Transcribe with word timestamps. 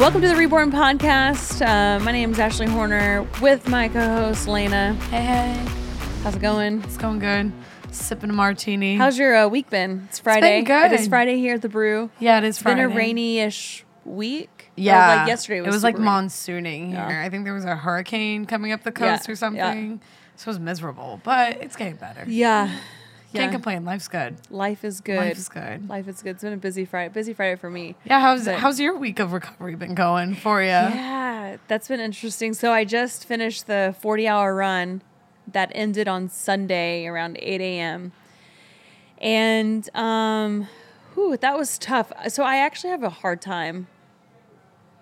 Welcome 0.00 0.22
to 0.22 0.28
the 0.28 0.36
Reborn 0.36 0.72
Podcast. 0.72 1.60
Uh, 1.64 2.02
my 2.02 2.10
name 2.10 2.32
is 2.32 2.38
Ashley 2.38 2.66
Horner 2.66 3.26
with 3.42 3.68
my 3.68 3.86
co-host 3.88 4.48
Lena. 4.48 4.94
Hey, 5.10 5.20
hey. 5.20 5.66
How's 6.22 6.34
it 6.36 6.40
going? 6.40 6.82
It's 6.84 6.96
going 6.96 7.18
good. 7.18 7.52
Sipping 7.92 8.30
a 8.30 8.32
martini. 8.32 8.96
How's 8.96 9.18
your 9.18 9.36
uh, 9.36 9.48
week 9.48 9.68
been? 9.68 10.06
It's 10.08 10.18
Friday. 10.18 10.62
good. 10.62 10.92
It 10.92 11.00
is 11.00 11.08
Friday 11.08 11.36
here 11.36 11.54
at 11.56 11.62
the 11.62 11.68
Brew. 11.68 12.10
yeah, 12.18 12.38
it 12.38 12.44
is 12.44 12.56
It's 12.56 12.64
been 12.64 12.78
a 12.78 12.88
rainy-ish 12.88 13.84
week. 14.06 14.48
Or, 14.70 14.80
Yeah. 14.82 15.16
like 15.16 15.28
yesterday 15.28 15.60
was 15.60 15.68
it 15.68 15.72
was 15.72 15.82
like 15.84 15.96
rainy. 15.96 16.06
monsooning 16.06 16.88
here. 16.88 17.06
Yeah. 17.10 17.22
I 17.22 17.28
think 17.28 17.44
there 17.44 17.54
was 17.54 17.66
a 17.66 17.76
hurricane 17.76 18.46
coming 18.46 18.72
up 18.72 18.82
the 18.82 18.90
Yeah, 18.98 19.16
coast 19.16 19.28
or 19.28 19.32
yeah. 19.32 19.36
something. 19.36 20.00
So 20.36 20.44
it 20.48 20.52
was 20.52 20.60
miserable, 20.60 21.20
but 21.22 21.58
it's 21.60 21.76
getting 21.76 21.96
better. 21.96 22.24
Yeah. 22.26 22.70
Yeah. 23.32 23.42
Can't 23.42 23.52
complain. 23.52 23.84
Life's 23.84 24.08
good. 24.08 24.36
Life 24.50 24.84
is 24.84 25.00
good. 25.00 25.16
Life 25.16 25.38
is 25.38 25.48
good. 25.48 25.88
Life 25.88 26.08
is 26.08 26.20
good. 26.22 26.30
It's 26.30 26.42
been 26.42 26.52
a 26.52 26.56
busy 26.56 26.84
Friday. 26.84 27.12
Busy 27.12 27.32
Friday 27.32 27.54
for 27.56 27.70
me. 27.70 27.94
Yeah, 28.04 28.20
how's 28.20 28.44
But- 28.44 28.56
how's 28.58 28.80
your 28.80 28.96
week 28.98 29.20
of 29.20 29.32
recovery 29.32 29.76
been 29.76 29.94
going 29.94 30.34
for 30.34 30.60
you? 30.60 30.68
Yeah, 30.68 31.56
that's 31.68 31.86
been 31.88 32.00
interesting. 32.00 32.54
So 32.54 32.72
I 32.72 32.84
just 32.84 33.24
finished 33.26 33.66
the 33.68 33.94
40 34.00 34.26
hour 34.26 34.54
run 34.54 35.02
that 35.52 35.70
ended 35.74 36.08
on 36.08 36.28
Sunday 36.28 37.06
around 37.06 37.38
8 37.40 37.60
a.m. 37.60 38.12
And 39.18 39.88
um, 39.94 40.66
whew, 41.14 41.36
that 41.36 41.56
was 41.56 41.78
tough. 41.78 42.12
So 42.28 42.42
I 42.42 42.56
actually 42.56 42.90
have 42.90 43.02
a 43.02 43.10
hard 43.10 43.40
time 43.40 43.86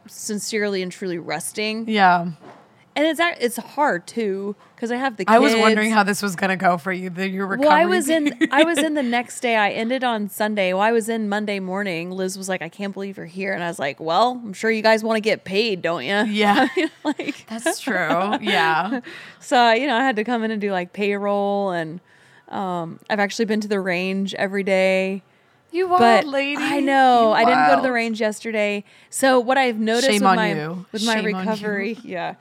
sincerely 0.07 0.83
and 0.83 0.91
truly 0.91 1.19
resting. 1.19 1.89
Yeah. 1.89 2.29
And 2.99 3.07
it's 3.07 3.21
it's 3.41 3.57
hard 3.57 4.09
too 4.09 4.57
because 4.75 4.91
I 4.91 4.97
have 4.97 5.17
the 5.17 5.25
kids. 5.25 5.33
I 5.33 5.39
was 5.39 5.55
wondering 5.55 5.93
how 5.93 6.03
this 6.03 6.21
was 6.21 6.35
gonna 6.35 6.57
go 6.57 6.77
for 6.79 6.91
you. 6.91 7.11
The 7.11 7.29
your 7.29 7.47
recovery. 7.47 7.69
Well, 7.69 7.77
I 7.77 7.85
was 7.85 8.09
in. 8.09 8.37
I 8.51 8.65
was 8.65 8.77
in 8.79 8.95
the 8.95 9.05
next 9.05 9.39
day. 9.39 9.55
I 9.55 9.71
ended 9.71 10.03
on 10.03 10.29
Sunday. 10.29 10.73
Well, 10.73 10.83
I 10.83 10.91
was 10.91 11.09
in 11.09 11.29
Monday 11.29 11.61
morning. 11.61 12.11
Liz 12.11 12.37
was 12.37 12.49
like, 12.49 12.61
"I 12.61 12.69
can't 12.69 12.93
believe 12.93 13.17
you're 13.17 13.27
here," 13.27 13.53
and 13.53 13.63
I 13.63 13.69
was 13.69 13.79
like, 13.79 14.01
"Well, 14.01 14.43
I'm 14.45 14.53
sure 14.53 14.69
you 14.69 14.83
guys 14.83 15.05
want 15.05 15.17
to 15.17 15.21
get 15.21 15.45
paid, 15.45 15.81
don't 15.81 16.03
you?" 16.03 16.25
Yeah. 16.25 16.67
like 17.05 17.47
That's 17.49 17.79
true. 17.79 18.39
Yeah. 18.41 18.99
so. 19.39 19.71
You 19.71 19.87
know, 19.87 19.97
I 19.97 20.03
had 20.03 20.17
to 20.17 20.25
come 20.25 20.43
in 20.43 20.51
and 20.51 20.61
do 20.61 20.73
like 20.73 20.93
payroll, 20.93 21.71
and 21.71 22.01
um, 22.49 22.99
I've 23.09 23.21
actually 23.21 23.45
been 23.45 23.61
to 23.61 23.69
the 23.69 23.79
range 23.79 24.35
every 24.35 24.65
day. 24.65 25.23
You 25.71 25.87
wild 25.87 26.25
lady. 26.25 26.61
I 26.61 26.81
know 26.81 27.33
I 27.33 27.45
didn't 27.45 27.69
go 27.69 27.77
to 27.77 27.83
the 27.83 27.93
range 27.93 28.21
yesterday. 28.21 28.83
So 29.11 29.39
what 29.39 29.57
I've 29.57 29.79
noticed 29.79 30.09
Shame 30.09 30.25
with 30.25 30.35
my 30.35 30.55
you. 30.55 30.87
with 30.91 31.05
my 31.05 31.17
Shame 31.17 31.27
recovery, 31.27 31.99
yeah, 32.03 32.35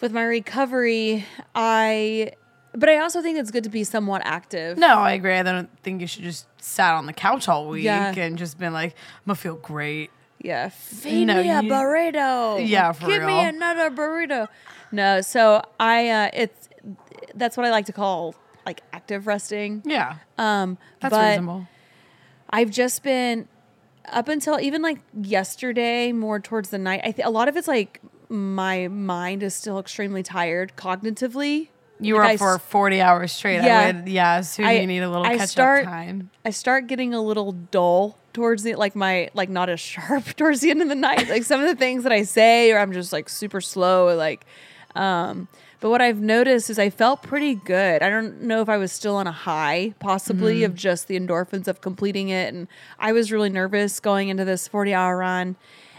with 0.00 0.12
my 0.12 0.22
recovery, 0.22 1.24
I. 1.54 2.32
But 2.72 2.88
I 2.88 2.98
also 2.98 3.20
think 3.20 3.36
it's 3.36 3.50
good 3.50 3.64
to 3.64 3.70
be 3.70 3.82
somewhat 3.82 4.22
active. 4.24 4.78
No, 4.78 4.98
I 5.00 5.12
agree. 5.12 5.34
I 5.34 5.42
don't 5.42 5.68
think 5.82 6.00
you 6.00 6.06
should 6.06 6.22
just 6.22 6.46
sat 6.62 6.94
on 6.94 7.06
the 7.06 7.12
couch 7.12 7.48
all 7.48 7.68
week 7.68 7.82
Yeah. 7.82 8.14
and 8.16 8.38
just 8.38 8.58
been 8.58 8.72
like, 8.72 8.92
I'm 8.92 9.26
gonna 9.26 9.34
feel 9.34 9.56
great. 9.56 10.10
Yeah, 10.38 10.68
feed 10.68 11.24
No, 11.26 11.42
me 11.42 11.50
a 11.50 11.62
you- 11.62 11.68
burrito. 11.70 12.64
Yeah, 12.66 12.92
for 12.92 13.08
give 13.08 13.24
me 13.24 13.40
another 13.44 13.90
burrito. 13.90 14.46
No, 14.92 15.20
so 15.20 15.62
I 15.80 16.08
uh, 16.10 16.30
it's 16.32 16.68
that's 17.34 17.56
what 17.56 17.66
I 17.66 17.70
like 17.70 17.86
to 17.86 17.92
call 17.92 18.36
like 18.64 18.82
active 18.92 19.26
resting. 19.26 19.82
Yeah. 19.84 20.16
Um, 20.38 20.78
That's 21.00 21.14
reasonable. 21.14 21.66
I've 22.50 22.70
just 22.70 23.02
been 23.02 23.48
up 24.06 24.28
until 24.28 24.60
even 24.60 24.80
like 24.80 24.98
yesterday, 25.20 26.12
more 26.12 26.38
towards 26.38 26.70
the 26.70 26.78
night. 26.78 27.00
I 27.04 27.10
think 27.12 27.26
a 27.26 27.30
lot 27.30 27.48
of 27.48 27.56
it's 27.56 27.68
like 27.68 28.00
my 28.30 28.88
mind 28.88 29.42
is 29.42 29.54
still 29.54 29.78
extremely 29.78 30.22
tired 30.22 30.72
cognitively. 30.76 31.68
You 32.02 32.14
were 32.14 32.20
Like, 32.22 32.30
I 32.30 32.34
up 32.34 32.38
for 32.38 32.58
40 32.58 33.00
hours 33.02 33.32
straight. 33.32 33.62
Yeah. 33.62 33.78
I 33.80 33.92
would, 33.92 34.08
yeah, 34.08 34.40
so 34.40 34.62
I- 34.62 34.72
you 34.72 34.86
need 34.86 35.00
a 35.02 35.10
little 35.10 35.26
I 35.26 35.36
catch 35.36 35.50
start- 35.50 35.84
up 35.84 35.90
time. 35.92 36.30
I 36.44 36.50
start 36.50 36.86
getting 36.86 37.12
a 37.12 37.20
little 37.20 37.52
dull 37.52 38.16
towards 38.32 38.62
the 38.62 38.76
like 38.76 38.94
my 38.94 39.28
like 39.34 39.48
not 39.50 39.68
as 39.68 39.80
sharp 39.90 40.24
towards 40.36 40.60
the 40.60 40.70
end 40.70 40.80
of 40.80 40.88
the 40.88 40.94
night. 40.94 41.28
Like 41.28 41.42
some 41.44 41.60
of 41.60 41.66
the 41.68 41.74
things 41.74 42.04
that 42.04 42.12
I 42.12 42.22
say, 42.22 42.70
or 42.72 42.78
I'm 42.78 42.92
just 42.92 43.12
like 43.12 43.28
super 43.28 43.60
slow. 43.60 44.16
Like, 44.16 44.46
um, 44.94 45.48
but 45.80 45.90
what 45.90 46.00
I've 46.00 46.20
noticed 46.20 46.70
is 46.70 46.78
I 46.78 46.88
felt 46.90 47.22
pretty 47.22 47.54
good. 47.56 48.02
I 48.02 48.08
don't 48.10 48.42
know 48.42 48.60
if 48.62 48.68
I 48.68 48.76
was 48.76 48.92
still 48.92 49.16
on 49.16 49.26
a 49.26 49.32
high, 49.32 49.94
possibly 49.98 50.62
of 50.64 50.74
just 50.74 51.08
the 51.08 51.18
endorphins 51.18 51.68
of 51.68 51.80
completing 51.80 52.28
it, 52.28 52.54
and 52.54 52.68
I 52.98 53.12
was 53.12 53.30
really 53.32 53.50
nervous 53.50 53.98
going 54.00 54.28
into 54.28 54.44
this 54.44 54.68
40 54.68 54.94
hour 54.94 55.16
run, 55.18 55.56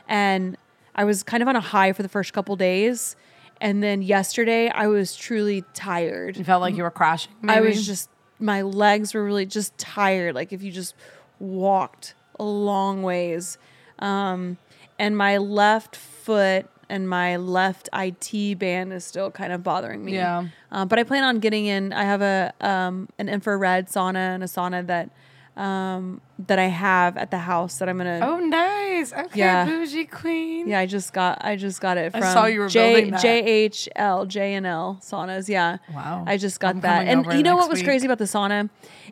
and 0.07 0.55
I 1.01 1.03
was 1.03 1.23
kind 1.23 1.41
of 1.41 1.49
on 1.49 1.55
a 1.55 1.61
high 1.61 1.93
for 1.93 2.03
the 2.03 2.09
first 2.09 2.31
couple 2.31 2.55
days. 2.55 3.15
And 3.59 3.81
then 3.81 4.03
yesterday, 4.03 4.69
I 4.69 4.85
was 4.85 5.15
truly 5.15 5.63
tired. 5.73 6.37
You 6.37 6.43
felt 6.43 6.61
like 6.61 6.75
you 6.75 6.83
were 6.83 6.91
crashing. 6.91 7.31
I 7.47 7.61
was 7.61 7.87
just 7.87 8.07
my 8.37 8.61
legs 8.61 9.15
were 9.15 9.25
really 9.25 9.47
just 9.47 9.75
tired. 9.79 10.35
Like 10.35 10.53
if 10.53 10.61
you 10.61 10.71
just 10.71 10.93
walked 11.39 12.13
a 12.39 12.43
long 12.43 13.01
ways, 13.01 13.57
um, 13.97 14.59
and 14.99 15.17
my 15.17 15.37
left 15.37 15.95
foot 15.95 16.67
and 16.87 17.09
my 17.09 17.37
left 17.37 17.89
IT 17.93 18.59
band 18.59 18.93
is 18.93 19.03
still 19.03 19.31
kind 19.31 19.51
of 19.51 19.63
bothering 19.63 20.05
me. 20.05 20.13
Yeah. 20.13 20.49
Um, 20.71 20.87
but 20.87 20.99
I 20.99 21.03
plan 21.03 21.23
on 21.23 21.39
getting 21.39 21.65
in. 21.65 21.93
I 21.93 22.03
have 22.03 22.21
a 22.21 22.53
um, 22.61 23.09
an 23.17 23.27
infrared 23.27 23.87
sauna 23.87 24.35
and 24.35 24.43
a 24.43 24.47
sauna 24.47 24.85
that 24.85 25.09
um, 25.57 26.21
that 26.47 26.59
I 26.59 26.67
have 26.67 27.17
at 27.17 27.29
the 27.31 27.37
house 27.39 27.77
that 27.79 27.89
I'm 27.89 27.97
gonna. 27.97 28.19
Oh, 28.23 28.39
nice. 28.39 29.11
Okay, 29.13 29.39
Yeah. 29.39 29.65
bougie 29.65 30.05
queen. 30.05 30.67
Yeah, 30.67 30.79
I 30.79 30.85
just 30.85 31.11
got 31.13 31.43
I 31.43 31.55
just 31.55 31.81
got 31.81 31.97
it 31.97 32.11
from. 32.11 32.23
I 32.23 32.33
saw 32.33 32.45
you 32.45 32.61
were 32.61 32.69
J, 32.69 32.93
building 32.93 33.11
that. 33.11 33.21
JHL, 33.21 34.27
J 34.27 34.53
and 34.55 34.65
L 34.65 34.99
saunas. 35.01 35.47
Yeah. 35.49 35.77
Wow. 35.93 36.23
I 36.27 36.37
just 36.37 36.59
got 36.59 36.75
I'm 36.75 36.81
that. 36.81 37.07
And 37.07 37.25
you 37.33 37.43
know 37.43 37.55
what 37.57 37.69
was 37.69 37.79
week. 37.79 37.85
crazy 37.85 38.05
about 38.07 38.17
the 38.19 38.25
sauna 38.25 38.69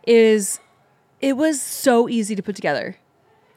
is 0.08 0.60
it 1.22 1.36
was 1.36 1.62
so 1.62 2.08
easy 2.08 2.36
to 2.36 2.42
put 2.44 2.56
together. 2.56 2.98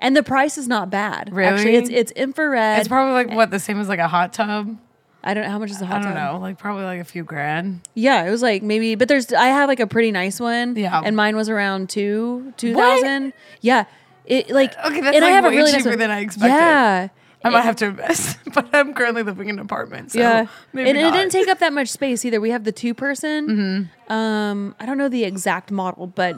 And 0.00 0.16
the 0.16 0.24
price 0.24 0.58
is 0.58 0.66
not 0.66 0.90
bad. 0.90 1.28
Actually, 1.28 1.36
Really? 1.36 1.74
it's 1.76 1.88
it's 1.90 2.12
infrared. 2.12 2.80
It's 2.80 2.88
probably 2.88 3.12
like 3.14 3.30
what 3.36 3.50
the 3.52 3.60
same 3.60 3.78
as 3.80 3.88
like 3.88 4.00
a 4.00 4.08
hot 4.08 4.32
tub. 4.32 4.76
I 5.24 5.34
don't 5.34 5.44
know 5.44 5.50
how 5.50 5.58
much 5.58 5.70
is 5.70 5.80
a 5.80 5.86
hot 5.86 6.00
I 6.00 6.04
don't 6.04 6.14
tub? 6.14 6.34
know, 6.34 6.40
like 6.40 6.58
probably 6.58 6.84
like 6.84 7.00
a 7.00 7.04
few 7.04 7.22
grand. 7.24 7.80
Yeah, 7.94 8.24
it 8.26 8.30
was 8.30 8.42
like 8.42 8.62
maybe 8.62 8.94
but 8.96 9.08
there's 9.08 9.32
I 9.32 9.46
have 9.46 9.68
like 9.68 9.80
a 9.80 9.86
pretty 9.86 10.10
nice 10.12 10.40
one. 10.40 10.74
Yeah. 10.76 11.00
And 11.04 11.14
mine 11.16 11.36
was 11.36 11.48
around 11.48 11.88
two 11.90 12.52
two 12.56 12.74
thousand. 12.74 13.32
Yeah. 13.60 13.84
It 14.26 14.50
like 14.50 14.72
Okay, 14.84 15.00
that's 15.00 15.16
and 15.16 15.24
I 15.24 15.28
like 15.28 15.34
have 15.34 15.44
a 15.44 15.48
way 15.48 15.56
really 15.56 15.72
nice 15.72 15.80
cheaper 15.80 15.90
one. 15.90 15.98
than 15.98 16.10
I 16.10 16.20
expected. 16.20 16.48
Yeah. 16.54 17.08
I 17.44 17.48
might 17.48 17.62
have 17.62 17.74
to 17.76 17.86
invest, 17.86 18.38
but 18.54 18.68
I'm 18.72 18.94
currently 18.94 19.24
living 19.24 19.48
in 19.48 19.58
an 19.58 19.64
apartment, 19.64 20.12
so 20.12 20.20
yeah, 20.20 20.46
maybe 20.72 20.90
and 20.90 20.96
it 20.96 21.02
not. 21.02 21.12
didn't 21.12 21.32
take 21.32 21.48
up 21.48 21.58
that 21.58 21.72
much 21.72 21.88
space 21.88 22.24
either. 22.24 22.40
We 22.40 22.50
have 22.50 22.62
the 22.62 22.70
two 22.70 22.94
person. 22.94 23.48
Mm-hmm. 23.48 24.12
Um, 24.12 24.76
I 24.78 24.86
don't 24.86 24.96
know 24.96 25.08
the 25.08 25.24
exact 25.24 25.72
model, 25.72 26.06
but 26.06 26.36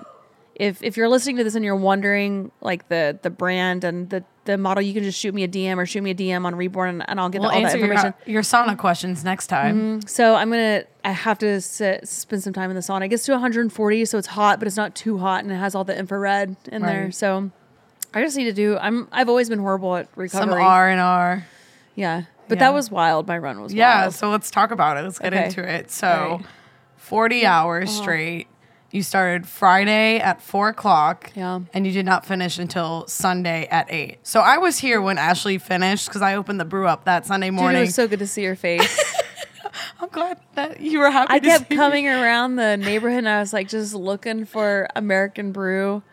if 0.54 0.82
if 0.82 0.96
you're 0.96 1.08
listening 1.08 1.36
to 1.38 1.44
this 1.44 1.54
and 1.54 1.64
you're 1.64 1.74
wondering 1.76 2.50
like 2.60 2.88
the 2.88 3.18
the 3.22 3.30
brand 3.30 3.84
and 3.84 4.08
the 4.10 4.24
the 4.44 4.58
model, 4.58 4.82
you 4.82 4.92
can 4.92 5.02
just 5.02 5.18
shoot 5.18 5.34
me 5.34 5.42
a 5.42 5.48
DM 5.48 5.78
or 5.78 5.86
shoot 5.86 6.02
me 6.02 6.10
a 6.10 6.14
DM 6.14 6.44
on 6.44 6.54
Reborn, 6.54 6.88
and, 6.90 7.08
and 7.08 7.18
I'll 7.18 7.30
get 7.30 7.40
We'll 7.40 7.50
all 7.50 7.56
that 7.60 7.64
answer 7.64 7.78
your, 7.78 7.86
information. 7.92 8.14
your 8.26 8.42
sauna 8.42 8.76
questions 8.76 9.24
next 9.24 9.46
time. 9.46 10.02
So 10.06 10.34
I'm 10.34 10.50
gonna 10.50 10.84
I 11.02 11.12
have 11.12 11.38
to 11.38 11.60
sit, 11.62 12.06
spend 12.06 12.42
some 12.42 12.52
time 12.52 12.70
in 12.70 12.76
the 12.76 12.82
sauna. 12.82 13.06
It 13.06 13.08
gets 13.08 13.24
to 13.24 13.32
140, 13.32 14.04
so 14.04 14.18
it's 14.18 14.26
hot, 14.28 14.58
but 14.58 14.66
it's 14.68 14.76
not 14.76 14.94
too 14.94 15.16
hot, 15.18 15.42
and 15.44 15.50
it 15.52 15.56
has 15.56 15.74
all 15.74 15.84
the 15.84 15.98
infrared 15.98 16.56
in 16.70 16.82
there. 16.82 17.10
So 17.10 17.50
I 18.12 18.20
just 18.22 18.36
need 18.36 18.44
to 18.44 18.52
do. 18.52 18.76
I'm 18.78 19.08
I've 19.12 19.28
always 19.30 19.48
been 19.48 19.58
horrible 19.60 19.96
at 19.96 20.08
recovery. 20.14 20.50
Some 20.52 20.60
R 20.62 20.88
and 20.90 21.00
R. 21.00 21.46
yeah, 21.94 22.24
but 22.48 22.58
Yeah. 22.58 22.64
that 22.66 22.74
was 22.74 22.90
wild. 22.90 23.26
My 23.26 23.38
run 23.38 23.60
was 23.62 23.72
Yeah, 23.72 24.02
wild. 24.02 24.14
so 24.14 24.28
let's 24.30 24.50
talk 24.50 24.70
about 24.70 24.98
it. 24.98 25.02
Let's 25.04 25.18
get 25.18 25.32
Okay. 25.32 25.46
into 25.46 25.66
it. 25.68 25.90
So, 25.90 26.06
right. 26.06 26.46
40 26.98 27.46
hours 27.46 27.88
Uh-huh. 27.90 28.02
straight. 28.02 28.46
You 28.94 29.02
started 29.02 29.48
Friday 29.48 30.20
at 30.20 30.40
four 30.40 30.68
o'clock. 30.68 31.32
Yeah. 31.34 31.58
And 31.72 31.84
you 31.84 31.92
did 31.92 32.06
not 32.06 32.24
finish 32.24 32.60
until 32.60 33.08
Sunday 33.08 33.66
at 33.66 33.92
eight. 33.92 34.18
So 34.22 34.38
I 34.38 34.58
was 34.58 34.78
here 34.78 35.02
when 35.02 35.18
Ashley 35.18 35.58
finished 35.58 36.06
because 36.06 36.22
I 36.22 36.36
opened 36.36 36.60
the 36.60 36.64
brew 36.64 36.86
up 36.86 37.04
that 37.06 37.26
Sunday 37.26 37.48
Dude, 37.48 37.56
morning. 37.56 37.82
it 37.82 37.86
was 37.86 37.94
so 37.96 38.06
good 38.06 38.20
to 38.20 38.26
see 38.28 38.44
your 38.44 38.54
face. 38.54 39.02
I'm 40.00 40.08
glad 40.10 40.38
that 40.54 40.80
you 40.80 41.00
were 41.00 41.10
happy. 41.10 41.32
I 41.32 41.40
to 41.40 41.44
kept 41.44 41.68
see 41.68 41.74
me. 41.74 41.76
coming 41.76 42.06
around 42.06 42.54
the 42.54 42.76
neighborhood 42.76 43.18
and 43.18 43.28
I 43.28 43.40
was 43.40 43.52
like 43.52 43.66
just 43.66 43.94
looking 43.94 44.44
for 44.44 44.86
American 44.94 45.50
brew. 45.50 46.04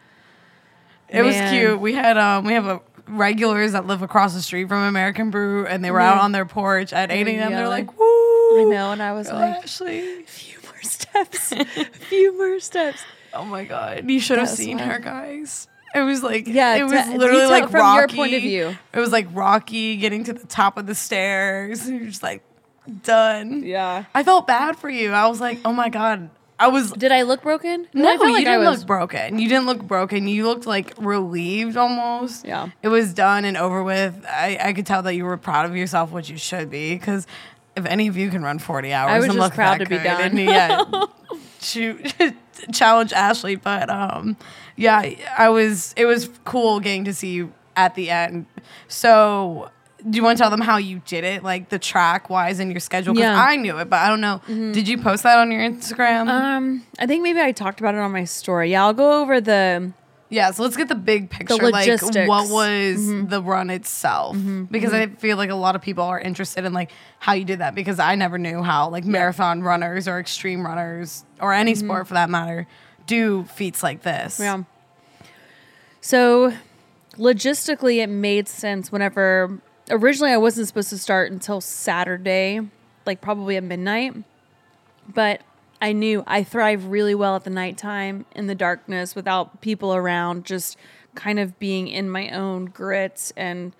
It 1.07 1.21
was 1.21 1.35
cute. 1.51 1.79
We 1.79 1.93
had 1.93 2.17
um 2.17 2.45
we 2.45 2.53
have 2.53 2.65
a 2.65 2.81
regulars 3.05 3.73
that 3.73 3.85
live 3.85 4.01
across 4.01 4.33
the 4.33 4.41
street 4.41 4.69
from 4.69 4.81
American 4.83 5.29
Brew, 5.29 5.67
and 5.67 5.83
they 5.83 5.91
were 5.91 5.99
out 5.99 6.19
on 6.19 6.31
their 6.31 6.45
porch 6.45 6.93
at 6.93 7.11
8 7.11 7.27
a.m. 7.27 7.51
They're 7.51 7.67
like, 7.67 7.97
"Woo!" 7.99 8.05
I 8.05 8.63
know, 8.69 8.91
and 8.91 9.03
I 9.03 9.11
was 9.13 9.29
like, 9.29 9.63
Ashley. 9.63 10.25
More 10.81 10.89
steps, 10.89 11.51
a 11.51 11.65
few 11.85 12.37
more 12.37 12.59
steps. 12.59 13.01
Oh 13.33 13.45
my 13.45 13.63
god, 13.65 14.09
you 14.09 14.19
should 14.19 14.39
have 14.39 14.49
seen 14.49 14.77
her, 14.79 14.99
guys. 14.99 15.67
It 15.93 16.01
was 16.01 16.23
like 16.23 16.47
Yeah, 16.47 16.75
it 16.75 16.83
was 16.83 16.93
te- 17.05 17.17
literally 17.17 17.47
like 17.47 17.69
from 17.69 17.95
your 17.95 18.07
point 18.07 18.33
of 18.33 18.41
view. 18.41 18.77
It 18.93 18.99
was 18.99 19.11
like 19.11 19.27
Rocky 19.33 19.97
getting 19.97 20.23
to 20.25 20.33
the 20.33 20.47
top 20.47 20.77
of 20.77 20.87
the 20.87 20.95
stairs. 20.95 21.85
And 21.85 21.95
you're 21.99 22.07
just 22.07 22.23
like 22.23 22.43
done. 23.03 23.63
Yeah. 23.63 24.05
I 24.13 24.23
felt 24.23 24.47
bad 24.47 24.77
for 24.77 24.89
you. 24.89 25.11
I 25.11 25.27
was 25.27 25.41
like, 25.41 25.59
oh 25.65 25.73
my 25.73 25.89
god. 25.89 26.29
I 26.57 26.67
was 26.67 26.91
Did 26.91 27.11
I 27.11 27.23
look 27.23 27.41
broken? 27.41 27.87
no, 27.93 28.07
I 28.07 28.17
felt 28.17 28.27
you 28.29 28.33
like 28.35 28.47
I 28.47 28.51
didn't 28.51 28.65
look 28.69 28.85
broken. 28.85 29.39
You 29.39 29.49
didn't 29.49 29.65
look 29.65 29.81
broken. 29.81 30.27
You 30.27 30.45
looked 30.45 30.67
like 30.67 30.93
relieved 30.99 31.75
almost. 31.75 32.45
Yeah. 32.45 32.69
It 32.83 32.89
was 32.89 33.13
done 33.13 33.45
and 33.45 33.57
over 33.57 33.83
with. 33.83 34.23
I, 34.29 34.57
I 34.61 34.73
could 34.73 34.85
tell 34.85 35.01
that 35.01 35.15
you 35.15 35.25
were 35.25 35.37
proud 35.37 35.65
of 35.65 35.75
yourself, 35.75 36.11
which 36.11 36.29
you 36.29 36.37
should 36.37 36.69
be, 36.69 36.93
because 36.95 37.25
if 37.75 37.85
any 37.85 38.07
of 38.07 38.17
you 38.17 38.29
can 38.29 38.43
run 38.43 38.59
40 38.59 38.93
hours, 38.93 39.11
I 39.11 39.17
was 39.17 39.25
and 39.29 39.35
just 39.35 39.53
proud 39.53 39.79
to 39.79 39.85
be 39.85 39.97
good, 39.97 40.03
done. 40.03 40.21
And 40.21 40.39
yeah, 40.39 41.05
shoot, 41.61 42.13
challenge 42.71 43.13
Ashley. 43.13 43.55
But 43.55 43.89
um, 43.89 44.37
yeah, 44.75 45.09
I 45.37 45.49
was. 45.49 45.93
It 45.97 46.05
was 46.05 46.29
cool 46.45 46.79
getting 46.79 47.05
to 47.05 47.13
see 47.13 47.31
you 47.31 47.53
at 47.75 47.95
the 47.95 48.09
end. 48.09 48.45
So 48.87 49.69
do 50.09 50.15
you 50.15 50.23
want 50.23 50.37
to 50.37 50.41
tell 50.41 50.49
them 50.49 50.61
how 50.61 50.77
you 50.77 51.01
did 51.05 51.23
it, 51.23 51.43
like 51.43 51.69
the 51.69 51.79
track 51.79 52.29
wise 52.29 52.59
in 52.59 52.71
your 52.71 52.79
schedule? 52.79 53.13
Because 53.13 53.23
Yeah. 53.23 53.33
Mm-hmm. 53.33 53.49
I 53.49 53.55
knew 53.57 53.77
it, 53.77 53.89
but 53.89 53.99
I 53.99 54.07
don't 54.09 54.21
know. 54.21 54.41
Did 54.47 54.87
you 54.87 54.97
post 54.97 55.23
that 55.23 55.37
on 55.37 55.51
your 55.51 55.61
Instagram? 55.61 56.27
Um, 56.27 56.85
I 56.99 57.05
think 57.05 57.23
maybe 57.23 57.39
I 57.39 57.51
talked 57.51 57.79
about 57.79 57.95
it 57.95 57.99
on 57.99 58.11
my 58.11 58.23
story. 58.23 58.71
Yeah, 58.71 58.83
I'll 58.85 58.93
go 58.93 59.21
over 59.21 59.39
the 59.39 59.91
yeah, 60.31 60.51
so 60.51 60.63
let's 60.63 60.77
get 60.77 60.87
the 60.87 60.95
big 60.95 61.29
picture. 61.29 61.57
like, 61.57 62.01
what 62.01 62.49
was 62.49 62.99
mm-hmm. 63.01 63.27
the 63.27 63.41
run 63.41 63.69
itself? 63.69 64.37
Mm-hmm. 64.37 64.63
Because 64.63 64.93
mm-hmm. 64.93 65.13
I 65.13 65.15
feel 65.17 65.35
like 65.35 65.49
a 65.49 65.55
lot 65.55 65.75
of 65.75 65.81
people 65.81 66.05
are 66.05 66.19
interested 66.19 66.63
in 66.63 66.71
like 66.71 66.91
how 67.19 67.33
you 67.33 67.43
did 67.43 67.59
that. 67.59 67.75
Because 67.75 67.99
I 67.99 68.15
never 68.15 68.37
knew 68.37 68.63
how 68.63 68.89
like 68.89 69.03
marathon 69.03 69.61
runners 69.61 70.07
or 70.07 70.19
extreme 70.21 70.65
runners 70.65 71.25
or 71.41 71.51
any 71.51 71.75
sport 71.75 72.07
for 72.07 72.13
that 72.13 72.29
matter 72.29 72.65
do 73.07 73.43
feats 73.43 73.83
like 73.83 74.03
this. 74.03 74.39
Yeah. 74.39 74.63
So 75.99 76.53
logistically, 77.17 77.97
it 77.97 78.07
made 78.07 78.47
sense 78.47 78.89
whenever 78.89 79.59
originally 79.89 80.31
I 80.31 80.37
wasn't 80.37 80.69
supposed 80.69 80.91
to 80.91 80.97
start 80.97 81.33
until 81.33 81.59
Saturday, 81.59 82.61
like 83.05 83.19
probably 83.19 83.57
at 83.57 83.63
midnight. 83.63 84.15
But 85.13 85.41
I 85.81 85.93
knew 85.93 86.23
I 86.27 86.43
thrive 86.43 86.85
really 86.85 87.15
well 87.15 87.35
at 87.35 87.43
the 87.43 87.49
nighttime 87.49 88.25
in 88.35 88.45
the 88.45 88.55
darkness 88.55 89.15
without 89.15 89.61
people 89.61 89.95
around, 89.95 90.45
just 90.45 90.77
kind 91.15 91.39
of 91.39 91.57
being 91.59 91.87
in 91.87 92.09
my 92.09 92.29
own 92.29 92.65
grit 92.65 93.31
and 93.35 93.75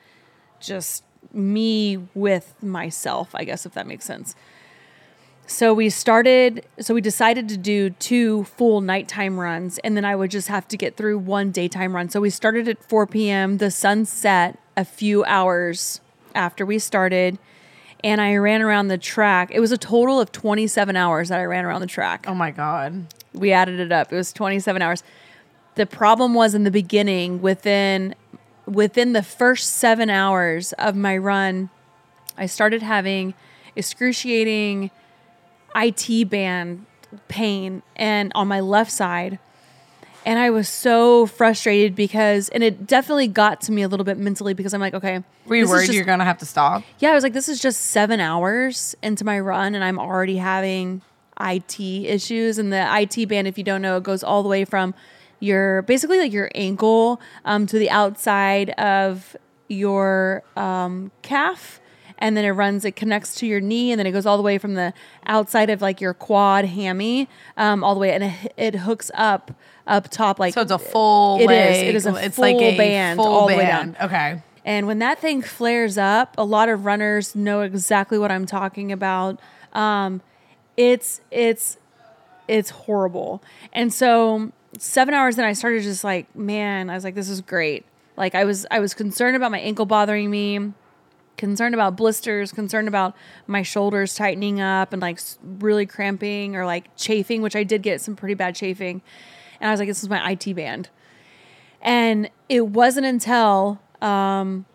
just 0.59 1.03
me 1.31 1.97
with 2.15 2.55
myself, 2.61 3.29
I 3.35 3.43
guess, 3.43 3.65
if 3.65 3.73
that 3.73 3.87
makes 3.87 4.05
sense. 4.05 4.35
So 5.45 5.73
we 5.73 5.89
started, 5.89 6.65
so 6.79 6.93
we 6.93 7.01
decided 7.01 7.49
to 7.49 7.57
do 7.57 7.89
two 7.89 8.45
full 8.45 8.81
nighttime 8.81 9.39
runs, 9.39 9.77
and 9.79 9.97
then 9.97 10.05
I 10.05 10.15
would 10.15 10.31
just 10.31 10.47
have 10.47 10.67
to 10.69 10.77
get 10.77 10.95
through 10.95 11.19
one 11.19 11.51
daytime 11.51 11.93
run. 11.95 12.09
So 12.09 12.21
we 12.21 12.29
started 12.29 12.67
at 12.67 12.83
4 12.83 13.05
p.m. 13.07 13.57
The 13.57 13.69
sun 13.69 14.05
set 14.05 14.57
a 14.77 14.85
few 14.85 15.23
hours 15.25 15.99
after 16.33 16.65
we 16.65 16.79
started, 16.79 17.37
and 18.03 18.21
I 18.21 18.35
ran 18.37 18.61
around 18.61 18.87
the 18.87 18.97
track. 18.97 19.51
It 19.51 19.59
was 19.59 19.71
a 19.71 19.77
total 19.77 20.19
of 20.19 20.31
27 20.31 20.95
hours 20.95 21.29
that 21.29 21.39
I 21.39 21.45
ran 21.45 21.65
around 21.65 21.81
the 21.81 21.87
track. 21.87 22.25
Oh 22.27 22.35
my 22.35 22.51
god. 22.51 23.05
We 23.33 23.51
added 23.51 23.79
it 23.79 23.91
up. 23.91 24.11
It 24.11 24.15
was 24.15 24.33
27 24.33 24.81
hours. 24.81 25.03
The 25.75 25.85
problem 25.85 26.33
was 26.33 26.53
in 26.53 26.63
the 26.63 26.71
beginning, 26.71 27.41
within 27.41 28.15
within 28.65 29.13
the 29.13 29.23
first 29.23 29.73
seven 29.73 30.09
hours 30.09 30.73
of 30.73 30.95
my 30.95 31.17
run, 31.17 31.69
I 32.37 32.45
started 32.45 32.81
having 32.81 33.33
excruciating 33.75 34.91
IT 35.75 36.29
band 36.29 36.85
pain 37.27 37.81
and 37.95 38.31
on 38.35 38.47
my 38.47 38.59
left 38.59 38.91
side. 38.91 39.39
And 40.25 40.37
I 40.37 40.51
was 40.51 40.69
so 40.69 41.25
frustrated 41.25 41.95
because, 41.95 42.49
and 42.49 42.63
it 42.63 42.85
definitely 42.85 43.27
got 43.27 43.61
to 43.61 43.71
me 43.71 43.81
a 43.81 43.87
little 43.87 44.03
bit 44.03 44.17
mentally 44.17 44.53
because 44.53 44.73
I'm 44.73 44.79
like, 44.81 44.93
okay, 44.93 45.23
Were 45.47 45.55
you 45.55 45.67
worried 45.67 45.87
just, 45.87 45.95
you're 45.95 46.05
gonna 46.05 46.25
have 46.25 46.37
to 46.39 46.45
stop? 46.45 46.83
yeah, 46.99 47.09
I 47.11 47.15
was 47.15 47.23
like, 47.23 47.33
this 47.33 47.49
is 47.49 47.59
just 47.59 47.81
seven 47.81 48.19
hours 48.19 48.95
into 49.01 49.25
my 49.25 49.39
run, 49.39 49.73
and 49.73 49.83
I'm 49.83 49.97
already 49.99 50.37
having 50.37 51.01
IT 51.39 51.79
issues. 51.79 52.59
And 52.59 52.71
the 52.71 52.87
IT 53.01 53.27
band, 53.29 53.47
if 53.47 53.57
you 53.57 53.63
don't 53.63 53.81
know, 53.81 53.97
it 53.97 54.03
goes 54.03 54.23
all 54.23 54.43
the 54.43 54.49
way 54.49 54.63
from 54.63 54.93
your 55.39 55.81
basically 55.83 56.19
like 56.19 56.31
your 56.31 56.51
ankle 56.53 57.19
um, 57.45 57.65
to 57.65 57.79
the 57.79 57.89
outside 57.89 58.69
of 58.71 59.35
your 59.67 60.43
um, 60.55 61.11
calf. 61.23 61.80
And 62.21 62.37
then 62.37 62.45
it 62.45 62.51
runs, 62.51 62.85
it 62.85 62.95
connects 62.95 63.35
to 63.35 63.47
your 63.47 63.59
knee, 63.59 63.91
and 63.91 63.99
then 63.99 64.07
it 64.07 64.11
goes 64.11 64.25
all 64.25 64.37
the 64.37 64.43
way 64.43 64.57
from 64.57 64.75
the 64.75 64.93
outside 65.25 65.69
of 65.69 65.81
like 65.81 65.99
your 65.99 66.13
quad 66.13 66.65
hammy, 66.65 67.27
um, 67.57 67.83
all 67.83 67.93
the 67.93 67.99
way, 67.99 68.13
and 68.13 68.23
it, 68.23 68.53
it 68.55 68.75
hooks 68.75 69.11
up 69.15 69.51
up 69.87 70.07
top 70.09 70.39
like 70.39 70.53
So 70.53 70.61
it's 70.61 70.71
a 70.71 70.79
full. 70.79 71.37
It 71.37 71.43
is. 71.43 71.47
leg. 71.47 71.87
It 71.87 71.95
is 71.95 72.05
a 72.05 72.15
it's 72.15 72.35
full 72.35 72.43
like 72.43 72.55
a 72.55 72.77
band 72.77 73.17
full 73.17 73.25
all 73.25 73.47
the 73.47 73.55
way 73.57 73.63
band. 73.65 73.95
down. 73.95 74.05
Okay. 74.05 74.41
And 74.63 74.85
when 74.85 74.99
that 74.99 75.19
thing 75.19 75.41
flares 75.41 75.97
up, 75.97 76.35
a 76.37 76.43
lot 76.43 76.69
of 76.69 76.85
runners 76.85 77.35
know 77.35 77.61
exactly 77.61 78.19
what 78.19 78.31
I'm 78.31 78.45
talking 78.45 78.91
about. 78.91 79.39
Um, 79.73 80.21
it's 80.77 81.21
it's 81.31 81.77
it's 82.47 82.69
horrible. 82.69 83.41
And 83.73 83.91
so 83.91 84.51
seven 84.77 85.13
hours 85.13 85.37
in, 85.37 85.43
I 85.43 85.53
started 85.53 85.83
just 85.83 86.03
like, 86.03 86.33
man, 86.35 86.89
I 86.89 86.95
was 86.95 87.03
like, 87.03 87.15
this 87.15 87.29
is 87.29 87.41
great. 87.41 87.85
Like 88.17 88.35
I 88.35 88.45
was 88.45 88.65
I 88.69 88.79
was 88.79 88.93
concerned 88.93 89.35
about 89.35 89.51
my 89.51 89.59
ankle 89.59 89.85
bothering 89.85 90.29
me, 90.29 90.73
concerned 91.41 91.73
about 91.73 91.97
blisters, 91.97 92.51
concerned 92.51 92.87
about 92.87 93.15
my 93.47 93.63
shoulders 93.63 94.13
tightening 94.13 94.61
up 94.61 94.93
and 94.93 95.01
like 95.01 95.19
really 95.43 95.87
cramping 95.87 96.55
or 96.55 96.67
like 96.67 96.95
chafing, 96.95 97.41
which 97.41 97.55
I 97.55 97.63
did 97.63 97.81
get 97.81 97.99
some 97.99 98.15
pretty 98.15 98.35
bad 98.35 98.55
chafing. 98.55 99.01
And 99.59 99.67
I 99.67 99.73
was 99.73 99.79
like, 99.79 99.89
this 99.89 100.03
is 100.03 100.07
my 100.07 100.31
IT 100.31 100.53
band. 100.55 100.89
And 101.81 102.29
it 102.47 102.67
wasn't 102.67 103.07
until 103.07 103.81
um, 104.03 104.65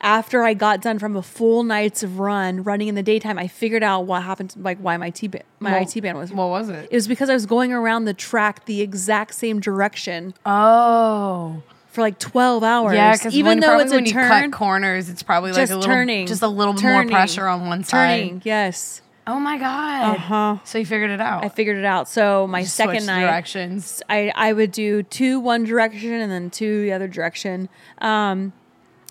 after 0.00 0.42
I 0.42 0.54
got 0.54 0.80
done 0.80 0.98
from 0.98 1.16
a 1.16 1.22
full 1.22 1.64
night's 1.64 2.02
of 2.02 2.18
run, 2.18 2.62
running 2.62 2.88
in 2.88 2.94
the 2.94 3.02
daytime, 3.02 3.38
I 3.38 3.46
figured 3.46 3.82
out 3.82 4.06
what 4.06 4.22
happened, 4.22 4.54
like 4.56 4.78
why 4.78 4.96
my 4.96 5.10
T 5.10 5.28
band, 5.28 5.44
my 5.58 5.72
Well, 5.72 5.82
IT 5.82 6.00
band 6.00 6.16
was. 6.16 6.32
What 6.32 6.48
was 6.48 6.70
it? 6.70 6.88
It 6.90 6.94
was 6.94 7.06
because 7.08 7.28
I 7.28 7.34
was 7.34 7.44
going 7.44 7.74
around 7.74 8.06
the 8.06 8.14
track 8.14 8.64
the 8.64 8.80
exact 8.80 9.34
same 9.34 9.60
direction 9.60 10.32
Oh. 10.46 11.62
For 11.90 12.00
like 12.00 12.18
twelve 12.18 12.62
hours. 12.62 12.94
Yeah, 12.94 13.12
because 13.12 13.34
even 13.34 13.60
though 13.60 13.78
it's 13.78 13.92
a 13.92 13.96
when 13.96 14.06
you 14.06 14.12
turn, 14.12 14.28
cut 14.28 14.52
corners, 14.52 15.08
it's 15.08 15.22
probably 15.22 15.52
like 15.52 15.62
just 15.62 15.72
a 15.72 15.76
little, 15.76 15.92
turning, 15.92 16.26
just 16.26 16.42
a 16.42 16.48
little 16.48 16.74
bit 16.74 16.82
turning, 16.82 17.10
more 17.10 17.18
pressure 17.18 17.46
on 17.46 17.66
one 17.66 17.84
side. 17.84 18.20
Turning, 18.20 18.42
yes, 18.44 19.02
Oh 19.26 19.38
my 19.38 19.58
god! 19.58 20.16
Uh-huh. 20.16 20.58
So 20.64 20.78
you 20.78 20.86
figured 20.86 21.10
it 21.10 21.20
out. 21.20 21.44
I 21.44 21.48
figured 21.50 21.76
it 21.76 21.84
out. 21.84 22.08
So 22.08 22.48
my 22.48 22.62
Just 22.62 22.74
second 22.74 23.06
night, 23.06 23.20
directions. 23.20 24.02
I, 24.08 24.32
I 24.34 24.52
would 24.52 24.72
do 24.72 25.02
two 25.04 25.38
one 25.38 25.62
direction 25.64 26.12
and 26.12 26.32
then 26.32 26.50
two 26.50 26.82
the 26.82 26.92
other 26.92 27.06
direction. 27.06 27.68
Um, 27.98 28.52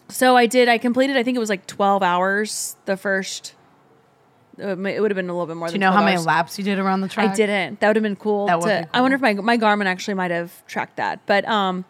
so 0.10 0.36
I 0.36 0.46
did. 0.46 0.68
I 0.68 0.78
completed. 0.78 1.16
I 1.16 1.24
think 1.24 1.38
it 1.38 1.40
was 1.40 1.50
like 1.50 1.68
twelve 1.68 2.04
hours. 2.04 2.76
The 2.86 2.98
first. 2.98 3.56
It 4.58 4.78
would 4.78 5.10
have 5.10 5.16
been 5.16 5.30
a 5.30 5.34
little 5.34 5.48
bit 5.48 5.56
more. 5.56 5.70
Do 5.70 5.74
you 5.74 5.80
know 5.80 5.94
how 5.94 6.04
many 6.04 6.18
laps 6.18 6.58
you 6.58 6.66
did 6.66 6.80
around 6.80 7.00
the 7.00 7.08
track? 7.08 7.30
I 7.30 7.34
didn't. 7.34 7.80
That 7.80 7.88
would 7.88 7.96
have 7.96 8.04
been 8.04 8.18
cool. 8.18 8.48
That 8.48 8.60
would 8.60 8.68
to, 8.68 8.82
be 8.82 8.90
I 8.94 9.00
wonder 9.00 9.16
if 9.16 9.22
my 9.22 9.36
my 9.36 9.58
Garmin 9.58 9.86
actually 9.86 10.16
might 10.16 10.32
have 10.32 10.66
tracked 10.68 10.98
that. 10.98 11.26
But 11.28 11.48
um, 11.48 11.86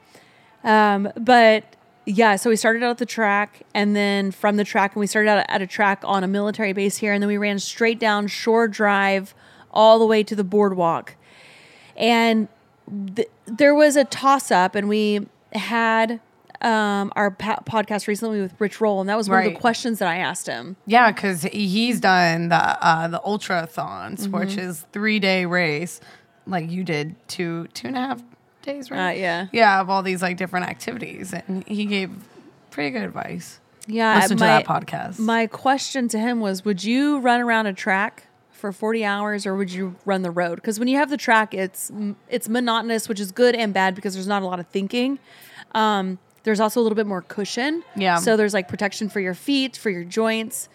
um, 0.63 1.11
but 1.17 1.63
yeah. 2.05 2.35
So 2.35 2.49
we 2.49 2.55
started 2.55 2.83
out 2.83 2.91
at 2.91 2.97
the 2.97 3.05
track, 3.05 3.61
and 3.73 3.95
then 3.95 4.31
from 4.31 4.57
the 4.57 4.63
track, 4.63 4.93
and 4.95 4.99
we 4.99 5.07
started 5.07 5.29
out 5.29 5.45
at 5.47 5.61
a 5.61 5.67
track 5.67 6.01
on 6.03 6.23
a 6.23 6.27
military 6.27 6.73
base 6.73 6.97
here, 6.97 7.13
and 7.13 7.21
then 7.21 7.27
we 7.27 7.37
ran 7.37 7.59
straight 7.59 7.99
down 7.99 8.27
Shore 8.27 8.67
Drive 8.67 9.33
all 9.71 9.99
the 9.99 10.05
way 10.05 10.23
to 10.23 10.35
the 10.35 10.43
boardwalk, 10.43 11.15
and 11.95 12.47
th- 13.15 13.29
there 13.45 13.75
was 13.75 13.95
a 13.95 14.03
toss 14.05 14.51
up, 14.51 14.75
and 14.75 14.87
we 14.89 15.27
had. 15.53 16.19
Um, 16.61 17.13
our 17.15 17.31
pa- 17.31 17.61
podcast 17.65 18.05
recently 18.05 18.41
with 18.41 18.53
Rich 18.59 18.81
Roll, 18.81 18.99
and 18.99 19.07
that 19.07 19.15
was 19.15 19.29
one 19.29 19.45
of 19.47 19.53
the 19.53 19.57
questions 19.57 19.99
that 19.99 20.09
I 20.09 20.17
asked 20.17 20.45
him. 20.45 20.75
Yeah, 20.85 21.09
because 21.09 21.43
he's 21.43 22.01
done 22.01 22.49
the 22.49 22.57
uh, 22.85 23.07
the 23.07 23.21
ultrathons, 23.21 24.27
which 24.27 24.49
Mm-hmm. 24.49 24.59
is 24.59 24.85
three 24.91 25.19
day 25.19 25.45
race, 25.45 26.01
like 26.45 26.69
you 26.69 26.83
did 26.83 27.15
two 27.29 27.67
two 27.73 27.87
and 27.87 27.95
a 27.95 27.99
half 28.01 28.21
days, 28.73 28.91
right? 28.91 29.09
Uh, 29.09 29.13
yeah. 29.13 29.47
yeah, 29.51 29.81
of 29.81 29.89
all 29.89 30.03
these 30.03 30.21
like 30.21 30.37
different 30.37 30.67
activities, 30.67 31.33
and 31.33 31.67
he 31.67 31.85
gave 31.85 32.11
pretty 32.71 32.91
good 32.91 33.03
advice. 33.03 33.59
Yeah, 33.87 34.15
Listen 34.19 34.37
to 34.37 34.43
that 34.43 34.65
podcast. 34.65 35.19
My 35.19 35.47
question 35.47 36.07
to 36.09 36.19
him 36.19 36.39
was 36.39 36.63
Would 36.63 36.83
you 36.83 37.19
run 37.19 37.41
around 37.41 37.65
a 37.65 37.73
track 37.73 38.27
for 38.51 38.71
40 38.71 39.05
hours 39.05 39.45
or 39.45 39.55
would 39.55 39.71
you 39.71 39.95
run 40.05 40.21
the 40.21 40.31
road? 40.31 40.55
Because 40.55 40.77
when 40.79 40.87
you 40.87 40.97
have 40.97 41.09
the 41.09 41.17
track, 41.17 41.53
it's 41.53 41.91
it's 42.29 42.47
monotonous, 42.47 43.09
which 43.09 43.19
is 43.19 43.31
good 43.31 43.55
and 43.55 43.73
bad 43.73 43.95
because 43.95 44.13
there's 44.13 44.27
not 44.27 44.43
a 44.43 44.45
lot 44.45 44.59
of 44.59 44.67
thinking. 44.67 45.17
Um, 45.73 46.19
there's 46.43 46.59
also 46.59 46.79
a 46.79 46.83
little 46.83 46.95
bit 46.95 47.07
more 47.07 47.21
cushion. 47.21 47.83
Yeah. 47.95 48.17
So 48.17 48.37
there's 48.37 48.53
like 48.53 48.67
protection 48.67 49.09
for 49.09 49.19
your 49.19 49.33
feet, 49.33 49.75
for 49.75 49.89
your 49.89 50.03
joints. 50.03 50.69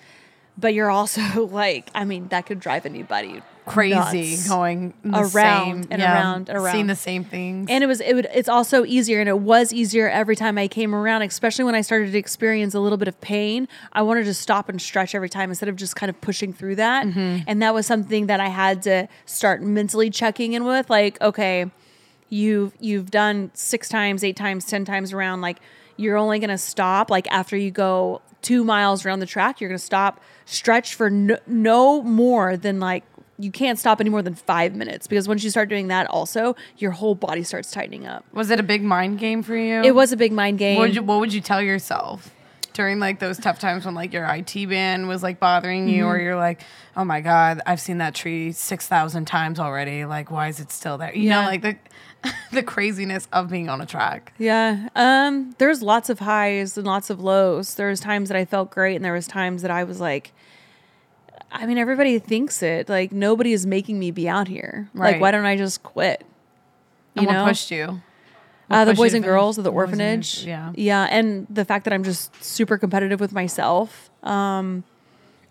But 0.57 0.75
you're 0.75 0.91
also 0.91 1.47
like, 1.51 1.91
I 1.95 2.05
mean, 2.05 2.29
that 2.29 2.47
could 2.47 2.61
drive 2.61 2.87
anybody 2.87 3.43
Crazy 3.67 4.33
nuts. 4.33 4.49
going 4.49 4.93
Around 5.07 5.31
same, 5.31 5.87
and 5.91 6.01
yeah, 6.01 6.15
around 6.15 6.51
and 6.51 6.63
seeing 6.65 6.75
around. 6.75 6.87
the 6.89 6.97
same 6.97 7.25
things. 7.25 7.71
And 7.71 7.83
it 7.83 7.87
was 7.87 8.01
it 8.01 8.15
would 8.15 8.29
it's 8.35 8.49
also 8.49 8.85
easier 8.85 9.21
and 9.21 9.29
it 9.29 9.39
was 9.39 9.73
easier 9.73 10.09
every 10.09 10.37
time 10.37 10.59
I 10.59 10.69
came 10.69 10.95
around, 10.95 11.23
especially 11.23 11.65
when 11.65 11.75
I 11.75 11.81
started 11.81 12.13
to 12.13 12.19
experience 12.19 12.75
a 12.75 12.81
little 12.81 12.99
bit 12.99 13.09
of 13.09 13.19
pain. 13.23 13.67
I 13.93 14.03
wanted 14.03 14.25
to 14.25 14.35
stop 14.35 14.69
and 14.69 14.81
stretch 14.83 15.15
every 15.15 15.31
time 15.31 15.51
instead 15.51 15.71
of 15.71 15.77
just 15.77 15.97
kind 15.97 16.11
of 16.11 16.21
pushing 16.21 16.53
through 16.53 16.77
that. 16.77 17.07
Mm-hmm. 17.07 17.45
And 17.47 17.63
that 17.63 17.73
was 17.73 17.87
something 17.87 18.27
that 18.27 18.39
I 18.39 18.49
had 18.49 18.83
to 18.83 19.09
start 19.25 19.63
mentally 19.63 20.11
checking 20.11 20.53
in 20.53 20.65
with 20.65 20.91
like, 20.91 21.19
okay, 21.23 21.71
you've 22.29 22.75
you've 22.81 23.11
done 23.11 23.51
6 23.55 23.89
times, 23.89 24.23
8 24.23 24.37
times, 24.37 24.67
10 24.67 24.85
times 24.85 25.13
around 25.13 25.41
like 25.41 25.59
you're 25.97 26.17
only 26.17 26.39
going 26.39 26.51
to 26.51 26.59
stop 26.59 27.09
like 27.09 27.27
after 27.31 27.57
you 27.57 27.71
go 27.71 28.21
2 28.43 28.63
miles 28.63 29.07
around 29.07 29.21
the 29.21 29.27
track, 29.27 29.61
you're 29.61 29.71
going 29.71 29.79
to 29.79 29.85
stop, 29.85 30.21
stretch 30.45 30.95
for 30.95 31.09
no, 31.09 31.39
no 31.47 32.03
more 32.03 32.59
than 32.59 32.79
like 32.79 33.05
you 33.39 33.51
can't 33.51 33.79
stop 33.79 34.01
any 34.01 34.11
more 34.11 34.23
than 34.23 34.35
five 34.35 34.75
minutes 34.75 35.07
because 35.07 35.27
once 35.27 35.43
you 35.43 35.51
start 35.51 35.69
doing 35.69 35.89
that, 35.89 36.07
also 36.09 36.55
your 36.79 36.93
whole 36.93 37.15
body 37.15 37.43
starts 37.43 37.71
tightening 37.71 38.07
up. 38.07 38.25
was 38.33 38.51
it 38.51 38.61
a 38.61 38.63
big 38.63 38.83
mind 38.83 39.19
game 39.19 39.43
for 39.43 39.57
you? 39.57 39.83
It 39.83 39.95
was 39.95 40.13
a 40.13 40.17
big 40.17 40.33
mind 40.33 40.59
game. 40.59 40.79
What 40.79 40.89
would 40.89 40.95
you, 40.97 41.03
what 41.03 41.21
would 41.21 41.33
you 41.33 41.41
tell 41.41 41.61
yourself 41.63 42.31
during 42.75 42.99
like 42.99 43.21
those 43.21 43.39
tough 43.39 43.59
times 43.61 43.85
when 43.85 43.95
like 43.95 44.13
your 44.13 44.25
IT 44.27 44.53
band 44.69 45.07
was 45.09 45.23
like 45.23 45.39
bothering 45.41 45.89
you, 45.89 46.03
Mm-hmm. 46.05 46.11
or 46.13 46.19
you're 46.21 46.37
like, 46.37 46.61
oh 46.97 47.05
my 47.05 47.21
god, 47.21 47.61
I've 47.67 47.81
seen 47.81 47.99
that 47.99 48.15
tree 48.15 48.53
six 48.53 48.87
thousand 48.89 49.27
times 49.27 49.59
already. 49.61 50.05
Like, 50.05 50.31
why 50.31 50.49
is 50.49 50.59
it 50.61 50.71
still 50.73 50.99
there? 50.99 51.15
You 51.15 51.31
know, 51.31 51.43
like 51.43 51.63
the 51.63 51.77
the 52.53 52.63
craziness 52.63 53.29
of 53.33 53.51
being 53.51 53.69
on 53.69 53.81
a 53.81 53.87
track. 53.87 54.33
Yeah. 54.39 54.89
Um, 54.97 55.55
there's 55.59 55.83
lots 55.83 56.09
of 56.09 56.21
highs 56.21 56.77
and 56.79 56.87
lots 56.87 57.11
of 57.11 57.21
lows. 57.21 57.75
There 57.75 57.89
was 57.91 58.01
times 58.01 58.29
that 58.31 58.37
I 58.37 58.45
felt 58.45 58.71
great 58.71 58.97
and 58.97 59.05
there 59.05 59.13
was 59.13 59.27
times 59.27 59.63
that 59.63 59.71
I 59.71 59.85
was 59.85 60.01
like 60.01 60.33
I 61.55 61.67
mean, 61.67 61.79
everybody 61.79 62.19
thinks 62.19 62.63
it. 62.63 62.89
Like 62.89 63.13
nobody 63.13 63.53
is 63.53 63.65
making 63.65 63.99
me 63.99 64.11
be 64.11 64.29
out 64.29 64.49
here. 64.49 64.89
Like 64.93 65.21
why 65.21 65.31
don't 65.31 65.45
I 65.47 65.57
just 65.57 65.83
quit? 65.83 66.25
And 67.17 67.27
You 67.27 67.33
know? 67.33 67.43
what 67.45 67.49
pushed 67.51 67.71
you? 67.71 68.03
Uh, 68.71 68.85
the 68.85 68.95
boys 68.95 69.15
and 69.15 69.23
girls 69.25 69.57
of 69.59 69.65
the 69.65 69.71
boys 69.71 69.77
orphanage. 69.77 70.45
yeah. 70.45 70.73
Yeah. 70.75 71.07
And 71.11 71.47
the 71.49 71.65
fact 71.65 71.85
that 71.85 71.93
I'm 71.93 72.03
just 72.03 72.43
super 72.43 72.77
competitive 72.79 73.21
with 73.21 73.33
myself. 73.33 74.11
Um, 74.23 74.85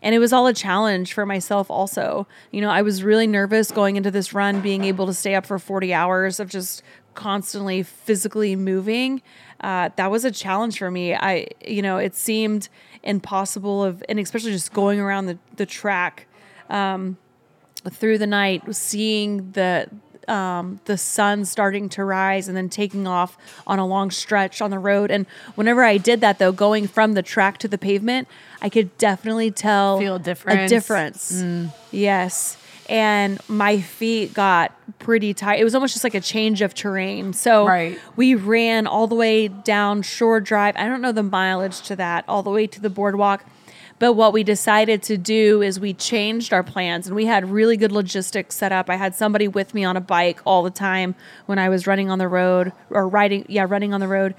and 0.02 0.14
it 0.14 0.20
was 0.20 0.34
all 0.34 0.48
a 0.48 0.54
challenge 0.54 1.14
for 1.14 1.26
myself 1.26 1.72
also. 1.72 2.28
You 2.52 2.60
know, 2.60 2.70
I 2.70 2.82
was 2.82 3.04
really 3.04 3.28
nervous 3.28 3.72
going 3.72 3.96
into 3.96 4.12
this 4.12 4.34
run, 4.34 4.60
being 4.60 4.84
able 4.84 5.06
to 5.06 5.14
stay 5.14 5.36
up 5.36 5.46
for 5.46 5.58
40 5.58 5.94
hours 5.94 6.40
of 6.42 6.50
just 6.50 6.84
constantly 7.16 7.84
physically 7.84 8.56
moving. 8.56 9.22
Uh, 9.62 9.90
that 9.96 10.12
was 10.12 10.26
a 10.26 10.32
challenge 10.32 10.78
for 10.78 10.92
me. 10.92 11.16
I, 11.16 11.48
you 11.66 11.82
know, 11.82 11.98
it 11.98 12.16
seemed 12.16 12.70
impossible 13.04 13.84
of, 13.84 14.04
and 14.10 14.20
especially 14.20 14.52
just 14.52 14.74
going 14.74 15.00
around 15.00 15.28
the, 15.28 15.38
the 15.56 15.66
track 15.66 16.28
through 17.90 18.18
the 18.18 18.28
night, 18.28 18.64
seeing 18.76 19.52
the 19.52 19.90
um, 20.28 20.80
the 20.86 20.98
sun 20.98 21.46
starting 21.46 21.90
to 21.90 22.06
rise 22.06 22.48
and 22.48 22.56
then 22.56 22.70
taking 22.70 23.08
off 23.08 23.38
on 23.68 23.80
a 23.80 23.86
long 23.86 24.12
stretch 24.12 24.62
on 24.62 24.72
the 24.72 24.80
road. 24.80 25.12
And 25.12 25.26
whenever 25.56 25.84
I 25.84 25.98
did 25.98 26.22
that, 26.22 26.40
though, 26.40 26.54
going 26.54 26.88
from 26.88 27.14
the 27.14 27.22
track 27.22 27.58
to 27.60 27.68
the 27.68 27.78
pavement, 27.78 28.28
I 28.62 28.70
could 28.70 28.98
definitely 28.98 29.52
tell 29.52 30.00
Feel 30.00 30.16
a 30.16 30.20
difference. 30.20 30.60
Mm. 30.62 30.66
A 30.66 30.70
difference. 30.70 31.34
Yes. 31.92 32.58
And 32.94 33.40
my 33.48 33.80
feet 33.80 34.36
got 34.36 34.72
pretty 35.00 35.34
tight. 35.34 35.60
It 35.60 35.64
was 35.64 35.74
almost 35.74 35.96
just 35.96 36.04
like 36.04 36.14
a 36.14 36.22
change 36.22 36.62
of 36.62 36.76
terrain. 36.76 37.34
So 37.34 37.66
Right. 37.66 37.98
we 38.16 38.36
ran 38.36 38.86
all 38.86 39.08
the 39.08 39.16
way 39.16 39.48
down 39.48 40.04
Shore 40.04 40.40
Drive. 40.40 40.76
I 40.78 40.86
don't 40.88 41.02
know 41.02 41.12
the 41.12 41.24
mileage 41.24 41.82
to 41.88 41.96
that, 41.96 42.24
all 42.28 42.44
the 42.44 42.52
way 42.52 42.68
to 42.68 42.80
the 42.80 42.92
boardwalk. 42.92 43.46
But 43.98 44.14
what 44.14 44.32
we 44.32 44.44
decided 44.44 45.02
to 45.04 45.18
do 45.18 45.64
is 45.64 45.80
we 45.80 45.94
changed 45.96 46.54
our 46.54 46.62
plans 46.62 47.08
and 47.08 47.16
we 47.16 47.26
had 47.26 47.50
really 47.50 47.78
good 47.78 47.92
logistics 47.92 48.56
set 48.56 48.72
up. 48.72 48.92
I 48.92 48.96
had 48.98 49.16
somebody 49.16 49.48
with 49.48 49.74
me 49.74 49.84
on 49.84 49.98
a 49.98 50.02
bike 50.02 50.40
all 50.46 50.62
the 50.62 50.70
time 50.70 51.16
when 51.48 51.58
I 51.58 51.70
was 51.70 51.88
running 51.88 52.12
on 52.12 52.20
the 52.20 52.28
road 52.28 52.74
or 52.92 53.08
riding, 53.08 53.44
yeah, 53.50 53.66
running 53.68 53.92
on 53.92 54.02
the 54.02 54.08
road. 54.08 54.36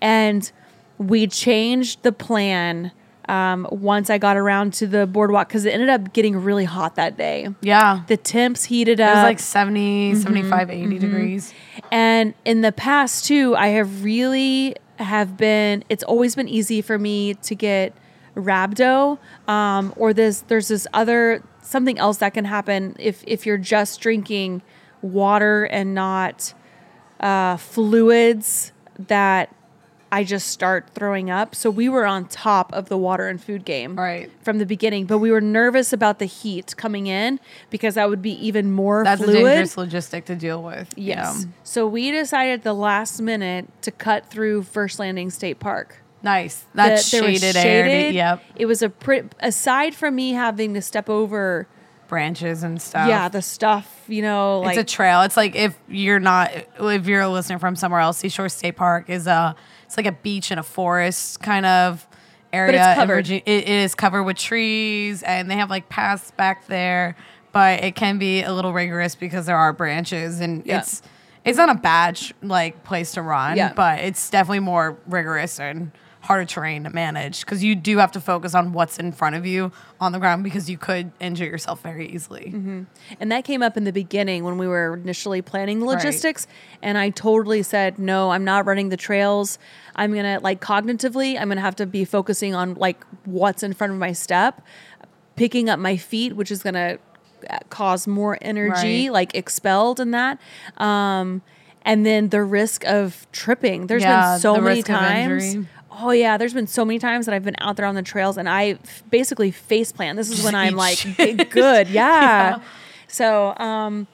And 0.00 0.50
we 0.96 1.26
changed 1.26 2.02
the 2.02 2.12
plan 2.12 2.92
um, 3.30 3.68
once 3.70 4.10
I 4.10 4.18
got 4.18 4.36
around 4.36 4.74
to 4.74 4.88
the 4.88 5.06
boardwalk 5.06 5.46
because 5.48 5.64
it 5.64 5.70
ended 5.72 5.88
up 5.88 6.12
getting 6.12 6.36
really 6.36 6.64
hot 6.64 6.96
that 6.96 7.16
day. 7.16 7.48
Yeah. 7.60 8.02
The 8.08 8.16
temps 8.16 8.64
heated 8.64 9.00
up. 9.00 9.10
It 9.10 9.14
was 9.18 9.22
like 9.22 9.38
70, 9.38 10.12
Mm-hmm. 10.12 10.20
75, 10.20 10.70
80 10.70 10.98
degrees. 10.98 11.54
And 11.92 12.34
in 12.44 12.62
the 12.62 12.72
past 12.72 13.24
too, 13.26 13.54
I 13.54 13.68
have 13.68 14.02
really 14.02 14.74
have 14.96 15.36
been. 15.36 15.84
It's 15.88 16.02
always 16.02 16.34
been 16.34 16.48
easy 16.48 16.82
for 16.82 16.98
me 16.98 17.34
to 17.34 17.54
get 17.54 17.94
rhabdo, 18.36 19.18
um, 19.46 19.92
or 19.96 20.12
this. 20.12 20.40
There's 20.42 20.68
this 20.68 20.86
other 20.92 21.42
something 21.62 21.98
else 21.98 22.18
that 22.18 22.34
can 22.34 22.44
happen 22.46 22.96
if 22.98 23.22
if 23.26 23.46
you're 23.46 23.58
just 23.58 24.00
drinking 24.00 24.62
water 25.02 25.64
and 25.64 25.94
not 25.94 26.52
uh, 27.20 27.56
fluids 27.56 28.72
that 29.08 29.54
I 30.12 30.24
just 30.24 30.48
start 30.48 30.90
throwing 30.94 31.30
up. 31.30 31.54
So 31.54 31.70
we 31.70 31.88
were 31.88 32.04
on 32.04 32.26
top 32.26 32.72
of 32.72 32.88
the 32.88 32.98
water 32.98 33.28
and 33.28 33.40
food 33.42 33.64
game 33.64 33.94
Right. 33.96 34.30
from 34.42 34.58
the 34.58 34.66
beginning, 34.66 35.06
but 35.06 35.18
we 35.18 35.30
were 35.30 35.40
nervous 35.40 35.92
about 35.92 36.18
the 36.18 36.24
heat 36.24 36.74
coming 36.76 37.06
in 37.06 37.38
because 37.70 37.94
that 37.94 38.08
would 38.08 38.20
be 38.20 38.32
even 38.44 38.72
more 38.72 39.04
That's 39.04 39.22
fluid. 39.22 39.36
a 39.42 39.44
dangerous 39.44 39.76
logistic 39.76 40.24
to 40.24 40.34
deal 40.34 40.62
with. 40.62 40.92
Yes. 40.96 41.44
Yeah. 41.46 41.50
So 41.62 41.86
we 41.86 42.10
decided 42.10 42.54
at 42.54 42.62
the 42.64 42.74
last 42.74 43.20
minute 43.20 43.68
to 43.82 43.90
cut 43.92 44.26
through 44.26 44.64
First 44.64 44.98
Landing 44.98 45.30
State 45.30 45.60
Park. 45.60 45.98
Nice. 46.22 46.64
That 46.74 46.96
The- 46.96 47.02
shaded, 47.02 47.56
area. 47.56 48.10
Yep. 48.10 48.42
It 48.56 48.66
was 48.66 48.82
a 48.82 48.90
pretty, 48.90 49.28
aside 49.40 49.94
from 49.94 50.16
me 50.16 50.32
having 50.32 50.74
to 50.74 50.82
step 50.82 51.08
over, 51.08 51.66
Branches 52.08 52.64
and 52.64 52.82
stuff. 52.82 53.08
yeah, 53.08 53.28
the 53.28 53.40
stuff, 53.40 54.02
you 54.08 54.20
know, 54.20 54.58
like 54.60 54.76
it's 54.76 54.92
a 54.92 54.96
trail. 54.96 55.22
It's 55.22 55.36
like 55.36 55.54
if 55.54 55.78
you're 55.88 56.18
not, 56.18 56.50
if 56.80 57.06
you're 57.06 57.20
a 57.20 57.28
listener 57.28 57.60
from 57.60 57.76
somewhere 57.76 58.00
else, 58.00 58.18
Seashore 58.18 58.48
State 58.48 58.74
Park 58.74 59.08
is 59.08 59.28
a, 59.28 59.54
it's 59.90 59.96
like 59.96 60.06
a 60.06 60.12
beach 60.12 60.52
and 60.52 60.60
a 60.60 60.62
forest 60.62 61.40
kind 61.40 61.66
of 61.66 62.06
area. 62.52 62.90
in 62.90 62.94
covered. 62.94 63.24
Virgi- 63.26 63.42
It, 63.44 63.64
it 63.64 63.68
is 63.68 63.96
covered 63.96 64.22
with 64.22 64.36
trees, 64.36 65.24
and 65.24 65.50
they 65.50 65.56
have 65.56 65.68
like 65.68 65.88
paths 65.88 66.30
back 66.32 66.68
there, 66.68 67.16
but 67.50 67.82
it 67.82 67.96
can 67.96 68.16
be 68.18 68.42
a 68.44 68.52
little 68.52 68.72
rigorous 68.72 69.16
because 69.16 69.46
there 69.46 69.56
are 69.56 69.72
branches, 69.72 70.38
and 70.40 70.64
Yeah. 70.64 70.78
it's 70.78 71.02
it's 71.44 71.58
not 71.58 71.70
a 71.70 71.74
bad 71.74 72.16
sh- 72.18 72.32
like 72.40 72.84
place 72.84 73.12
to 73.12 73.22
run, 73.22 73.56
Yeah. 73.56 73.72
but 73.74 73.98
it's 73.98 74.30
definitely 74.30 74.60
more 74.60 74.96
rigorous 75.08 75.58
and 75.58 75.90
harder 76.22 76.44
terrain 76.44 76.84
to 76.84 76.90
manage 76.90 77.40
because 77.40 77.64
you 77.64 77.74
do 77.74 77.96
have 77.98 78.12
to 78.12 78.20
focus 78.20 78.54
on 78.54 78.72
what's 78.72 78.98
in 78.98 79.10
front 79.10 79.36
of 79.36 79.46
you 79.46 79.72
on 80.00 80.12
the 80.12 80.18
ground 80.18 80.44
because 80.44 80.68
you 80.68 80.76
could 80.76 81.10
injure 81.18 81.46
yourself 81.46 81.80
very 81.82 82.06
easily. 82.08 82.52
And 83.18 83.32
that 83.32 83.44
came 83.44 83.62
up 83.62 83.76
in 83.76 83.84
the 83.84 83.92
beginning 83.92 84.44
when 84.44 84.58
we 84.58 84.68
were 84.68 84.98
initially 85.02 85.40
planning 85.40 85.80
the 85.80 85.86
Right. 85.86 85.94
logistics. 85.96 86.46
And 86.82 86.98
I 86.98 87.08
totally 87.10 87.62
said, 87.62 87.98
no, 87.98 88.30
I'm 88.30 88.44
not 88.44 88.66
running 88.66 88.90
the 88.90 88.98
trails. 88.98 89.58
I'm 89.96 90.12
going 90.12 90.24
to, 90.24 90.40
like, 90.40 90.60
cognitively, 90.60 91.38
I'm 91.40 91.48
going 91.48 91.56
to 91.56 91.62
have 91.62 91.76
to 91.76 91.86
be 91.86 92.04
focusing 92.04 92.54
on, 92.54 92.74
like, 92.74 93.02
what's 93.24 93.62
in 93.62 93.72
front 93.72 93.92
of 93.94 93.98
my 93.98 94.12
step, 94.12 94.60
picking 95.36 95.70
up 95.70 95.78
my 95.78 95.96
feet, 95.96 96.36
which 96.36 96.50
is 96.50 96.62
going 96.62 96.74
to 96.74 96.98
cause 97.70 98.06
more 98.06 98.36
energy, 98.42 99.06
Right. 99.08 99.12
like, 99.12 99.34
expelled 99.34 99.98
in 100.00 100.10
that. 100.10 100.38
Um, 100.76 101.40
and 101.82 102.04
then 102.04 102.28
the 102.28 102.42
risk 102.44 102.84
of 102.86 103.26
tripping. 103.32 103.86
There's 103.86 104.02
Yeah, 104.02 104.32
been 104.34 104.40
so 104.40 104.60
many 104.60 104.82
times. 104.82 105.56
Oh 106.02 106.12
yeah, 106.12 106.36
there's 106.36 106.54
been 106.54 106.66
so 106.66 106.84
many 106.84 106.98
times 106.98 107.26
that 107.26 107.34
I've 107.34 107.44
been 107.44 107.56
out 107.58 107.76
there 107.76 107.86
on 107.86 107.94
the 107.94 108.02
trails 108.02 108.38
and 108.38 108.48
I 108.48 108.78
f- 108.82 109.02
basically 109.10 109.50
face 109.50 109.92
plant. 109.92 110.16
This 110.16 110.28
is 110.30 110.36
Just 110.36 110.44
when 110.44 110.54
I'm 110.54 110.74
like 110.74 110.98
shit. 110.98 111.50
good, 111.50 111.88
yeah. 111.90 112.60
So, 113.08 113.54
um, 113.58 114.06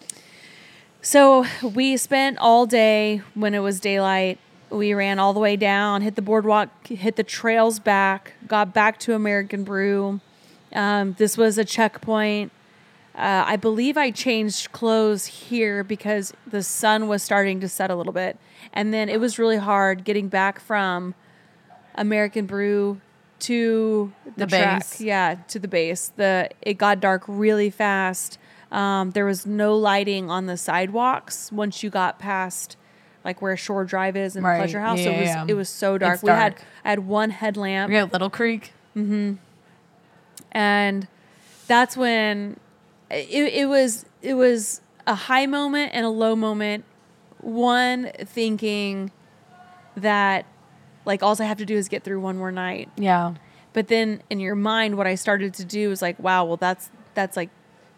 so 1.03 1.47
we 1.63 1.97
spent 1.97 2.39
all 2.39 2.67
day 2.67 3.23
when 3.35 3.55
it 3.55 3.61
was 3.61 3.79
daylight. 3.79 4.39
We 4.71 4.95
ran 4.95 5.21
all 5.21 5.33
the 5.33 5.39
way 5.41 5.55
down, 5.55 6.03
hit 6.03 6.17
the 6.17 6.23
boardwalk, 6.23 6.89
hit 6.89 7.15
the 7.15 7.23
trails 7.23 7.79
back, 7.79 8.33
got 8.49 8.75
back 8.75 8.99
to 9.01 9.15
American 9.15 9.63
Brew. 9.63 10.21
Um, 10.73 11.15
this 11.19 11.39
was 11.39 11.57
a 11.57 11.65
checkpoint. 11.65 12.51
Uh, 13.15 13.45
I 13.47 13.57
believe 13.57 13.97
I 13.97 14.11
changed 14.11 14.73
clothes 14.73 15.27
here 15.27 15.85
because 15.85 16.35
the 16.47 16.63
sun 16.63 17.07
was 17.07 17.23
starting 17.23 17.61
to 17.61 17.69
set 17.69 17.91
a 17.91 17.95
little 17.95 18.13
bit. 18.13 18.37
And 18.73 18.93
then 18.93 19.09
it 19.09 19.21
was 19.21 19.39
really 19.39 19.57
hard 19.57 20.05
getting 20.05 20.29
back 20.29 20.59
from 20.61 21.15
American 21.97 22.47
Brew 22.47 23.01
to 23.41 24.13
the, 24.25 24.45
The 24.45 24.47
track. 24.47 24.81
base. 24.81 25.01
Yeah, 25.01 25.37
to 25.49 25.59
the 25.59 25.69
base. 25.69 26.13
The 26.17 26.51
it 26.63 26.75
got 26.75 27.01
dark 27.01 27.25
really 27.27 27.71
fast. 27.71 28.39
Um, 28.73 29.11
there 29.13 29.25
was 29.25 29.47
no 29.47 29.77
lighting 29.77 30.31
on 30.31 30.47
the 30.47 30.57
sidewalks 30.57 31.53
once 31.53 31.83
you 31.83 31.91
got 31.91 32.19
past 32.19 32.77
like 33.25 33.43
where 33.43 33.57
Shore 33.57 33.85
Drive 33.85 34.17
is 34.17 34.37
and 34.37 34.45
Right. 34.45 34.59
Pleasure 34.59 34.81
House. 34.81 34.99
Yeah, 34.99 35.05
so 35.05 35.11
it 35.11 35.21
was 35.21 35.29
yeah. 35.29 35.45
it 35.49 35.55
was 35.55 35.69
so 35.69 35.99
dark. 35.99 36.15
It's 36.15 36.23
We 36.23 36.31
had. 36.31 36.57
I 36.85 36.91
had 36.91 37.01
one 37.01 37.31
headlamp 37.31 37.91
We 37.91 37.97
got 37.99 38.13
Little 38.13 38.31
Creek. 38.31 38.73
Mm-hmm. 38.97 39.35
and 40.53 41.07
that's 41.67 41.97
when 41.97 42.59
it, 43.11 43.53
it 43.53 43.69
was 43.69 44.07
it 44.23 44.35
was 44.35 44.81
a 45.07 45.15
high 45.15 45.47
moment 45.47 45.91
and 45.95 46.07
a 46.07 46.09
low 46.09 46.35
moment 46.35 46.85
one 47.41 48.11
thinking 48.25 49.11
that 49.97 50.47
like 51.07 51.23
all 51.23 51.35
i 51.41 51.45
have 51.45 51.57
to 51.59 51.65
do 51.65 51.75
is 51.77 51.89
get 51.89 52.05
through 52.05 52.21
one 52.21 52.37
more 52.37 52.53
night 52.53 52.91
Yeah. 52.97 53.35
but 53.73 53.89
then 53.89 54.23
in 54.29 54.39
your 54.41 54.55
mind 54.55 54.97
what 54.99 55.07
i 55.07 55.15
started 55.15 55.55
to 55.55 55.65
do 55.65 55.89
was 55.89 56.03
like 56.03 56.19
wow 56.19 56.45
well 56.45 56.57
that's 56.59 56.91
that's 57.15 57.37
like 57.37 57.49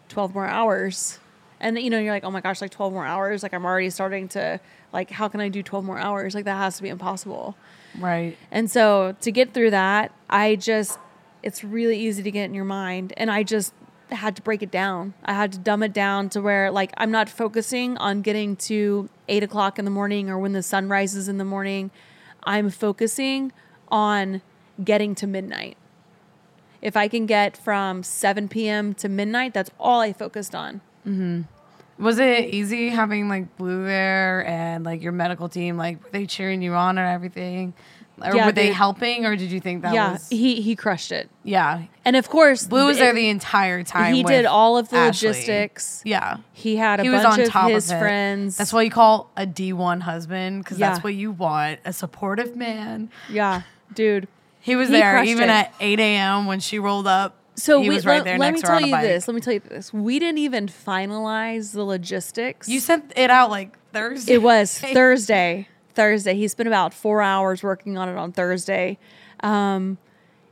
12 0.07 0.33
more 0.33 0.45
hours 0.47 1.19
and 1.59 1.77
you 1.77 1.89
know 1.89 1.99
you're 1.99 2.13
like 2.13 2.23
oh 2.23 2.31
my 2.31 2.39
gosh 2.41 2.61
like 2.61 2.71
12 2.71 2.93
more 2.93 3.05
hours 3.05 3.43
like 3.43 3.53
i'm 3.53 3.65
already 3.65 3.89
starting 3.89 4.27
to 4.29 4.59
like 4.93 5.09
how 5.11 5.27
can 5.27 5.41
i 5.41 5.49
do 5.49 5.61
12 5.61 5.83
more 5.83 5.99
hours 5.99 6.33
like 6.33 6.45
that 6.45 6.55
has 6.57 6.77
to 6.77 6.83
be 6.83 6.89
impossible 6.89 7.55
Right. 7.99 8.37
and 8.51 8.69
so 8.71 9.15
to 9.21 9.31
get 9.31 9.51
through 9.55 9.71
that, 9.71 10.11
I 10.29 10.55
just, 10.57 10.99
it's 11.41 11.63
really 11.63 11.97
easy 11.97 12.21
to 12.21 12.29
get 12.29 12.45
in 12.45 12.53
your 12.53 12.63
mind. 12.63 13.13
And 13.17 13.31
I 13.31 13.41
just 13.41 13.73
had 14.11 14.35
to 14.35 14.43
break 14.43 14.61
it 14.61 14.69
down. 14.69 15.15
I 15.25 15.33
had 15.33 15.51
to 15.53 15.57
dumb 15.57 15.81
it 15.81 15.91
down 15.91 16.29
to 16.29 16.39
where, 16.41 16.69
like, 16.69 16.93
I'm 16.97 17.09
not 17.09 17.29
focusing 17.29 17.97
on 17.97 18.21
getting 18.21 18.55
to 18.57 19.09
eight 19.27 19.41
o'clock 19.41 19.79
in 19.79 19.85
the 19.85 19.91
morning 19.91 20.29
or 20.29 20.37
when 20.37 20.53
the 20.53 20.61
sun 20.61 20.87
rises 20.87 21.27
in 21.27 21.39
the 21.39 21.43
morning. 21.45 21.89
I'm 22.43 22.69
focusing 22.69 23.51
on 23.89 24.41
getting 24.83 25.15
to 25.15 25.27
midnight. 25.27 25.77
If 26.81 26.95
I 26.95 27.07
can 27.07 27.25
get 27.25 27.57
from 27.57 28.03
7 28.03 28.47
p.m. 28.47 28.93
to 28.95 29.09
midnight, 29.09 29.53
that's 29.53 29.71
all 29.79 29.99
I 29.99 30.13
focused 30.13 30.55
on. 30.55 30.81
Mm-hmm. 31.05 31.41
Was 32.03 32.17
it 32.17 32.53
easy 32.53 32.89
having 32.89 33.27
like 33.27 33.57
Blue 33.57 33.83
there 33.83 34.45
and 34.47 34.85
like 34.85 35.01
your 35.01 35.11
medical 35.11 35.49
team? 35.49 35.75
Like, 35.75 36.01
were 36.01 36.09
they 36.11 36.25
cheering 36.25 36.61
you 36.61 36.73
on 36.73 36.97
and 36.97 37.07
everything? 37.07 37.73
Or 38.23 38.35
Yeah, 38.35 38.45
were 38.47 38.51
they 38.51 38.67
dude. 38.67 38.75
helping, 38.75 39.25
or 39.25 39.35
did 39.35 39.51
you 39.51 39.59
think 39.59 39.81
that 39.83 39.93
yeah, 39.93 40.13
was? 40.13 40.27
he 40.29 40.61
he 40.61 40.75
crushed 40.75 41.11
it. 41.11 41.29
yeah, 41.43 41.83
And 42.05 42.15
of 42.15 42.29
course, 42.29 42.67
Blue 42.67 42.85
was 42.87 42.97
it- 42.97 43.01
there 43.01 43.13
the 43.13 43.29
entire 43.29 43.83
time. 43.83 44.13
he 44.13 44.23
did 44.23 44.45
all 44.45 44.77
of 44.77 44.89
the 44.89 44.97
Ashley. 44.97 45.29
logistics. 45.29 46.01
Yeah, 46.05 46.37
He 46.53 46.75
had 46.75 46.99
a 46.99 47.03
he 47.03 47.09
was 47.09 47.23
bunch 47.23 47.33
on 47.35 47.41
of 47.41 47.49
top 47.49 47.69
his 47.71 47.91
of 47.91 47.99
friends. 47.99 48.57
That's 48.57 48.73
what 48.73 48.85
you 48.85 48.91
call 48.91 49.29
a 49.37 49.45
D 49.45 49.73
one 49.73 50.01
husband, 50.01 50.63
because 50.63 50.79
Yeah. 50.79 50.89
that's 50.91 51.03
what 51.03 51.13
you 51.13 51.31
want—a 51.31 51.93
supportive 51.93 52.55
man. 52.55 53.09
yeah, 53.29 53.61
dude. 53.93 54.27
He 54.61 54.75
was 54.75 54.89
He 54.89 54.95
there 54.95 55.23
even 55.23 55.45
it. 55.49 55.53
at 55.53 55.73
8 55.79 55.99
a.m. 55.99 56.45
when 56.45 56.59
she 56.59 56.79
rolled 56.79 57.07
up. 57.07 57.35
So 57.55 57.81
he 57.81 57.89
we, 57.89 57.95
was 57.95 58.05
right 58.05 58.17
let, 58.17 58.23
there 58.25 58.37
let 58.37 58.51
next 58.51 58.63
me 58.63 58.67
tell 58.67 58.81
you 58.81 58.91
bike. 58.91 59.03
this. 59.03 59.27
Let 59.27 59.35
me 59.35 59.41
tell 59.41 59.53
you 59.53 59.59
this. 59.61 59.91
We 59.93 60.19
didn't 60.19 60.37
even 60.39 60.67
finalize 60.67 61.73
the 61.73 61.83
logistics. 61.83 62.67
You 62.69 62.79
sent 62.79 63.11
it 63.15 63.29
out 63.29 63.49
like 63.49 63.77
Thursday. 63.93 64.33
It 64.33 64.41
was 64.41 64.77
Thursday. 64.79 65.67
Thursday. 65.93 66.35
He 66.35 66.47
spent 66.47 66.67
about 66.67 66.93
four 66.93 67.21
hours 67.21 67.63
working 67.63 67.97
on 67.97 68.09
it 68.09 68.17
on 68.17 68.31
Thursday. 68.31 68.97
Um, 69.41 69.97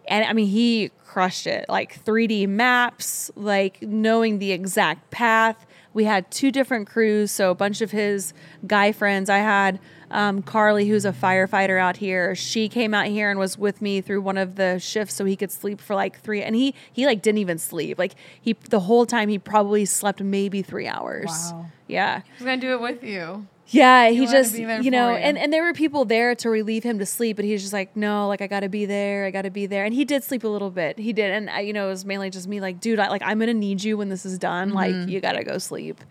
and 0.08 0.26
I 0.26 0.34
mean, 0.34 0.48
he 0.48 0.92
crushed 1.06 1.48
it. 1.48 1.66
Like 1.68 2.04
3D 2.04 2.48
maps, 2.48 3.30
like 3.36 3.82
knowing 3.82 4.40
the 4.40 4.52
exact 4.52 5.12
path. 5.12 5.66
We 5.94 6.04
had 6.04 6.30
two 6.30 6.52
different 6.52 6.88
crews, 6.88 7.32
so 7.32 7.50
a 7.50 7.56
bunch 7.56 7.82
of 7.82 7.92
his 7.92 8.34
guy 8.68 8.92
friends. 8.92 9.30
I 9.30 9.40
had 9.40 9.80
um, 10.12 10.44
Carly, 10.44 10.88
who's 10.88 11.06
a 11.06 11.12
firefighter 11.12 11.80
out 11.80 11.98
here. 11.98 12.36
She 12.36 12.70
came 12.70 12.94
out 12.94 13.08
here 13.08 13.32
and 13.32 13.40
was 13.40 13.58
with 13.58 13.82
me 13.82 14.02
through 14.02 14.22
one 14.22 14.38
of 14.38 14.56
the 14.56 14.78
shifts, 14.80 15.16
so 15.16 15.26
he 15.26 15.36
could 15.36 15.52
sleep 15.52 15.82
for 15.82 15.96
like 15.96 16.20
three. 16.20 16.44
And 16.44 16.56
he 16.56 16.76
he 16.94 17.06
like 17.08 17.22
didn't 17.24 17.40
even 17.40 17.58
sleep. 17.58 17.98
Like 17.98 18.14
he 18.40 18.54
the 18.70 18.82
whole 18.82 19.06
time 19.06 19.28
he 19.28 19.40
probably 19.40 19.86
slept 19.86 20.22
maybe 20.22 20.62
three 20.62 20.88
hours. 20.88 21.30
Wow. 21.52 21.66
Yeah. 21.88 22.22
He's 22.38 22.46
gonna 22.46 22.62
do 22.62 22.74
it 22.74 22.82
with 22.82 23.04
you. 23.04 23.48
Yeah, 23.70 24.10
he 24.10 24.26
just 24.28 24.58
you 24.58 24.66
know, 24.92 25.10
you. 25.12 25.18
and 25.18 25.38
and 25.38 25.52
there 25.52 25.64
were 25.64 25.74
people 25.74 26.06
there 26.06 26.36
to 26.36 26.50
relieve 26.50 26.84
him 26.84 27.00
to 27.00 27.06
sleep, 27.06 27.36
but 27.36 27.46
he's 27.46 27.62
just 27.62 27.74
like, 27.74 27.96
no, 27.96 28.28
like 28.28 28.42
I 28.42 28.48
got 28.48 28.62
to 28.62 28.70
be 28.70 28.86
there, 28.86 29.26
I 29.26 29.32
got 29.32 29.42
to 29.42 29.50
be 29.50 29.66
there, 29.66 29.84
and 29.84 29.94
he 29.94 30.06
did 30.06 30.24
sleep 30.24 30.44
a 30.44 30.48
little 30.48 30.72
bit. 30.72 30.98
He 31.00 31.12
did, 31.14 31.32
and 31.32 31.50
I, 31.50 31.62
you 31.62 31.74
know, 31.74 31.88
it 31.88 31.90
was 31.90 32.06
mainly 32.06 32.30
just 32.30 32.48
me, 32.48 32.62
like, 32.62 32.80
dude, 32.80 33.00
I, 33.00 33.10
like 33.10 33.22
I'm 33.26 33.40
gonna 33.40 33.54
need 33.54 33.84
you 33.84 33.98
when 33.98 34.10
this 34.10 34.26
is 34.26 34.38
done. 34.38 34.70
Mm-hmm. 34.70 34.78
Like 34.78 35.10
you 35.10 35.20
gotta 35.20 35.44
go 35.44 35.58
sleep, 35.58 36.02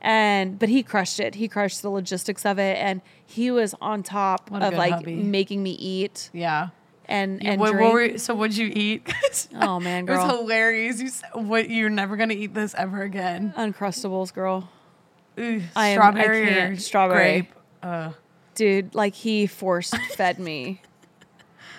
and 0.00 0.58
but 0.58 0.68
he 0.68 0.82
crushed 0.82 1.20
it. 1.20 1.36
He 1.36 1.46
crushed 1.48 1.82
the 1.82 1.90
logistics 1.90 2.44
of 2.44 2.58
it, 2.58 2.76
and 2.78 3.00
he 3.24 3.50
was 3.50 3.74
on 3.80 4.02
top 4.02 4.50
of 4.52 4.74
like 4.74 4.92
hubby. 4.92 5.14
making 5.14 5.62
me 5.62 5.72
eat 5.72 6.30
Yeah. 6.32 6.68
and 7.06 7.44
and 7.46 7.60
what, 7.60 7.74
what 7.78 7.92
were, 7.92 8.18
so 8.18 8.34
what'd 8.34 8.56
you 8.56 8.70
eat? 8.74 9.06
oh 9.60 9.78
man, 9.78 10.08
It 10.08 10.10
was 10.12 10.30
hilarious. 10.38 11.00
You 11.00 11.08
said, 11.08 11.30
"What? 11.34 11.70
You're 11.70 11.90
never 11.90 12.16
gonna 12.16 12.34
eat 12.34 12.54
this 12.54 12.74
ever 12.76 13.02
again." 13.02 13.54
uncrustables, 13.56 14.32
girl, 14.34 14.68
Ooh, 15.38 15.62
I 15.74 15.88
am- 15.88 16.00
I 16.00 16.12
strawberry. 16.12 16.76
Strawberry. 16.78 17.32
grape? 17.42 17.52
Uh, 17.82 18.10
dude, 18.54 18.94
like 18.94 19.14
he 19.14 19.46
force 19.46 19.90
fed 20.16 20.38
me. 20.38 20.80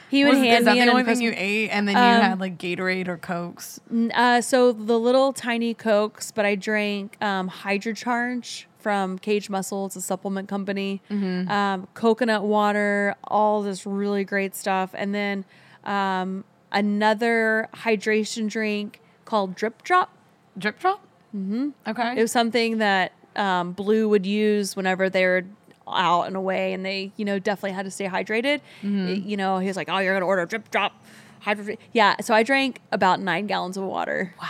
He 0.10 0.24
would 0.24 0.36
was, 0.36 0.40
hand 0.40 0.60
is 0.60 0.66
that 0.66 0.76
me 0.76 0.86
the 0.86 0.92
only 0.92 1.04
thing 1.04 1.20
you 1.22 1.34
ate, 1.36 1.70
and 1.70 1.88
then 1.88 1.96
you 1.96 2.02
Um, 2.02 2.22
had 2.22 2.40
like 2.40 2.58
Gatorade 2.58 3.08
or 3.08 3.18
Cokes? 3.18 3.80
Uh, 4.14 4.40
so 4.40 4.72
the 4.72 5.00
little 5.00 5.34
tiny 5.34 5.74
cokes, 5.74 6.32
but 6.32 6.46
I 6.46 6.56
drank 6.56 7.22
um, 7.24 7.48
Hydra-Charge 7.48 8.68
from 8.78 9.18
Kaged 9.18 9.50
Muscle. 9.50 9.88
It's 9.88 9.96
a 9.96 10.02
supplement 10.02 10.48
company. 10.48 11.02
Mm-hmm. 11.10 11.50
Um, 11.50 11.88
coconut 11.96 12.44
water, 12.44 13.16
all 13.24 13.64
this 13.64 13.86
really 13.88 14.24
great 14.24 14.56
stuff, 14.56 14.92
and 14.94 15.14
then 15.14 15.44
um, 15.86 16.44
another 16.72 17.68
hydration 17.74 18.48
drink 18.48 19.02
called 19.26 19.56
Drip 19.56 19.82
Drop. 19.84 20.12
Drip 20.58 20.80
drop. 20.80 21.02
Mm-hmm. 21.36 21.70
Okay. 21.88 22.14
It 22.18 22.22
was 22.22 22.32
something 22.32 22.78
that 22.78 23.12
um, 23.36 23.74
Blue 23.74 24.10
would 24.10 24.26
use 24.26 24.76
whenever 24.76 25.10
they're 25.10 25.46
out 25.88 26.24
and 26.24 26.36
away, 26.36 26.74
and 26.74 26.86
they, 26.86 27.12
you 27.18 27.26
know, 27.26 27.40
definitely 27.40 27.72
had 27.72 27.86
to 27.86 27.92
stay 27.92 28.08
hydrated. 28.08 28.62
Mm-hmm. 28.82 29.28
You 29.28 29.38
know, 29.38 29.60
he 29.60 29.68
was 29.68 29.78
like, 29.78 29.90
"Oh, 29.90 30.00
you're 30.00 30.14
gonna 30.14 30.26
order 30.26 30.46
drip 30.46 30.72
drop." 30.72 30.94
Hydro- 31.42 31.78
yeah, 31.94 32.16
so 32.22 32.34
I 32.34 32.42
drank 32.44 32.80
about 32.92 33.20
nine 33.20 33.46
gallons 33.46 33.78
of 33.78 33.84
water. 33.84 34.34
Wow. 34.42 34.48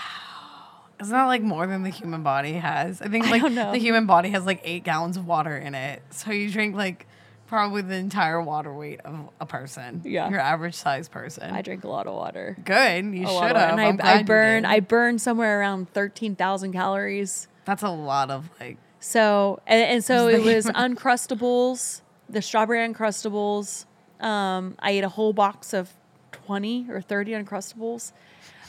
Isn't 1.02 1.12
that 1.12 1.26
like 1.26 1.42
more 1.42 1.68
than 1.68 1.84
the 1.84 1.90
human 1.90 2.24
body 2.24 2.54
has? 2.54 3.02
I 3.02 3.10
think 3.10 3.30
like 3.30 3.42
don't 3.42 3.54
the 3.54 3.78
human 3.78 4.06
body 4.06 4.30
has 4.30 4.46
like 4.46 4.62
eight 4.64 4.86
gallons 4.86 5.18
of 5.18 5.28
water 5.28 5.58
in 5.58 5.76
it. 5.76 6.02
So 6.12 6.32
you 6.32 6.50
drink 6.50 6.76
like 6.76 7.06
probably 7.48 7.82
the 7.82 7.96
entire 7.96 8.42
water 8.42 8.74
weight 8.74 9.02
of 9.02 9.30
a 9.42 9.46
person. 9.46 10.02
Yeah. 10.06 10.30
Your 10.30 10.40
average 10.40 10.74
size 10.74 11.10
person. 11.10 11.52
I 11.52 11.62
drink 11.62 11.84
a 11.84 11.90
lot 11.90 12.08
of 12.08 12.16
water. 12.16 12.58
Good. 12.64 13.06
You 13.06 13.28
should 13.28 13.56
have. 13.56 13.78
And 13.78 14.02
I, 14.02 14.20
I 14.20 14.24
burn. 14.24 14.66
I 14.66 14.80
burn 14.80 15.20
somewhere 15.20 15.60
around 15.60 15.92
thirteen 15.92 16.36
thousand 16.36 16.72
calories. 16.72 17.50
That's 17.66 17.84
a 17.84 17.90
lot 17.90 18.32
of 18.32 18.50
like. 18.60 18.78
So 19.00 19.60
and, 19.68 19.84
and 19.84 20.04
so 20.04 20.28
it 20.28 20.44
was 20.56 20.68
uncrustables, 20.68 22.02
the 22.30 22.42
strawberry 22.42 22.88
uncrustables. 22.88 23.86
Um, 24.20 24.76
I 24.80 24.92
ate 24.92 25.04
a 25.04 25.10
whole 25.10 25.34
box 25.34 25.74
of 25.74 25.92
twenty 26.32 26.86
or 26.90 27.02
thirty 27.02 27.32
uncrustables. 27.32 28.14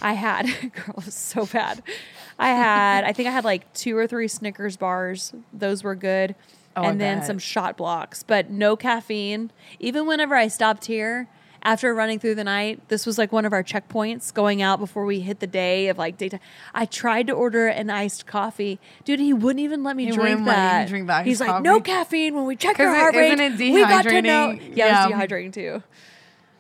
I 0.03 0.15
had 0.15 0.47
girl, 0.75 0.95
was 0.97 1.15
so 1.15 1.47
bad. 1.47 1.83
I 2.39 2.49
had 2.49 3.05
I 3.05 3.13
think 3.13 3.29
I 3.29 3.33
had 3.33 3.45
like 3.45 3.73
two 3.73 3.97
or 3.97 4.07
three 4.07 4.29
Snickers 4.29 4.77
bars. 4.77 5.33
Those 5.53 5.85
were 5.85 5.95
good. 5.95 6.35
Oh, 6.75 6.83
I 6.83 6.91
and 6.91 7.01
then 7.01 7.19
bet. 7.19 7.27
some 7.27 7.39
shot 7.39 7.79
blocks, 7.79 8.23
but 8.23 8.51
no 8.51 8.77
caffeine. 8.77 9.51
Even 9.81 10.07
whenever 10.07 10.35
I 10.35 10.49
stopped 10.49 10.85
here 10.85 11.27
after 11.63 11.95
running 11.95 12.19
through 12.19 12.35
the 12.37 12.45
night, 12.45 12.89
this 12.89 13.07
was 13.07 13.19
like 13.19 13.33
one 13.33 13.45
of 13.45 13.53
our 13.53 13.63
checkpoints 13.65 14.33
going 14.33 14.63
out 14.63 14.79
before 14.79 15.05
we 15.05 15.21
hit 15.21 15.41
the 15.41 15.47
day 15.47 15.89
of 15.89 15.99
like 15.99 16.17
daytime. 16.17 16.41
I 16.75 16.87
tried 16.87 17.27
to 17.29 17.33
order 17.33 17.67
an 17.69 17.91
iced 17.91 18.27
coffee. 18.27 18.79
Dude, 19.05 19.21
he 19.21 19.33
wouldn't 19.33 19.61
even 19.61 19.83
let 19.83 19.97
me 19.97 20.07
He 20.07 20.11
drink 20.13 20.45
that. 20.47 20.89
drink 20.89 21.11
He's 21.25 21.41
like, 21.41 21.63
no 21.63 21.81
caffeine 21.81 22.35
when 22.35 22.45
we 22.47 22.57
check 22.57 22.79
your 22.79 22.93
it- 22.93 22.97
heart 22.97 23.15
rate. 23.15 23.39
we 23.59 23.81
got 23.83 24.03
to 24.05 24.23
know. 24.23 24.49
dehydrating? 24.53 24.77
Yeah, 24.77 25.07
it 25.07 25.11
was 25.11 25.21
Yeah. 25.21 25.27
dehydrating 25.27 25.53
too. 25.53 25.83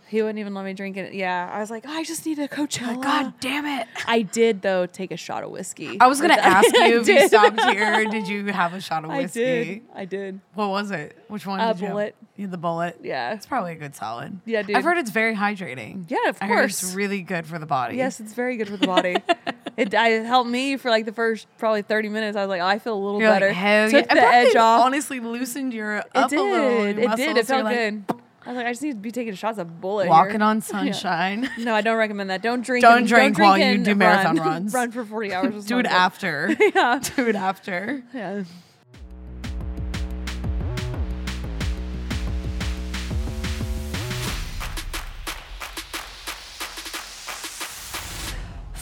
He 0.08 0.22
wouldn't 0.22 0.38
even 0.38 0.54
let 0.54 0.64
me 0.64 0.72
drink 0.72 0.96
it. 0.96 1.14
Yeah, 1.14 1.50
I 1.52 1.58
was 1.58 1.70
like, 1.70 1.84
oh, 1.86 1.90
I 1.90 2.04
just 2.04 2.24
need 2.26 2.38
a 2.38 2.46
Coachella. 2.46 2.96
Oh, 2.96 3.02
God 3.02 3.34
damn 3.40 3.66
it. 3.66 3.88
I 4.06 4.22
did 4.22 4.62
though 4.62 4.86
take 4.86 5.10
a 5.10 5.16
shot 5.16 5.42
of 5.42 5.50
whiskey. 5.50 5.98
I 6.00 6.06
was 6.06 6.20
gonna 6.20 6.34
ask 6.34 6.66
you 6.74 7.00
if 7.00 7.08
you 7.08 7.26
stopped 7.26 7.60
here. 7.72 8.04
Did 8.04 8.28
you 8.28 8.46
have 8.46 8.72
a 8.72 8.80
shot 8.80 9.04
of 9.04 9.10
whiskey? 9.10 9.42
I 9.42 9.64
did. 9.64 9.82
I 9.94 10.04
did. 10.04 10.40
What 10.54 10.68
was 10.68 10.90
it? 10.92 11.18
Which 11.28 11.44
one? 11.46 11.58
A 11.58 11.68
you 11.68 11.74
Bulleit. 11.88 12.12
You 12.36 12.42
had 12.42 12.50
the 12.52 12.58
Bulleit. 12.58 12.94
Yeah. 13.02 13.32
It's 13.34 13.46
probably 13.46 13.72
a 13.72 13.76
good 13.76 13.94
solid. 13.96 14.38
Yeah, 14.44 14.62
dude. 14.62 14.76
I've 14.76 14.84
heard 14.84 14.98
it's 14.98 15.10
very 15.10 15.34
hydrating. 15.34 16.08
Yeah, 16.08 16.28
of 16.28 16.38
I 16.40 16.46
heard 16.46 16.64
it's 16.70 16.80
course. 16.82 16.94
really 16.94 17.22
good 17.22 17.46
for 17.46 17.58
the 17.58 17.66
body. 17.66 17.96
Yes, 17.96 18.20
it's 18.20 18.34
very 18.34 18.56
good 18.56 18.68
for 18.68 18.76
the 18.76 18.86
body. 18.86 19.16
it, 19.76 19.94
I, 19.94 20.08
it 20.10 20.26
helped 20.26 20.50
me 20.50 20.76
for 20.76 20.90
like 20.90 21.06
the 21.06 21.12
first 21.12 21.46
probably 21.58 21.82
30 21.82 22.10
minutes. 22.10 22.36
I 22.36 22.42
was 22.42 22.48
like, 22.48 22.60
oh, 22.60 22.66
I 22.66 22.78
feel 22.78 22.94
a 22.94 23.02
little 23.02 23.20
You're 23.20 23.30
better. 23.30 23.48
like, 23.52 23.90
Took 23.90 24.06
yeah. 24.06 24.14
the 24.14 24.26
edge 24.26 24.54
off. 24.56 24.84
Honestly, 24.84 25.18
loosened 25.18 25.72
your 25.72 25.96
it 25.96 26.06
up 26.14 26.30
did. 26.30 26.38
a 26.38 26.42
little. 26.42 26.84
it 26.84 26.92
did. 26.94 26.98
It 26.98 27.08
muscles. 27.08 27.34
You're 27.36 27.44
felt 27.44 27.64
like, 27.64 27.76
good. 27.76 28.04
I 28.46 28.50
was 28.50 28.56
like, 28.58 28.66
I 28.66 28.70
just 28.70 28.82
need 28.82 28.92
to 28.92 28.96
be 28.98 29.10
taking 29.10 29.34
shots 29.34 29.58
of 29.58 29.66
Bulleit. 29.80 30.06
Walking 30.08 30.40
on 30.40 30.56
Yeah. 30.72 30.92
sunshine. 30.92 31.50
No, 31.58 31.74
I 31.74 31.80
don't 31.80 31.96
recommend 31.98 32.30
that. 32.30 32.42
Don't 32.42 32.64
drink. 32.64 32.82
Don't 32.82 32.98
and- 32.98 33.08
drink 33.08 33.38
while 33.38 33.58
you 33.58 33.78
do 33.78 33.94
marathon 33.96 34.36
run. 34.38 34.46
runs. 34.46 34.72
run 34.72 34.92
for 34.92 35.04
40 35.04 35.34
hours. 35.34 35.64
Do 35.66 35.78
it 35.80 35.86
after. 35.86 36.54
Yeah. 36.74 37.00
Do 37.16 37.26
it 37.28 37.34
after. 37.34 38.04
Yeah. 38.14 38.44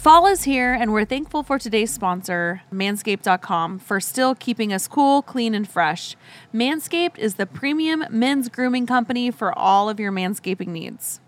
Fall 0.04 0.26
is 0.26 0.44
here, 0.44 0.74
and 0.74 0.92
we're 0.92 1.06
thankful 1.06 1.42
for 1.42 1.58
today's 1.58 1.90
sponsor, 1.90 2.60
Manscaped.com, 2.70 3.78
for 3.78 4.00
still 4.00 4.34
keeping 4.34 4.70
us 4.70 4.86
cool, 4.86 5.22
clean, 5.22 5.54
and 5.54 5.66
fresh. 5.66 6.14
Manscaped 6.52 7.16
is 7.16 7.36
the 7.36 7.46
premium 7.46 8.04
men's 8.10 8.50
grooming 8.50 8.86
company 8.86 9.30
for 9.30 9.58
all 9.58 9.88
of 9.88 9.98
your 9.98 10.12
manscaping 10.12 10.66
needs. 10.66 11.20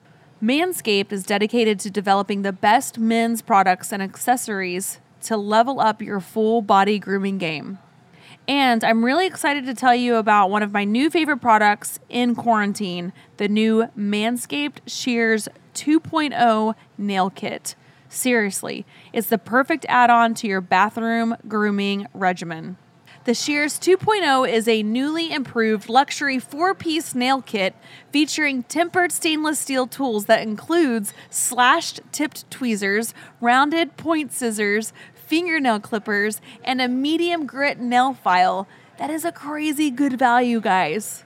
Manscaped 0.42 1.10
is 1.10 1.24
dedicated 1.24 1.80
to 1.80 1.90
developing 1.90 2.42
the 2.42 2.52
best 2.52 2.98
men's 2.98 3.40
products 3.40 3.94
and 3.94 4.02
accessories 4.02 5.00
to 5.22 5.38
level 5.38 5.80
up 5.80 6.02
your 6.02 6.20
full 6.20 6.60
body 6.60 6.98
grooming 6.98 7.38
game. 7.38 7.78
And 8.46 8.84
I'm 8.84 9.06
really 9.06 9.26
excited 9.26 9.64
to 9.64 9.74
tell 9.74 9.94
you 9.94 10.16
about 10.16 10.50
one 10.50 10.62
of 10.62 10.74
my 10.74 10.84
new 10.84 11.08
favorite 11.08 11.40
products 11.40 11.98
in 12.10 12.34
quarantine 12.34 13.14
the 13.38 13.48
new 13.48 13.86
Manscaped 13.96 14.80
Shears 14.86 15.48
2.0 15.72 16.74
Nail 16.98 17.30
Kit. 17.30 17.74
Seriously, 18.16 18.86
it's 19.12 19.26
the 19.26 19.36
perfect 19.36 19.84
add 19.90 20.08
on 20.08 20.32
to 20.36 20.46
your 20.46 20.62
bathroom 20.62 21.36
grooming 21.46 22.06
regimen. 22.14 22.78
The 23.24 23.34
Shears 23.34 23.78
2.0 23.78 24.50
is 24.50 24.66
a 24.66 24.82
newly 24.82 25.30
improved 25.30 25.90
luxury 25.90 26.38
four 26.38 26.74
piece 26.74 27.14
nail 27.14 27.42
kit 27.42 27.76
featuring 28.10 28.62
tempered 28.62 29.12
stainless 29.12 29.58
steel 29.58 29.86
tools 29.86 30.24
that 30.26 30.40
includes 30.40 31.12
slashed 31.28 32.00
tipped 32.10 32.50
tweezers, 32.50 33.12
rounded 33.42 33.98
point 33.98 34.32
scissors, 34.32 34.94
fingernail 35.14 35.80
clippers, 35.80 36.40
and 36.64 36.80
a 36.80 36.88
medium 36.88 37.46
grit 37.46 37.78
nail 37.78 38.14
file. 38.14 38.66
That 38.96 39.10
is 39.10 39.26
a 39.26 39.32
crazy 39.32 39.90
good 39.90 40.18
value, 40.18 40.62
guys. 40.62 41.25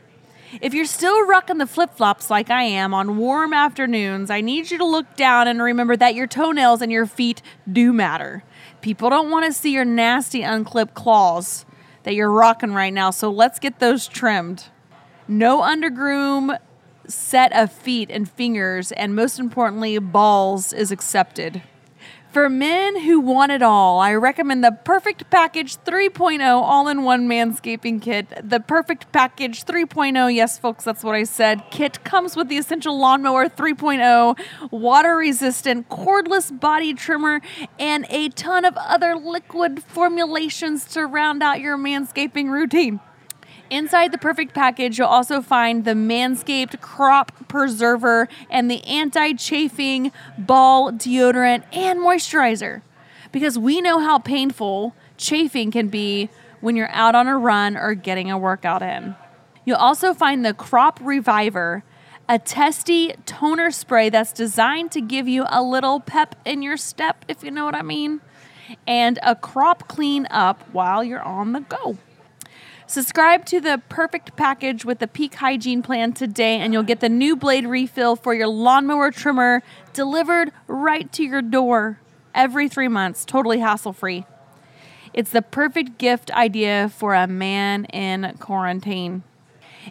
If 0.60 0.74
you're 0.74 0.84
still 0.84 1.26
rocking 1.26 1.58
the 1.58 1.66
flip 1.66 1.94
flops 1.94 2.28
like 2.28 2.50
I 2.50 2.64
am 2.64 2.92
on 2.92 3.18
warm 3.18 3.52
afternoons, 3.52 4.30
I 4.30 4.40
need 4.40 4.70
you 4.70 4.78
to 4.78 4.84
look 4.84 5.14
down 5.14 5.46
and 5.46 5.62
remember 5.62 5.96
that 5.96 6.16
your 6.16 6.26
toenails 6.26 6.82
and 6.82 6.90
your 6.90 7.06
feet 7.06 7.40
do 7.70 7.92
matter. 7.92 8.42
People 8.80 9.10
don't 9.10 9.30
want 9.30 9.46
to 9.46 9.52
see 9.52 9.72
your 9.72 9.84
nasty 9.84 10.42
unclipped 10.42 10.94
claws 10.94 11.64
that 12.02 12.14
you're 12.14 12.32
rocking 12.32 12.72
right 12.72 12.92
now, 12.92 13.12
so 13.12 13.30
let's 13.30 13.60
get 13.60 13.78
those 13.78 14.08
trimmed. 14.08 14.64
No 15.28 15.62
undergroom 15.62 16.52
set 17.06 17.52
of 17.52 17.70
feet 17.70 18.10
and 18.10 18.28
fingers, 18.28 18.90
and 18.90 19.14
most 19.14 19.38
importantly, 19.38 19.98
balls 19.98 20.72
is 20.72 20.90
accepted. 20.90 21.62
For 22.32 22.48
men 22.48 23.00
who 23.00 23.18
want 23.18 23.50
it 23.50 23.60
all, 23.60 23.98
I 23.98 24.14
recommend 24.14 24.62
the 24.62 24.70
Perfect 24.70 25.28
Package 25.30 25.76
3.0 25.78 26.40
all 26.40 26.86
in 26.86 27.02
one 27.02 27.28
manscaping 27.28 28.00
kit. 28.00 28.28
The 28.48 28.60
Perfect 28.60 29.10
Package 29.10 29.64
3.0, 29.64 30.32
yes, 30.32 30.56
folks, 30.56 30.84
that's 30.84 31.02
what 31.02 31.16
I 31.16 31.24
said. 31.24 31.64
Kit 31.72 32.04
comes 32.04 32.36
with 32.36 32.48
the 32.48 32.56
Essential 32.56 32.96
Lawnmower 32.96 33.48
3.0, 33.48 34.38
water 34.70 35.16
resistant, 35.16 35.88
cordless 35.88 36.56
body 36.56 36.94
trimmer, 36.94 37.40
and 37.80 38.06
a 38.10 38.28
ton 38.28 38.64
of 38.64 38.76
other 38.76 39.16
liquid 39.16 39.82
formulations 39.82 40.84
to 40.92 41.06
round 41.06 41.42
out 41.42 41.58
your 41.58 41.76
manscaping 41.76 42.48
routine. 42.48 43.00
Inside 43.70 44.10
the 44.10 44.18
perfect 44.18 44.52
package, 44.52 44.98
you'll 44.98 45.06
also 45.06 45.40
find 45.40 45.84
the 45.84 45.92
Manscaped 45.92 46.80
Crop 46.80 47.46
Preserver 47.46 48.28
and 48.50 48.68
the 48.68 48.82
anti 48.84 49.32
chafing 49.34 50.10
ball 50.36 50.90
deodorant 50.90 51.62
and 51.72 52.00
moisturizer. 52.00 52.82
Because 53.30 53.56
we 53.56 53.80
know 53.80 54.00
how 54.00 54.18
painful 54.18 54.96
chafing 55.16 55.70
can 55.70 55.86
be 55.86 56.30
when 56.60 56.74
you're 56.74 56.90
out 56.90 57.14
on 57.14 57.28
a 57.28 57.38
run 57.38 57.76
or 57.76 57.94
getting 57.94 58.28
a 58.28 58.36
workout 58.36 58.82
in. 58.82 59.14
You'll 59.64 59.76
also 59.76 60.14
find 60.14 60.44
the 60.44 60.52
Crop 60.52 60.98
Reviver, 61.00 61.84
a 62.28 62.40
testy 62.40 63.14
toner 63.24 63.70
spray 63.70 64.10
that's 64.10 64.32
designed 64.32 64.90
to 64.92 65.00
give 65.00 65.28
you 65.28 65.46
a 65.48 65.62
little 65.62 66.00
pep 66.00 66.34
in 66.44 66.60
your 66.62 66.76
step, 66.76 67.24
if 67.28 67.44
you 67.44 67.52
know 67.52 67.66
what 67.66 67.76
I 67.76 67.82
mean, 67.82 68.20
and 68.86 69.18
a 69.22 69.36
crop 69.36 69.88
clean 69.88 70.26
up 70.30 70.62
while 70.72 71.04
you're 71.04 71.22
on 71.22 71.52
the 71.52 71.60
go. 71.60 71.98
Subscribe 72.90 73.44
to 73.44 73.60
the 73.60 73.80
perfect 73.88 74.34
package 74.34 74.84
with 74.84 74.98
the 74.98 75.06
peak 75.06 75.36
hygiene 75.36 75.80
plan 75.80 76.12
today, 76.12 76.56
and 76.58 76.72
you'll 76.72 76.82
get 76.82 76.98
the 76.98 77.08
new 77.08 77.36
blade 77.36 77.64
refill 77.64 78.16
for 78.16 78.34
your 78.34 78.48
lawnmower 78.48 79.12
trimmer 79.12 79.62
delivered 79.92 80.50
right 80.66 81.12
to 81.12 81.22
your 81.22 81.40
door 81.40 82.00
every 82.34 82.68
three 82.68 82.88
months, 82.88 83.24
totally 83.24 83.60
hassle 83.60 83.92
free. 83.92 84.26
It's 85.14 85.30
the 85.30 85.40
perfect 85.40 85.98
gift 85.98 86.32
idea 86.32 86.88
for 86.88 87.14
a 87.14 87.28
man 87.28 87.84
in 87.84 88.36
quarantine. 88.40 89.22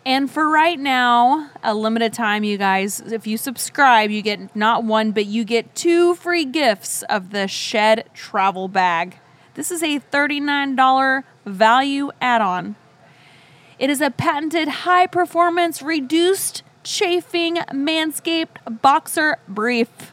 And 0.06 0.30
for 0.30 0.50
right 0.50 0.78
now, 0.78 1.52
a 1.64 1.74
limited 1.74 2.12
time, 2.12 2.44
you 2.44 2.58
guys, 2.58 3.00
if 3.00 3.26
you 3.26 3.38
subscribe, 3.38 4.12
you 4.12 4.22
get 4.22 4.54
not 4.58 4.84
one, 4.84 5.14
but 5.14 5.26
you 5.26 5.46
get 5.46 5.74
two 5.74 6.16
free 6.16 6.44
gifts 6.44 7.04
of 7.04 7.30
the 7.30 7.48
Shed 7.48 8.10
Travel 8.14 8.68
Bag. 8.68 9.20
This 9.54 9.72
is 9.72 9.82
a 9.84 10.02
$39 10.02 11.24
value 11.46 12.12
add 12.20 12.42
on. 12.42 12.76
It 13.80 13.90
is 13.90 14.02
a 14.02 14.12
patented 14.12 14.68
high 14.68 15.08
performance, 15.08 15.82
reduced 15.82 16.64
chafing 16.84 17.56
Manscaped 17.56 18.82
boxer 18.82 19.38
brief. 19.48 20.12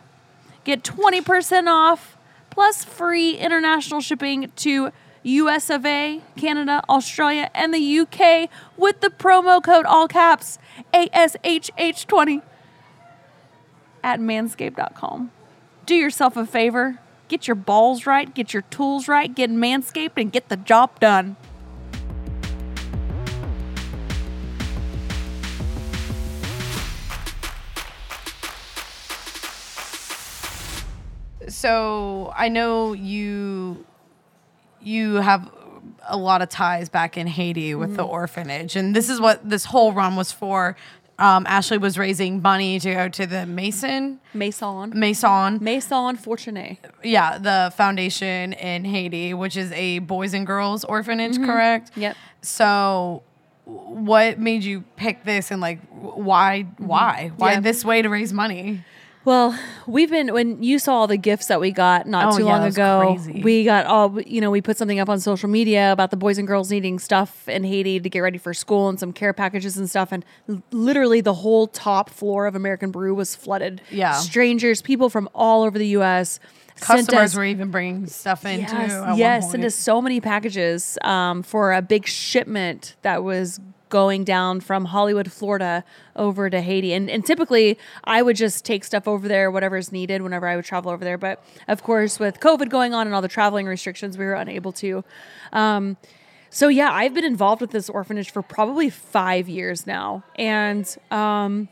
Get 0.63 0.85
20% 0.85 1.67
off 1.67 2.17
plus 2.51 2.85
free 2.85 3.37
international 3.37 4.01
shipping 4.01 4.53
to 4.57 4.93
US 5.25 5.69
of 5.69 5.85
A, 5.85 6.23
Canada, 6.37 6.81
Australia, 6.89 7.51
and 7.55 7.75
the 7.75 7.99
UK 7.99 8.49
with 8.77 9.01
the 9.01 9.09
promo 9.09 9.63
code 9.63 9.85
all 9.85 10.07
caps 10.07 10.61
ASHH20 10.95 12.43
at 14.05 14.21
manscaped.com. 14.21 15.33
Do 15.85 15.97
yourself 15.97 16.37
a 16.37 16.47
favor, 16.47 17.01
get 17.27 17.49
your 17.49 17.57
balls 17.57 18.07
right, 18.07 18.33
get 18.33 18.55
your 18.55 18.63
tools 18.63 19.09
right, 19.09 19.35
get 19.35 19.51
manscaped, 19.51 20.13
and 20.17 20.31
get 20.31 20.49
the 20.49 20.57
job 20.57 21.01
done. 21.01 21.37
So 31.57 32.35
I 32.37 32.51
know 32.51 32.93
you 32.93 33.87
you 34.83 35.15
have 35.15 35.51
a 36.07 36.17
lot 36.17 36.43
of 36.43 36.51
ties 36.51 36.91
back 36.91 37.17
in 37.17 37.27
Haiti 37.27 37.75
with 37.75 37.97
the 37.97 38.03
mm-hmm. 38.03 38.13
orphanage, 38.13 38.77
and 38.77 38.95
this 38.95 39.09
is 39.09 39.23
what 39.23 39.49
this 39.49 39.65
whole 39.65 39.93
run 39.93 40.17
was 40.17 40.31
for. 40.31 40.77
Um, 41.19 41.47
Ashley 41.49 41.79
was 41.79 41.97
raising 41.97 42.43
money 42.43 42.79
to 42.79 42.93
go 42.93 43.09
to 43.09 43.27
the 43.27 43.47
Mason 43.47 44.21
Maison. 44.35 44.93
Maison, 44.95 45.65
Maison 45.65 46.19
Fortuné. 46.19 46.77
yeah, 47.03 47.39
the 47.39 47.73
foundation 47.75 48.53
in 48.53 48.85
Haiti, 48.85 49.33
which 49.33 49.57
is 49.57 49.73
a 49.73 50.01
boys 50.01 50.35
and 50.35 50.47
girls 50.47 50.85
orphanage, 50.85 51.37
mm-hmm. 51.37 51.47
correct? 51.47 51.91
Yep. 51.97 52.19
So, 52.43 53.23
what 53.65 54.39
made 54.39 54.63
you 54.63 54.85
pick 54.97 55.25
this, 55.25 55.51
and 55.51 55.63
like, 55.63 55.81
why, 55.89 56.67
why, 56.77 57.29
mm-hmm. 57.31 57.37
why 57.39 57.53
Yeah. 57.53 57.61
this 57.61 57.83
way 57.83 58.03
to 58.03 58.11
raise 58.11 58.35
money? 58.35 58.85
Well, 59.27 59.59
we've 59.89 60.09
been 60.09 60.33
when 60.33 60.63
you 60.63 60.79
saw 60.79 60.95
all 60.95 61.07
the 61.09 61.17
gifts 61.17 61.47
that 61.49 61.61
we 61.61 61.73
got 61.73 62.07
not 62.07 62.33
Oh, 62.33 62.39
too 62.39 62.45
yeah, 62.45 62.57
long 62.59 62.65
ago. 62.69 63.17
crazy. 63.19 63.43
We 63.43 63.65
got 63.65 63.85
all 63.85 64.21
you 64.23 64.41
know. 64.41 64.53
We 64.53 64.63
put 64.63 64.77
something 64.77 65.01
up 65.01 65.09
on 65.09 65.19
social 65.19 65.49
media 65.49 65.91
about 65.93 66.13
the 66.13 66.17
boys 66.17 66.39
and 66.39 66.47
girls 66.47 66.71
needing 66.71 67.01
stuff 67.01 67.49
in 67.49 67.65
Haiti 67.65 67.99
to 67.99 68.09
get 68.09 68.21
ready 68.21 68.39
for 68.39 68.55
school 68.55 68.89
and 68.89 69.01
some 69.01 69.13
care 69.13 69.33
packages 69.33 69.77
and 69.77 69.91
stuff. 69.91 70.13
And 70.13 70.25
literally, 70.71 71.21
the 71.21 71.35
whole 71.35 71.67
top 71.67 72.09
floor 72.09 72.47
of 72.47 72.55
American 72.55 72.93
Brew 72.93 73.17
was 73.17 73.35
flooded. 73.35 73.83
Yeah. 73.91 74.13
strangers, 74.13 74.81
people 74.81 75.11
from 75.11 75.29
all 75.35 75.65
over 75.65 75.77
the 75.77 75.89
U.S. 75.89 76.39
Customers 76.81 77.33
us- 77.33 77.37
were 77.37 77.45
even 77.45 77.73
bringing 77.73 78.07
stuff 78.07 78.45
in 78.45 78.61
yes, 78.61 78.71
too. 78.71 79.19
yes, 79.19 79.51
sent 79.51 79.65
us 79.65 79.75
so 79.75 80.01
many 80.01 80.21
packages 80.21 80.99
um, 81.03 81.43
for 81.43 81.73
a 81.73 81.83
big 81.83 82.07
shipment 82.07 82.95
that 83.03 83.25
was 83.25 83.59
going 83.89 84.25
down 84.25 84.61
from 84.61 84.87
Hollywood, 84.87 85.31
Florida, 85.31 85.85
over 86.15 86.51
to 86.51 86.61
Haiti. 86.61 86.93
And, 86.93 87.09
and 87.09 87.25
typically, 87.25 87.79
I 88.05 88.23
would 88.23 88.37
just 88.37 88.65
take 88.65 88.85
stuff 88.85 89.07
over 89.07 89.29
there, 89.29 89.51
whatever 89.51 89.77
is 89.77 89.93
needed, 89.93 90.23
whenever 90.23 90.47
I 90.47 90.57
would 90.57 90.65
travel 90.65 90.91
over 90.91 91.05
there. 91.05 91.19
But 91.19 91.43
of 91.69 91.83
course, 91.83 92.19
with 92.19 92.41
COVID 92.41 92.69
going 92.69 92.95
on 92.95 93.07
and 93.07 93.15
all 93.15 93.23
the 93.23 93.29
traveling 93.29 93.67
restrictions, 93.67 94.19
we 94.19 94.25
were 94.25 94.35
unable 94.35 94.73
to. 94.73 95.05
Um, 95.53 95.97
so 96.51 96.69
yeah, 96.69 96.91
I've 96.91 97.15
been 97.15 97.25
involved 97.25 97.61
with 97.61 97.71
this 97.71 97.89
orphanage 97.89 98.31
for 98.31 98.43
probably 98.43 98.89
five 98.89 99.49
years 99.49 99.87
now, 99.87 100.25
and 100.37 100.97
um, 101.11 101.69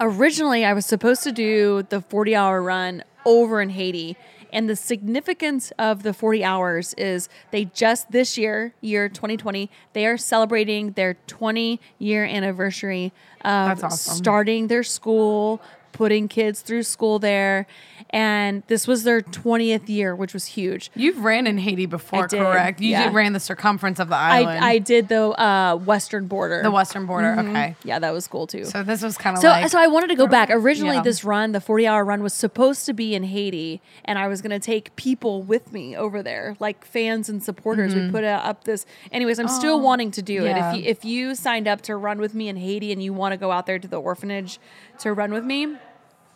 originally 0.00 0.64
I 0.64 0.72
was 0.72 0.86
supposed 0.86 1.22
to 1.24 1.32
do 1.32 1.84
the 1.88 2.00
40 2.00 2.34
hour 2.34 2.62
run 2.62 3.04
over 3.26 3.60
in 3.60 3.70
Haiti. 3.70 4.16
And 4.52 4.68
the 4.68 4.76
significance 4.76 5.72
of 5.78 6.02
the 6.02 6.12
40 6.12 6.44
hours 6.44 6.94
is 6.94 7.28
they 7.50 7.64
just 7.66 8.10
this 8.12 8.36
year, 8.36 8.74
year 8.80 9.08
2020, 9.08 9.70
they 9.94 10.06
are 10.06 10.18
celebrating 10.18 10.92
their 10.92 11.14
20 11.26 11.80
year 11.98 12.24
anniversary 12.24 13.12
um, 13.44 13.70
of 13.70 13.84
awesome. 13.84 14.16
starting 14.16 14.66
their 14.66 14.82
school, 14.82 15.60
putting 15.92 16.28
kids 16.28 16.60
through 16.60 16.82
school 16.82 17.18
there. 17.18 17.66
And 18.10 18.62
this 18.66 18.86
was 18.86 19.04
their 19.04 19.22
20th 19.22 19.88
year, 19.88 20.14
which 20.14 20.34
was 20.34 20.44
huge. 20.46 20.90
You've 20.94 21.24
ran 21.24 21.46
in 21.46 21.56
Haiti 21.56 21.86
before, 21.86 22.26
did, 22.26 22.40
correct? 22.40 22.80
You 22.80 22.90
yeah. 22.90 23.04
did 23.04 23.14
ran 23.14 23.32
the 23.32 23.40
circumference 23.40 23.98
of 24.00 24.08
the 24.08 24.16
island. 24.16 24.62
I, 24.62 24.72
I 24.72 24.78
did 24.78 25.08
the 25.08 25.28
uh, 25.40 25.76
western 25.76 26.26
border. 26.26 26.62
the 26.62 26.70
western 26.70 27.06
border. 27.06 27.36
Okay. 27.38 27.74
yeah, 27.84 27.98
that 27.98 28.12
was 28.12 28.26
cool 28.28 28.46
too. 28.46 28.64
So 28.66 28.82
this 28.82 29.02
was 29.02 29.16
kind 29.16 29.36
of 29.36 29.40
So, 29.42 29.48
like 29.48 29.70
so 29.70 29.78
I 29.78 29.86
wanted 29.86 30.08
to 30.08 30.16
go 30.16 30.26
back. 30.26 30.50
Originally, 30.50 30.96
Yeah. 30.96 31.02
this 31.02 31.24
run, 31.24 31.52
the 31.52 31.60
40 31.60 31.86
hour 31.86 32.04
run, 32.04 32.22
was 32.22 32.34
supposed 32.34 32.84
to 32.86 32.92
be 32.92 33.14
in 33.14 33.24
Haiti, 33.24 33.80
and 34.04 34.18
I 34.18 34.28
was 34.28 34.42
going 34.42 34.50
to 34.50 34.58
take 34.58 34.94
people 34.96 35.42
with 35.42 35.72
me 35.72 35.96
over 35.96 36.22
there, 36.22 36.56
like 36.60 36.84
fans 36.84 37.28
and 37.30 37.42
supporters. 37.42 37.94
We 37.94 38.10
put 38.10 38.24
uh, 38.24 38.40
up 38.42 38.64
this. 38.64 38.84
Anyways, 39.10 39.38
I'm 39.38 39.48
still 39.48 39.80
wanting 39.80 40.10
to 40.12 40.22
do 40.22 40.32
Mm-hmm. 40.32 40.42
Oh, 40.42 40.46
yeah. 40.46 40.74
it. 40.74 40.78
If 40.78 40.84
you, 40.84 40.90
if 40.90 41.04
you 41.04 41.34
signed 41.34 41.68
up 41.68 41.82
to 41.82 41.94
run 41.96 42.18
with 42.18 42.34
me 42.34 42.48
in 42.48 42.56
Haiti 42.56 42.90
and 42.92 43.02
you 43.02 43.12
want 43.12 43.32
to 43.32 43.36
go 43.36 43.50
out 43.50 43.66
there 43.66 43.78
to 43.78 43.86
the 43.86 44.00
orphanage 44.00 44.58
to 45.02 45.12
run 45.12 45.32
with 45.32 45.44
me, 45.44 45.76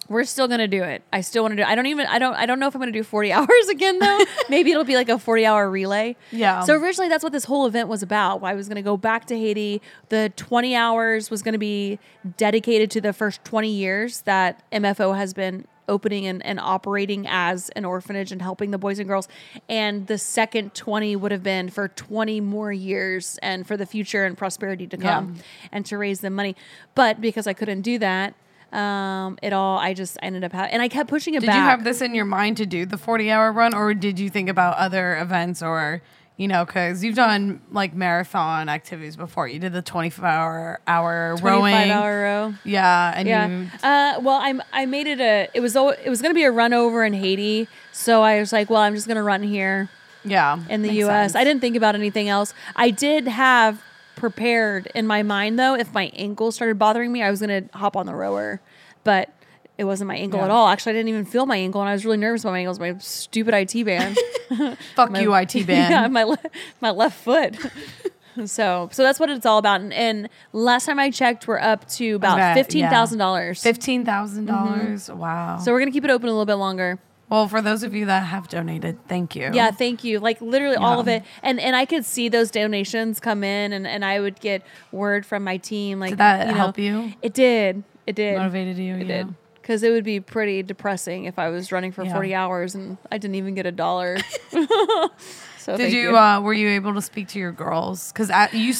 we're 0.08 0.24
still 0.24 0.46
gonna 0.46 0.68
do 0.68 0.82
it. 0.82 1.02
I 1.12 1.20
still 1.20 1.42
want 1.42 1.52
to 1.52 1.56
do. 1.56 1.62
It. 1.62 1.68
I 1.68 1.74
don't 1.74 1.86
even. 1.86 2.06
I 2.06 2.18
don't. 2.18 2.34
I 2.34 2.46
don't 2.46 2.60
know 2.60 2.68
if 2.68 2.74
I'm 2.74 2.80
gonna 2.80 2.92
do 2.92 3.02
40 3.02 3.32
hours 3.32 3.68
again 3.70 3.98
though. 3.98 4.20
Maybe 4.48 4.70
it'll 4.70 4.84
be 4.84 4.94
like 4.94 5.08
a 5.08 5.18
40 5.18 5.46
hour 5.46 5.68
relay. 5.68 6.16
Yeah. 6.30 6.62
So 6.62 6.74
originally 6.74 7.08
that's 7.08 7.24
what 7.24 7.32
this 7.32 7.44
whole 7.44 7.66
event 7.66 7.88
was 7.88 8.02
about. 8.02 8.42
I 8.42 8.54
was 8.54 8.68
gonna 8.68 8.82
go 8.82 8.96
back 8.96 9.26
to 9.26 9.36
Haiti. 9.36 9.82
The 10.08 10.32
20 10.36 10.74
hours 10.76 11.30
was 11.30 11.42
gonna 11.42 11.58
be 11.58 11.98
dedicated 12.36 12.90
to 12.92 13.00
the 13.00 13.12
first 13.12 13.44
20 13.44 13.68
years 13.68 14.20
that 14.22 14.62
MFO 14.70 15.16
has 15.16 15.34
been 15.34 15.66
opening 15.88 16.26
and, 16.26 16.44
and 16.44 16.58
operating 16.58 17.26
as 17.28 17.70
an 17.70 17.84
orphanage 17.84 18.32
and 18.32 18.42
helping 18.42 18.72
the 18.72 18.78
boys 18.78 18.98
and 18.98 19.08
girls. 19.08 19.28
And 19.68 20.06
the 20.08 20.18
second 20.18 20.74
20 20.74 21.14
would 21.14 21.30
have 21.30 21.44
been 21.44 21.68
for 21.68 21.86
20 21.88 22.40
more 22.40 22.72
years 22.72 23.38
and 23.40 23.66
for 23.66 23.76
the 23.76 23.86
future 23.86 24.24
and 24.24 24.36
prosperity 24.36 24.88
to 24.88 24.96
come 24.96 25.36
and 25.70 25.86
to 25.86 25.96
raise 25.96 26.20
them 26.20 26.34
money. 26.34 26.56
But 26.96 27.20
because 27.20 27.46
I 27.46 27.52
couldn't 27.52 27.82
do 27.82 27.98
that, 28.00 28.34
um, 28.72 29.38
it 29.42 29.52
all, 29.52 29.78
I 29.78 29.94
just 29.94 30.18
ended 30.22 30.44
up 30.44 30.52
having, 30.52 30.72
and 30.72 30.82
I 30.82 30.88
kept 30.88 31.08
pushing 31.08 31.34
it 31.34 31.40
Did 31.40 31.46
back. 31.46 31.54
Did 31.54 31.60
you 31.60 31.64
have 31.66 31.84
this 31.84 32.00
in 32.02 32.14
your 32.14 32.24
mind 32.24 32.56
to 32.58 32.66
do 32.66 32.84
the 32.86 32.98
40 32.98 33.30
hour 33.30 33.52
run 33.52 33.74
or 33.74 33.94
did 33.94 34.18
you 34.18 34.28
think 34.30 34.48
about 34.48 34.76
other 34.76 35.16
events 35.18 35.62
or 35.62 36.02
you 36.36 36.46
know 36.48 36.66
cuz 36.66 37.02
you've 37.02 37.16
done 37.16 37.60
like 37.70 37.94
marathon 37.94 38.68
activities 38.68 39.16
before. 39.16 39.48
You 39.48 39.58
did 39.58 39.72
the 39.72 39.82
25 39.82 40.24
hour 40.24 40.80
hour 40.86 41.36
25 41.38 41.44
rowing. 41.44 41.90
hour 41.90 42.22
row. 42.22 42.54
Yeah, 42.64 43.12
and 43.16 43.28
Yeah. 43.28 43.46
you 43.48 43.70
Uh, 43.82 44.20
well, 44.20 44.38
I'm 44.42 44.62
I 44.72 44.84
made 44.86 45.06
it 45.06 45.20
a. 45.20 45.48
It 45.54 45.60
was 45.60 45.74
it 45.76 46.08
was 46.10 46.20
going 46.20 46.30
to 46.30 46.38
be 46.38 46.44
a 46.44 46.52
run 46.52 46.72
over 46.74 47.04
in 47.04 47.14
Haiti, 47.14 47.68
so 47.92 48.22
I 48.22 48.38
was 48.40 48.52
like, 48.52 48.68
well, 48.68 48.82
I'm 48.82 48.94
just 48.94 49.06
going 49.06 49.16
to 49.16 49.22
run 49.22 49.42
here 49.42 49.88
yeah, 50.24 50.58
in 50.68 50.82
the 50.82 50.92
U.S. 50.94 51.32
sense. 51.32 51.36
I 51.36 51.44
didn't 51.44 51.60
think 51.60 51.76
about 51.76 51.94
anything 51.94 52.28
else. 52.28 52.52
I 52.74 52.90
did 52.90 53.28
have 53.28 53.82
prepared 54.16 54.88
in 54.94 55.06
my 55.06 55.22
mind 55.22 55.58
though. 55.58 55.74
If 55.74 55.92
my 55.94 56.06
ankle 56.14 56.50
started 56.50 56.78
bothering 56.78 57.12
me, 57.12 57.22
I 57.22 57.30
was 57.30 57.40
gonna 57.40 57.62
hop 57.74 57.96
on 57.96 58.06
the 58.06 58.14
rower, 58.14 58.60
but 59.04 59.30
it 59.78 59.84
wasn't 59.84 60.08
my 60.08 60.16
ankle 60.16 60.38
Yeah. 60.40 60.46
at 60.46 60.50
all. 60.50 60.68
Actually, 60.68 60.90
I 60.90 60.94
didn't 60.94 61.08
even 61.10 61.24
feel 61.26 61.44
my 61.46 61.56
ankle, 61.58 61.80
and 61.82 61.88
I 61.90 61.92
was 61.92 62.04
really 62.04 62.16
nervous 62.16 62.42
about 62.42 62.52
my 62.52 62.60
ankles. 62.60 62.80
My 62.80 62.96
stupid 62.98 63.52
IT 63.54 63.84
band. 63.84 64.18
Fuck 64.96 65.16
you, 65.18 65.34
IT 65.34 65.52
band. 65.66 65.90
yeah, 65.92 66.06
my 66.08 66.24
le- 66.24 66.38
my 66.80 66.90
left 66.90 67.22
foot. 67.22 67.56
so 68.46 68.88
so 68.92 69.02
that's 69.02 69.20
what 69.20 69.28
it's 69.30 69.44
all 69.46 69.58
about. 69.58 69.80
And, 69.82 69.92
and 69.92 70.28
last 70.52 70.86
time 70.86 70.98
I 70.98 71.10
checked, 71.10 71.46
we're 71.46 71.58
up 71.58 71.86
to 71.90 72.12
about 72.16 72.54
fifteen 72.54 72.88
thousand 72.88 73.18
dollars. 73.18 73.62
Fifteen 73.62 74.02
dollars. 74.04 74.34
Mm-hmm. 74.38 75.18
Wow. 75.18 75.58
So 75.58 75.72
we're 75.72 75.78
gonna 75.80 75.90
keep 75.92 76.04
it 76.04 76.10
open 76.10 76.28
a 76.28 76.32
little 76.32 76.46
bit 76.46 76.54
longer. 76.54 76.98
Well, 77.28 77.48
for 77.48 77.60
those 77.60 77.82
of 77.82 77.94
you 77.94 78.06
that 78.06 78.20
have 78.20 78.48
donated, 78.48 78.98
thank 79.08 79.34
you. 79.34 79.50
Yeah, 79.52 79.70
thank 79.72 80.04
you. 80.04 80.20
Like 80.20 80.40
literally 80.40 80.76
all 80.76 81.00
of 81.00 81.08
it. 81.08 81.24
And 81.42 81.58
and 81.58 81.74
I 81.74 81.84
could 81.84 82.04
see 82.04 82.28
those 82.28 82.50
donations 82.50 83.18
come 83.18 83.42
in 83.42 83.72
and, 83.72 83.86
and 83.86 84.04
I 84.04 84.20
would 84.20 84.40
get 84.40 84.62
word 84.92 85.26
from 85.26 85.42
my 85.42 85.56
team 85.56 85.98
like 85.98 86.10
Did 86.10 86.18
that 86.18 86.46
you 86.46 86.52
know, 86.52 86.58
help 86.58 86.78
you? 86.78 87.12
It 87.22 87.34
did. 87.34 87.82
It 88.06 88.14
did. 88.14 88.38
Motivated 88.38 88.78
you. 88.78 88.94
It 88.94 89.06
yeah. 89.06 89.24
did. 89.24 89.34
Because 89.60 89.82
it 89.82 89.90
would 89.90 90.04
be 90.04 90.20
pretty 90.20 90.62
depressing 90.62 91.24
if 91.24 91.40
I 91.40 91.48
was 91.48 91.72
running 91.72 91.90
for 91.90 92.04
Yeah. 92.04 92.12
40 92.12 92.34
hours 92.34 92.74
and 92.76 92.98
I 93.10 93.18
didn't 93.18 93.34
even 93.34 93.56
get 93.56 93.66
a 93.66 93.72
dollar. 93.72 94.18
so 94.50 95.76
Did 95.76 95.78
thank 95.78 95.94
you, 95.94 96.16
Uh, 96.16 96.40
were 96.40 96.54
you 96.54 96.68
able 96.68 96.94
to 96.94 97.02
speak 97.02 97.26
to 97.28 97.40
your 97.40 97.50
girls? 97.50 98.12
Because 98.12 98.30
you, 98.52 98.72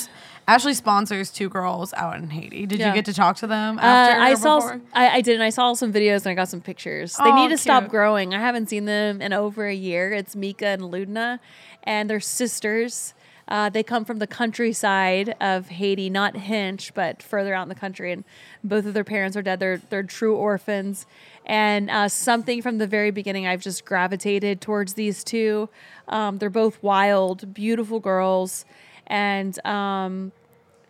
Ashley 0.49 0.75
sponsors 0.75 1.31
two 1.31 1.49
girls 1.49 1.93
out 1.95 2.17
in 2.17 2.31
Haiti. 2.31 2.67
Did 2.67 2.79
Yeah. 2.79 2.89
you 2.89 2.95
get 2.95 3.05
to 3.07 3.13
talk 3.15 3.37
to 3.39 3.47
them 3.49 3.79
Uh. 3.79 3.83
I 3.83 4.33
or 4.33 4.37
saw, 4.37 4.57
before? 4.61 4.81
I, 4.93 5.09
I 5.17 5.21
did, 5.21 5.35
and 5.35 5.43
I 5.43 5.51
saw 5.51 5.73
some 5.75 5.93
videos 5.93 6.19
and 6.19 6.29
I 6.29 6.35
got 6.35 6.49
some 6.49 6.61
pictures. 6.61 7.17
They 7.17 7.25
Oh, 7.31 7.35
need 7.35 7.49
to 7.51 7.59
stop 7.59 7.89
growing. 7.89 8.33
I 8.33 8.39
haven't 8.41 8.69
seen 8.69 8.85
them 8.85 9.21
in 9.21 9.33
over 9.33 9.67
a 9.67 9.75
year. 9.75 10.13
It's 10.13 10.37
Mika 10.37 10.67
and 10.67 10.83
Ludna, 10.83 11.41
and 11.83 12.09
they're 12.09 12.21
sisters. 12.21 13.13
Uh, 13.49 13.69
they 13.69 13.83
come 13.85 14.05
from 14.05 14.19
the 14.19 14.27
countryside 14.27 15.35
of 15.41 15.69
Haiti, 15.69 16.11
not 16.11 16.35
Hinche, 16.35 16.91
but 16.95 17.23
further 17.23 17.55
out 17.55 17.63
in 17.63 17.69
the 17.69 17.77
country. 17.77 18.11
And 18.13 18.25
both 18.65 18.87
of 18.87 18.95
their 18.95 19.05
parents 19.05 19.37
are 19.37 19.43
dead. 19.43 19.61
They're 19.61 19.79
they're 19.89 20.03
true 20.03 20.35
orphans. 20.37 21.07
And 21.45 21.89
uh, 21.91 22.09
something 22.09 22.61
from 22.61 22.79
the 22.79 22.89
very 22.89 23.13
beginning, 23.13 23.47
I've 23.47 23.61
just 23.63 23.85
gravitated 23.85 24.61
towards 24.61 24.95
these 24.95 25.23
two. 25.23 25.69
Um, 26.09 26.39
they're 26.39 26.51
both 26.51 26.83
wild, 26.83 27.55
beautiful 27.55 28.01
girls, 28.01 28.65
and 29.07 29.65
um, 29.65 30.33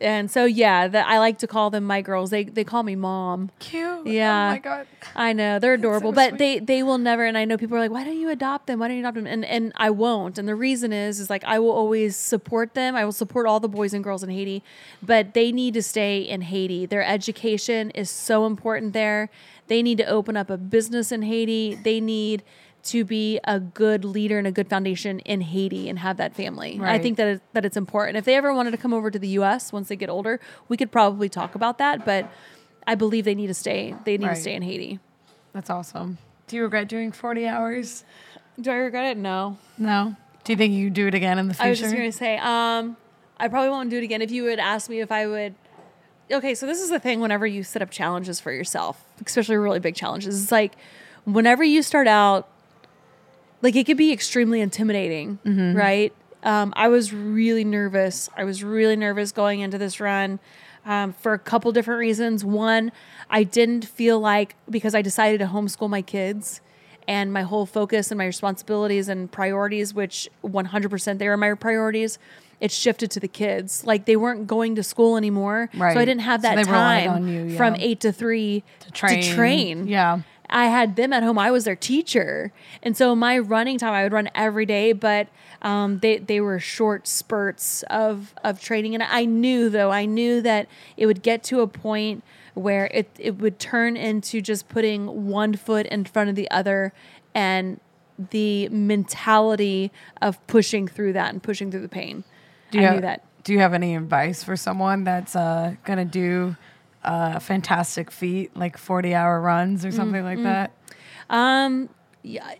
and 0.01 0.31
so 0.31 0.45
yeah, 0.45 0.89
that 0.89 1.07
I 1.07 1.19
like 1.19 1.39
to 1.39 1.47
call 1.47 1.71
them 1.71 1.85
my 1.85 2.03
girls. 2.03 2.31
They 2.31 2.45
they 2.45 2.65
call 2.65 2.83
me 2.83 2.97
mom. 2.97 3.51
Cute. 3.59 3.85
Oh 3.85 4.03
yeah. 4.05 4.49
Oh 4.49 4.51
my 4.53 4.59
god. 4.59 4.87
I 5.15 5.33
know 5.33 5.59
they're 5.59 5.75
adorable, 5.75 6.13
so 6.13 6.15
but 6.15 6.31
sweet. 6.31 6.39
they 6.39 6.59
they 6.59 6.83
will 6.83 6.99
never. 6.99 7.25
And 7.25 7.39
I 7.39 7.45
know 7.45 7.57
people 7.57 7.77
are 7.77 7.81
like, 7.81 7.91
"Why 7.91 8.05
don't 8.05 8.19
you 8.19 8.29
adopt 8.29 8.67
them? 8.67 8.81
Why 8.81 8.89
don't 8.89 8.97
you 8.99 9.03
adopt 9.03 9.17
them?" 9.17 9.27
And 9.27 9.45
and 9.45 9.73
I 9.77 9.91
won't. 9.91 10.39
And 10.39 10.47
the 10.47 10.55
reason 10.55 10.93
is, 10.93 11.19
is 11.19 11.31
like 11.31 11.45
I 11.45 11.59
will 11.59 11.71
always 11.71 12.17
support 12.17 12.75
them. 12.75 12.95
I 12.95 13.05
will 13.05 13.13
support 13.13 13.47
all 13.47 13.59
the 13.61 13.69
boys 13.69 13.95
and 13.95 14.05
girls 14.05 14.23
in 14.23 14.29
Haiti, 14.29 14.63
but 15.03 15.35
they 15.35 15.51
need 15.51 15.75
to 15.75 15.83
stay 15.83 16.21
in 16.21 16.43
Haiti. 16.43 16.85
Their 16.87 17.05
education 17.05 17.91
is 17.91 18.11
so 18.11 18.47
important 18.47 18.93
there. 18.93 19.31
They 19.69 19.83
need 19.83 19.99
to 19.99 20.07
open 20.07 20.37
up 20.37 20.51
a 20.51 20.57
business 20.57 21.11
in 21.11 21.23
Haiti. 21.23 21.75
They 21.75 22.01
need 22.01 22.43
to 22.87 23.05
be 23.05 23.39
a 23.45 23.59
good 23.61 24.05
leader 24.05 24.39
and 24.39 24.47
a 24.47 24.53
good 24.53 24.69
foundation 24.69 25.21
in 25.21 25.41
Haiti 25.41 25.89
and 25.89 25.99
have 25.99 26.17
that 26.19 26.35
family. 26.35 26.79
I 26.83 26.99
think 26.99 27.17
that 27.17 27.27
it, 27.29 27.43
that 27.53 27.65
it's 27.65 27.77
important. 27.77 28.17
If 28.17 28.25
they 28.25 28.35
ever 28.35 28.53
wanted 28.53 28.71
to 28.73 28.77
come 28.77 28.93
over 28.93 29.11
to 29.11 29.19
the 29.19 29.29
U.S. 29.29 29.73
once 29.73 29.89
they 29.89 29.97
get 29.97 30.09
older, 30.09 30.41
we 30.69 30.77
could 30.77 30.91
probably 30.93 31.29
talk 31.29 31.55
about 31.55 31.79
that. 31.79 32.05
But 32.05 32.31
I 32.87 32.95
believe 32.95 33.25
they 33.25 33.35
need 33.35 33.49
to 33.49 33.55
stay. 33.55 33.95
They 34.05 34.17
need 34.19 34.27
Right. 34.27 34.35
to 34.35 34.41
stay 34.41 34.55
in 34.55 34.63
Haiti. 34.63 35.01
That's 35.53 35.71
awesome. 35.71 36.19
Do 36.47 36.57
you 36.57 36.63
regret 36.63 36.89
doing 36.89 37.13
40 37.13 37.47
hours? 37.47 38.05
Do 38.61 38.71
I 38.71 38.75
regret 38.77 39.07
it? 39.07 39.17
No. 39.19 39.59
No. 39.79 40.15
Do 40.45 40.53
you 40.53 40.57
think 40.57 40.73
you 40.75 40.91
do 40.91 41.09
it 41.09 41.15
again 41.15 41.39
in 41.39 41.49
the 41.49 41.55
future? 41.55 41.67
I 41.67 41.71
was 41.71 41.81
just 41.81 41.95
gonna 41.95 42.13
say, 42.13 42.39
um, 42.39 42.97
I 43.39 43.49
probably 43.49 43.71
won't 43.71 43.91
do 43.91 43.99
it 43.99 44.05
again. 44.05 44.23
If 44.23 44.31
you 44.31 44.45
would 44.45 44.59
ask 44.61 44.89
me 44.89 45.01
if 45.01 45.11
I 45.11 45.27
would, 45.27 45.55
okay. 46.31 46.55
So 46.55 46.67
this 46.67 46.81
is 46.81 46.89
the 46.91 47.01
thing. 47.01 47.21
Whenever 47.21 47.47
you 47.47 47.63
set 47.65 47.83
up 47.83 47.91
challenges 47.91 48.39
for 48.39 48.53
yourself, 48.53 49.03
especially 49.27 49.57
really 49.57 49.81
big 49.81 49.95
challenges, 49.97 50.41
it's 50.41 50.53
like 50.53 50.77
whenever 51.25 51.65
you 51.65 51.83
start 51.83 52.07
out, 52.07 52.49
like 53.63 53.75
it 53.77 53.85
could 53.87 53.97
be 53.97 54.13
extremely 54.13 54.61
intimidating, 54.61 55.39
right? 55.77 56.13
Um, 56.43 56.73
I 56.77 56.89
was 56.89 57.13
really 57.13 57.65
nervous. 57.65 58.29
I 58.37 58.45
was 58.45 58.63
really 58.63 58.97
nervous 58.97 59.33
going 59.33 59.61
into 59.61 59.79
this 59.79 59.99
run 60.01 60.39
um, 60.85 61.13
for 61.13 61.33
a 61.33 61.39
couple 61.39 61.73
different 61.73 61.99
reasons. 61.99 62.45
One, 62.45 62.93
I 63.29 63.43
didn't 63.43 63.85
feel 63.85 64.21
like 64.21 64.55
because 64.71 64.95
I 64.95 65.03
decided 65.03 65.39
to 65.41 65.47
homeschool 65.47 65.91
my 65.91 66.03
kids 66.03 66.61
and 67.09 67.33
my 67.33 67.43
whole 67.43 67.67
focus 67.67 68.11
and 68.11 68.19
my 68.19 68.27
responsibilities 68.27 69.09
and 69.09 69.31
priorities, 69.31 69.95
which 69.95 70.29
100% 70.45 71.19
they 71.19 71.29
were 71.29 71.37
my 71.37 71.55
priorities, 71.55 72.19
it 72.61 72.71
shifted 72.71 73.11
to 73.13 73.21
the 73.21 73.29
kids. 73.29 73.85
Like 73.85 74.07
they 74.07 74.17
weren't 74.17 74.47
going 74.47 74.77
to 74.77 74.83
school 74.83 75.17
anymore. 75.17 75.69
So 75.95 76.01
I 76.01 76.05
didn't 76.05 76.23
have 76.23 76.43
that 76.43 76.57
relied 76.57 77.07
time 77.07 77.11
on 77.11 77.29
you, 77.29 77.57
from 77.57 77.75
eight 77.77 78.01
to 78.01 78.13
three 78.13 78.63
to 78.81 78.91
train. 78.93 79.35
train. 79.35 79.89
Yeah. 79.89 80.21
I 80.49 80.67
had 80.67 80.97
them 80.97 81.13
at 81.13 81.23
home. 81.23 81.39
I 81.39 81.51
was 81.51 81.65
their 81.65 81.77
teacher, 81.77 82.53
and 82.83 82.97
so 82.97 83.15
my 83.15 83.39
running 83.39 83.79
time 83.79 83.93
I 83.93 84.03
would 84.03 84.13
run 84.13 84.31
every 84.35 84.67
day, 84.67 84.93
but 84.93 85.29
um, 85.63 85.99
they 86.01 86.19
they 86.19 86.41
were 86.41 86.59
short 86.59 87.07
spurts 87.07 87.83
of 87.85 88.35
of 88.45 88.61
training. 88.61 88.95
And 88.95 89.03
I 89.03 89.25
knew 89.25 89.69
though, 89.69 89.91
I 89.91 90.05
knew 90.05 90.41
that 90.43 90.69
it 90.97 91.07
would 91.07 91.23
get 91.23 91.43
to 91.45 91.61
a 91.61 91.67
point 91.67 92.23
where 92.55 92.87
it 92.87 93.11
it 93.19 93.39
would 93.39 93.59
turn 93.59 93.97
into 93.97 94.41
just 94.41 94.69
putting 94.69 95.27
one 95.27 95.55
foot 95.55 95.87
in 95.87 96.05
front 96.05 96.31
of 96.31 96.37
the 96.37 96.51
other, 96.51 96.93
and 97.35 97.81
the 98.31 98.69
mentality 98.71 99.93
of 100.23 100.45
pushing 100.47 100.89
through 100.89 101.13
that 101.13 101.33
and 101.33 101.43
pushing 101.43 101.71
through 101.71 101.83
the 101.83 101.89
pain. 101.89 102.25
Do 102.71 102.79
you 102.79 102.85
I 102.85 102.87
have, 102.87 102.95
knew 102.95 103.03
that. 103.03 103.25
Do 103.45 103.53
you 103.53 103.59
have 103.61 103.75
any 103.75 103.95
advice 103.95 104.43
for 104.43 104.57
someone 104.57 105.05
that's 105.05 105.37
uh, 105.37 105.75
gonna 105.85 106.05
do 106.05 106.57
a 107.07 107.41
fantastic 107.41 108.11
feat, 108.11 108.57
like 108.57 108.77
40 108.77 109.15
hour 109.15 109.41
runs 109.41 109.85
or 109.85 109.93
something 109.93 110.23
like 110.23 110.43
that? 110.43 110.73
Um, 111.31 111.89
yeah, 112.23 112.55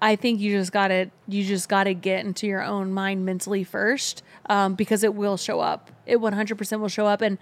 I 0.00 0.16
think 0.16 0.40
you 0.40 0.56
just 0.56 0.72
gotta 0.72 1.10
you 1.26 1.44
just 1.44 1.68
gotta 1.68 1.94
get 1.94 2.24
into 2.24 2.46
your 2.46 2.62
own 2.62 2.92
mind 2.92 3.24
mentally 3.24 3.64
first, 3.64 4.22
um, 4.46 4.74
because 4.74 5.02
it 5.02 5.14
will 5.14 5.36
show 5.36 5.60
up. 5.60 5.90
It 6.04 6.16
one 6.20 6.34
hundred 6.34 6.58
percent 6.58 6.82
will 6.82 6.88
show 6.88 7.06
up, 7.06 7.22
and 7.22 7.38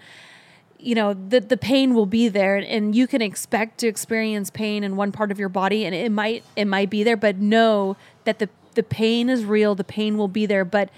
you 0.79 0.95
know 0.95 1.13
the 1.13 1.39
the 1.41 1.57
pain 1.57 1.93
will 1.93 2.05
be 2.05 2.29
there, 2.29 2.55
and 2.55 2.95
you 2.95 3.07
can 3.07 3.21
expect 3.21 3.79
to 3.79 3.87
experience 3.87 4.49
pain 4.49 4.83
in 4.83 4.95
one 4.95 5.11
part 5.11 5.31
of 5.31 5.39
your 5.39 5.49
body, 5.49 5.85
and 5.85 5.93
it 5.93 6.11
might 6.11 6.43
it 6.55 6.65
might 6.65 6.89
be 6.89 7.03
there, 7.03 7.17
but 7.17 7.37
know 7.37 7.97
that 8.23 8.39
the 8.39 8.49
the 8.75 8.83
pain 8.83 9.29
is 9.29 9.43
real. 9.45 9.75
The 9.75 9.83
pain 9.83 10.17
will 10.17 10.27
be 10.29 10.45
there, 10.45 10.65
but 10.65 10.89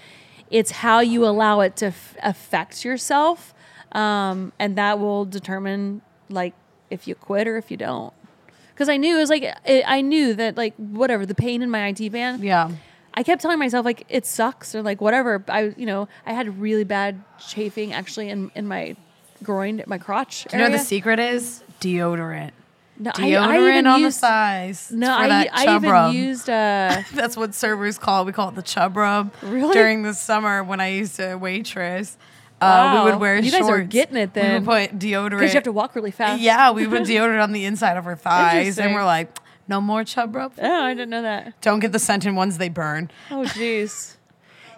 it's 0.50 0.70
how 0.70 1.00
you 1.00 1.24
allow 1.26 1.60
it 1.60 1.76
to 1.76 1.86
f- 1.86 2.16
affect 2.22 2.84
yourself, 2.84 3.52
um, 3.92 4.52
and 4.58 4.76
that 4.76 4.98
will 4.98 5.24
determine 5.24 6.02
like 6.28 6.54
if 6.90 7.06
you 7.08 7.14
quit 7.14 7.46
or 7.48 7.56
if 7.56 7.70
you 7.70 7.76
don't 7.76 8.12
because 8.78 8.88
I 8.88 8.96
knew 8.96 9.16
it 9.16 9.20
was 9.20 9.30
like 9.30 9.42
it, 9.42 9.84
I 9.86 10.00
knew 10.02 10.34
that 10.34 10.56
like 10.56 10.74
whatever 10.76 11.26
the 11.26 11.34
pain 11.34 11.62
in 11.62 11.70
my 11.70 11.88
IT 11.88 12.10
band. 12.12 12.44
Yeah. 12.44 12.70
I 13.14 13.24
kept 13.24 13.42
telling 13.42 13.58
myself 13.58 13.84
like 13.84 14.04
it 14.08 14.24
sucks 14.24 14.72
or 14.76 14.82
like 14.82 15.00
whatever. 15.00 15.44
I 15.48 15.74
you 15.76 15.84
know 15.86 16.06
I 16.24 16.32
had 16.32 16.60
really 16.60 16.84
bad 16.84 17.20
chafing 17.48 17.92
actually 17.92 18.28
in 18.30 18.52
in 18.54 18.68
my 18.68 18.94
groin, 19.42 19.82
my 19.88 19.98
crotch 19.98 20.44
Do 20.44 20.56
you 20.56 20.58
know 20.58 20.64
area. 20.66 20.76
what 20.76 20.78
the 20.80 20.84
secret 20.86 21.18
is? 21.18 21.64
Deodorant. 21.80 22.52
no, 22.98 23.10
Deodorant 23.10 23.68
even 23.70 23.86
on 23.88 24.00
used, 24.00 24.18
the 24.18 24.20
thighs. 24.20 24.92
No, 24.92 25.10
I 25.12 25.48
I 25.52 25.74
even 25.74 25.90
rub. 25.90 26.14
used 26.14 26.48
uh 26.48 27.02
That's 27.14 27.36
what 27.36 27.54
servers 27.56 27.98
call. 27.98 28.22
it. 28.22 28.26
We 28.26 28.32
call 28.32 28.50
it 28.50 28.54
the 28.54 28.62
chub 28.62 28.96
rub. 28.96 29.34
Really? 29.42 29.74
During 29.74 30.02
the 30.02 30.14
summer 30.14 30.62
when 30.62 30.80
I 30.80 30.88
used 30.90 31.16
to 31.16 31.34
waitress, 31.34 32.16
uh, 32.60 33.02
we 33.04 33.10
would 33.10 33.20
wear 33.20 33.36
shorts. 33.36 33.44
You 33.46 33.50
shorts. 33.52 33.68
guys 33.68 33.70
are 33.70 33.82
getting 33.84 34.16
it 34.16 34.34
then. 34.34 34.62
We 34.62 34.66
would 34.66 34.90
put 34.90 34.98
deodorant. 34.98 35.30
because 35.30 35.52
you 35.52 35.56
have 35.56 35.62
to 35.64 35.72
walk 35.72 35.94
really 35.94 36.10
fast. 36.10 36.40
Yeah, 36.40 36.70
we 36.72 36.86
put 36.86 37.02
deodorant 37.04 37.42
on 37.42 37.52
the 37.52 37.64
inside 37.64 37.96
of 37.96 38.06
our 38.06 38.16
thighs, 38.16 38.78
and 38.78 38.94
we're 38.94 39.04
like, 39.04 39.36
no 39.68 39.80
more 39.80 40.04
chub 40.04 40.34
rub. 40.34 40.52
Oh, 40.58 40.82
I 40.84 40.94
didn't 40.94 41.10
know 41.10 41.22
that. 41.22 41.60
Don't 41.60 41.80
get 41.80 41.92
the 41.92 41.98
scented 41.98 42.34
ones; 42.34 42.58
they 42.58 42.68
burn. 42.68 43.10
Oh 43.30 43.42
jeez. 43.44 44.16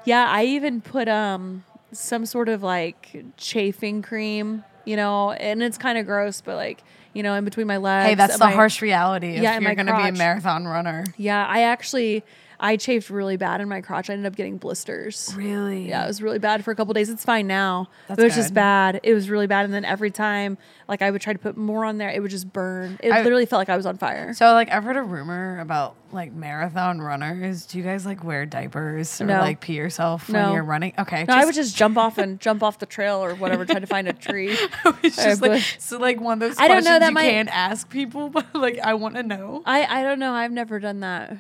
yeah, 0.05 0.27
I 0.29 0.45
even 0.45 0.81
put 0.81 1.09
um 1.09 1.65
some 1.93 2.27
sort 2.27 2.49
of 2.49 2.63
like 2.63 3.25
chafing 3.37 4.03
cream, 4.03 4.65
you 4.85 4.97
know, 4.97 5.33
and 5.33 5.63
it's 5.63 5.79
kind 5.79 5.99
of 5.99 6.07
gross, 6.07 6.41
but 6.41 6.57
like 6.57 6.83
you 7.13 7.23
know, 7.23 7.35
in 7.35 7.45
between 7.45 7.67
my 7.67 7.77
legs. 7.77 8.09
Hey, 8.09 8.15
that's 8.15 8.39
the 8.39 8.45
my- 8.45 8.53
harsh 8.53 8.83
reality 8.83 9.41
Yeah, 9.41 9.55
and 9.55 9.65
you're 9.65 9.75
going 9.75 9.87
to 9.87 9.97
be 9.97 10.09
a 10.09 10.13
marathon 10.13 10.67
runner. 10.67 11.05
Yeah, 11.17 11.45
I 11.45 11.63
actually 11.63 12.23
I 12.63 12.77
chafed 12.77 13.09
really 13.09 13.39
bad 13.39 13.63
in 13.63 13.69
my 13.71 13.81
crotch. 13.81 14.11
I 14.11 14.13
ended 14.13 14.27
up 14.27 14.37
getting 14.37 14.59
blisters. 14.59 15.33
Really? 15.35 15.89
Yeah, 15.89 16.05
it 16.05 16.09
was 16.09 16.21
really 16.21 16.39
bad 16.39 16.63
for 16.63 16.71
a 16.73 16.77
couple 16.77 16.93
days. 16.93 17.09
It's 17.09 17.25
fine 17.25 17.47
now. 17.47 17.89
That's 18.07 18.21
it 18.21 18.25
was 18.25 18.35
just 18.35 18.53
bad. 18.53 19.01
It 19.03 19.15
was 19.15 19.31
really 19.31 19.47
bad. 19.47 19.65
And 19.65 19.73
then 19.73 19.87
every 19.87 20.11
time, 20.11 20.59
like 20.87 21.01
I 21.01 21.11
would 21.11 21.23
try 21.23 21.33
to 21.33 21.39
put 21.39 21.57
more 21.57 21.87
on 21.87 21.97
there, 21.97 22.11
it 22.11 22.21
would 22.21 22.31
just 22.31 22.53
burn. 22.53 22.99
It 23.03 23.11
I- 23.13 23.23
literally 23.23 23.47
felt 23.47 23.61
like 23.61 23.71
I 23.71 23.77
was 23.79 23.87
on 23.87 23.97
fire. 23.97 24.35
So, 24.35 24.53
like, 24.53 24.71
I've 24.71 24.85
heard 24.85 24.97
a 24.99 25.03
rumor 25.03 25.59
about 25.61 25.97
like 26.13 26.33
marathon 26.33 27.01
runners. 27.01 27.65
Do 27.67 27.79
you 27.79 27.85
guys 27.85 28.05
like 28.05 28.25
wear 28.25 28.45
diapers 28.45 29.21
or 29.21 29.27
No. 29.27 29.39
like 29.39 29.61
pee 29.61 29.75
yourself 29.75 30.29
when 30.29 30.43
No. 30.43 30.53
you're 30.53 30.65
running? 30.65 30.93
Okay, 30.99 31.25
No, 31.27 31.35
I 31.35 31.45
would 31.47 31.55
just 31.55 31.77
jump 31.77 31.97
off 31.97 32.19
and 32.19 32.39
jump 32.41 32.63
off 32.63 32.79
the 32.81 32.87
trail 32.87 33.25
or 33.25 33.35
whatever, 33.37 33.65
try 33.65 33.79
to 33.79 33.87
find 33.87 34.07
a 34.09 34.13
tree. 34.13 34.51
it's 35.03 35.17
just 35.17 35.41
like 35.41 35.63
so 35.79 35.99
like 35.99 36.21
one 36.21 36.35
of 36.35 36.41
those 36.41 36.59
I 36.59 36.69
don't 36.69 36.77
questions 36.79 36.87
know, 36.87 36.99
that 36.99 37.09
you 37.09 37.15
might- 37.15 37.31
can't 37.31 37.49
ask 37.49 37.89
people, 37.89 38.29
but 38.35 38.47
like 38.55 38.79
I 38.81 38.95
want 38.95 39.15
to 39.15 39.23
know. 39.23 39.63
I 39.65 40.01
I 40.01 40.03
don't 40.03 40.19
know. 40.19 40.33
I've 40.35 40.53
never 40.53 40.79
done 40.79 41.01
that. 41.01 41.37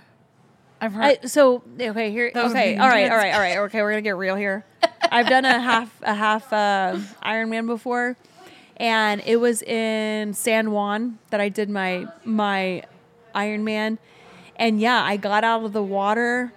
I've 0.80 0.92
heard. 0.92 1.18
I, 1.22 1.26
so 1.26 1.62
okay 1.78 2.10
here. 2.10 2.32
Okay, 2.34 2.76
all 2.76 2.88
right, 2.88 3.10
all 3.10 3.16
right, 3.16 3.34
all 3.34 3.40
right. 3.40 3.58
Okay, 3.58 3.82
we're 3.82 3.90
gonna 3.90 4.02
get 4.02 4.16
real 4.16 4.36
here. 4.36 4.64
I've 5.10 5.28
done 5.28 5.44
a 5.44 5.60
half 5.60 5.94
a 6.02 6.14
half 6.14 6.52
uh, 6.52 6.98
Ironman 7.22 7.66
before, 7.66 8.16
and 8.76 9.22
it 9.26 9.36
was 9.36 9.62
in 9.62 10.32
San 10.34 10.70
Juan 10.70 11.18
that 11.30 11.40
I 11.40 11.48
did 11.48 11.68
my 11.68 12.06
my 12.24 12.82
Ironman, 13.34 13.98
and 14.56 14.80
yeah, 14.80 15.02
I 15.02 15.16
got 15.16 15.44
out 15.44 15.64
of 15.64 15.72
the 15.72 15.82
water, 15.82 16.52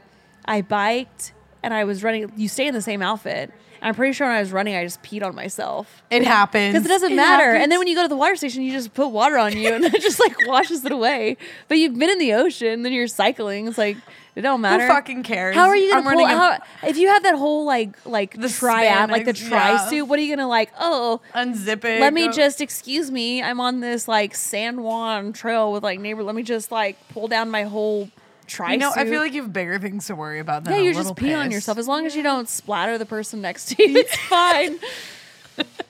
I 0.45 0.61
biked, 0.61 1.33
and 1.61 1.73
I 1.73 1.83
was 1.83 2.03
running. 2.03 2.31
You 2.37 2.47
stay 2.47 2.67
in 2.67 2.73
the 2.73 2.81
same 2.81 3.01
outfit. 3.01 3.51
I'm 3.83 3.93
pretty 3.95 4.13
sure 4.13 4.25
when 4.27 4.35
I 4.35 4.39
was 4.39 4.51
running, 4.51 4.75
I 4.75 4.83
just 4.83 5.03
peed 5.03 5.23
on 5.23 5.35
myself 5.35 6.01
It 6.09 6.23
happens 6.25 6.73
because 6.73 6.85
it 6.85 6.89
doesn't 6.89 7.11
It 7.11 7.15
matter. 7.15 7.43
happens. 7.45 7.63
And 7.63 7.71
then 7.71 7.79
when 7.79 7.87
you 7.87 7.95
go 7.95 8.01
to 8.03 8.07
the 8.07 8.15
water 8.15 8.35
station, 8.35 8.63
you 8.63 8.71
just 8.71 8.93
put 8.93 9.09
water 9.09 9.37
on 9.37 9.55
you, 9.57 9.73
and 9.73 9.83
it 9.93 10.01
just 10.01 10.19
like 10.19 10.47
washes 10.47 10.83
it 10.85 10.91
away. 10.91 11.37
But 11.67 11.77
you've 11.77 11.97
been 11.99 12.09
in 12.09 12.17
the 12.19 12.33
ocean, 12.33 12.83
then 12.83 12.93
you're 12.93 13.07
cycling. 13.07 13.67
It's 13.67 13.77
like 13.77 13.97
it 14.35 14.41
don't 14.41 14.61
matter. 14.61 14.83
who 14.87 14.89
fucking 14.89 15.21
cares? 15.23 15.55
How 15.55 15.67
are 15.67 15.75
you 15.75 15.93
I'm 15.93 16.03
gonna 16.03 16.15
pull? 16.15 16.25
running 16.25 16.59
a- 16.83 16.87
if 16.87 16.97
you 16.97 17.07
have 17.09 17.21
that 17.23 17.35
whole 17.35 17.65
like 17.65 17.95
like 18.05 18.33
The 18.39 18.49
triad, 18.49 19.11
like 19.11 19.25
the 19.25 19.33
tri 19.33 19.73
yeah. 19.73 19.87
suit, 19.89 20.05
what 20.05 20.17
are 20.17 20.21
you 20.23 20.35
gonna 20.35 20.47
like? 20.47 20.71
Oh, 20.79 21.21
unzip 21.35 21.83
it? 21.85 22.01
let 22.01 22.13
me 22.13 22.29
just 22.29 22.59
excuse 22.61 23.11
me. 23.11 23.43
I'm 23.43 23.59
on 23.59 23.79
this 23.81 24.07
like 24.07 24.33
San 24.33 24.81
Juan 24.81 25.33
trail 25.33 25.71
with 25.71 25.83
like 25.83 25.99
neighbor. 25.99 26.23
Let 26.23 26.33
me 26.35 26.41
just 26.43 26.71
like 26.71 26.97
pull 27.09 27.27
down 27.27 27.51
my 27.51 27.63
whole 27.63 28.09
tri. 28.53 28.73
You 28.73 28.77
know, 28.77 28.91
I 28.95 29.05
feel 29.05 29.19
like 29.19 29.33
you 29.33 29.41
have 29.41 29.51
bigger 29.51 29.79
things 29.79 30.07
to 30.07 30.15
worry 30.15 30.39
about 30.39 30.63
than 30.63 30.73
yeah, 30.73 30.91
little 30.91 31.13
just 31.13 31.15
peeing 31.15 31.37
on 31.37 31.51
yourself. 31.51 31.77
As 31.77 31.87
long 31.87 32.05
as 32.05 32.15
you 32.15 32.23
don't 32.23 32.47
splatter 32.47 32.97
the 32.97 33.05
person 33.05 33.41
next 33.41 33.65
to 33.69 33.83
you, 33.83 33.97
it's 33.97 34.15
fine. 34.29 34.79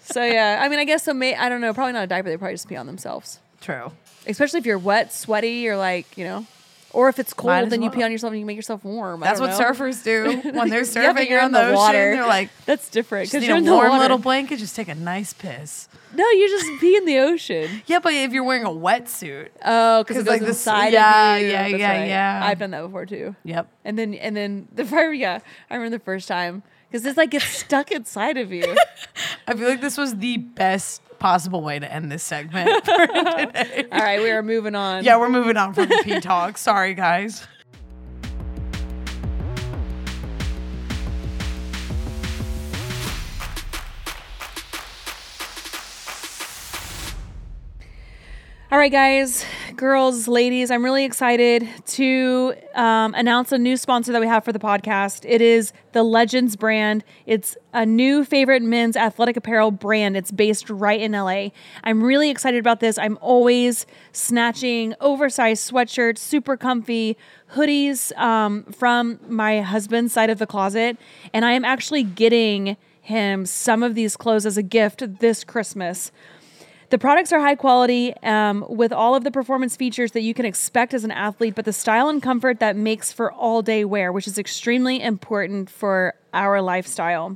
so 0.02 0.24
yeah, 0.24 0.60
I 0.62 0.70
mean, 0.70 0.80
I 0.80 0.86
guess 0.86 1.04
so. 1.04 1.14
May 1.14 1.36
I 1.36 1.50
don't 1.50 1.62
know. 1.62 1.74
Probably 1.74 1.94
not 1.94 2.04
a 2.04 2.08
diaper. 2.08 2.30
They 2.30 2.38
probably 2.38 2.54
just 2.54 2.68
pee 2.68 2.76
on 2.76 2.88
themselves. 2.88 3.40
True. 3.62 3.92
Especially 4.26 4.60
if 4.60 4.66
you're 4.66 4.78
wet, 4.80 5.14
sweaty, 5.14 5.68
or 5.68 5.78
like 5.78 6.18
you 6.18 6.24
know, 6.24 6.46
or 6.94 7.10
if 7.10 7.18
it's 7.20 7.34
cold, 7.34 7.52
as 7.54 7.70
then 7.70 7.82
you 7.82 7.90
pee 7.90 8.04
on 8.04 8.12
yourself 8.12 8.32
and 8.32 8.40
you 8.40 8.46
make 8.46 8.56
yourself 8.56 8.84
warm. 8.86 9.20
That's 9.20 9.40
what 9.40 9.50
know. 9.52 9.60
surfers 9.60 10.04
do 10.04 10.52
when 10.52 10.70
they're 10.70 10.82
surfing. 10.84 11.16
you're 11.16 11.24
you're 11.24 11.40
in 11.40 11.46
on 11.46 11.52
the 11.52 11.60
the, 11.60 11.66
ocean. 11.66 11.76
water. 11.76 12.16
They're 12.16 12.28
like, 12.28 12.50
That's 12.66 12.90
different 12.90 13.26
just 13.26 13.34
because 13.34 13.42
need 13.42 13.48
you're 13.48 13.56
a 13.56 13.60
in 13.60 13.66
the 13.66 13.72
warm 13.74 13.90
water. 13.90 14.02
little 14.02 14.18
blanket. 14.20 14.60
Just 14.60 14.76
take 14.76 14.88
a 14.88 14.96
nice 14.96 15.34
piss. 15.34 15.88
No, 16.16 16.30
you 16.30 16.48
just 16.48 16.80
pee 16.80 16.96
in 16.96 17.06
the 17.06 17.18
ocean. 17.20 17.82
Yeah, 17.88 18.00
but 18.00 18.14
if 18.14 18.32
you're 18.34 18.44
wearing 18.44 18.66
a 18.66 18.70
wetsuit, 18.70 19.50
Oh, 19.66 20.04
because 20.04 20.18
it 20.18 20.20
'Cause, 20.20 20.26
goes 20.26 20.28
like, 20.28 20.28
like 20.28 20.42
the 20.42 20.48
s- 20.50 20.58
inside 20.60 20.94
yeah, 20.94 21.34
of 21.36 21.42
you. 21.42 21.48
yeah, 21.48 21.62
That's 21.70 21.80
yeah, 21.80 21.90
right. 22.00 22.08
yeah. 22.08 22.42
I've 22.46 22.60
done 22.60 22.72
that 22.72 22.84
before 22.84 23.06
too. 23.06 23.36
yep. 23.44 23.68
And 23.84 23.98
then 23.98 24.14
and 24.14 24.36
then 24.38 24.68
the 24.74 24.86
fire, 24.86 25.12
yeah, 25.12 25.40
I 25.70 25.76
remember 25.76 25.98
the 25.98 26.04
first 26.04 26.28
time 26.28 26.62
because 26.90 27.02
this 27.04 27.18
like 27.18 27.32
gets 27.32 27.46
stuck 27.46 27.92
inside 27.92 28.38
of 28.38 28.52
you. 28.52 28.76
I 29.48 29.56
feel 29.56 29.68
like 29.68 29.82
this 29.82 29.98
was 29.98 30.16
the 30.18 30.38
best 30.38 31.02
possible 31.24 31.62
way 31.62 31.80
to 31.80 31.90
end 31.90 32.12
this 32.12 32.22
segment 32.22 32.68
for 32.86 33.08
today. 33.08 33.86
All 33.94 34.00
right, 34.00 34.20
we 34.20 34.30
are 34.30 34.44
moving 34.44 34.76
on. 34.76 35.06
Yeah, 35.06 35.16
we're 35.16 35.30
moving 35.30 35.56
on 35.56 35.74
from 35.74 35.88
the 35.88 36.02
pee 36.04 36.20
talk. 36.20 36.58
Sorry, 36.58 36.94
guys. 36.94 37.48
All 48.70 48.78
right, 48.78 48.92
guys, 48.92 49.46
girls, 49.76 50.28
ladies, 50.28 50.72
I'm 50.72 50.84
really 50.84 51.04
excited 51.04 51.68
to 51.88 52.54
um, 52.76 53.14
announce 53.16 53.52
a 53.52 53.58
new 53.58 53.76
sponsor 53.78 54.12
that 54.12 54.22
we 54.22 54.28
have 54.28 54.44
for 54.44 54.52
the 54.52 54.60
podcast. 54.60 55.26
It 55.28 55.42
is 55.42 55.74
the 55.94 56.04
Legends 56.04 56.56
brand. 56.56 57.04
It's 57.26 57.58
a 57.74 57.86
new 57.86 58.24
favorite 58.24 58.62
men's 58.62 58.96
athletic 58.96 59.36
apparel 59.38 59.72
brand. 59.72 60.16
It's 60.16 60.32
based 60.32 60.70
right 60.70 61.00
in 61.00 61.14
LA. 61.14 61.50
I'm 61.84 62.04
really 62.04 62.30
excited 62.30 62.60
about 62.60 62.80
this. 62.80 62.98
I'm 62.98 63.18
always 63.22 63.86
snatching 64.12 64.94
oversized 65.02 65.72
sweatshirts, 65.72 66.20
super 66.20 66.56
comfy 66.56 67.18
hoodies 67.54 68.16
um, 68.18 68.64
from 68.66 69.20
my 69.28 69.62
husband's 69.62 70.14
side 70.14 70.30
of 70.30 70.40
the 70.40 70.48
closet. 70.48 70.98
And 71.34 71.46
I 71.46 71.54
am 71.54 71.66
actually 71.66 72.04
getting 72.04 72.78
him 73.02 73.46
some 73.46 73.84
of 73.84 73.96
these 73.96 74.16
clothes 74.16 74.46
as 74.46 74.58
a 74.58 74.64
gift 74.64 75.20
this 75.20 75.44
Christmas. 75.44 76.12
The 76.94 77.00
products 77.00 77.34
are 77.34 77.40
high 77.40 77.56
quality 77.56 78.16
um, 78.18 78.64
with 78.70 78.94
all 78.94 79.16
of 79.16 79.24
the 79.24 79.32
performance 79.32 79.76
features 79.76 80.12
that 80.12 80.22
you 80.22 80.36
can 80.36 80.46
expect 80.46 80.94
as 80.94 81.04
an 81.04 81.10
athlete, 81.10 81.56
but 81.56 81.66
the 81.66 81.74
style 81.74 82.08
and 82.08 82.22
comfort 82.22 82.60
that 82.60 82.76
makes 82.76 83.12
for 83.12 83.32
all 83.32 83.64
day 83.64 83.84
wear, 83.84 84.12
which 84.12 84.28
is 84.28 84.38
extremely 84.38 85.02
important 85.02 85.72
for 85.72 86.14
our 86.36 86.62
lifestyle. 86.62 87.36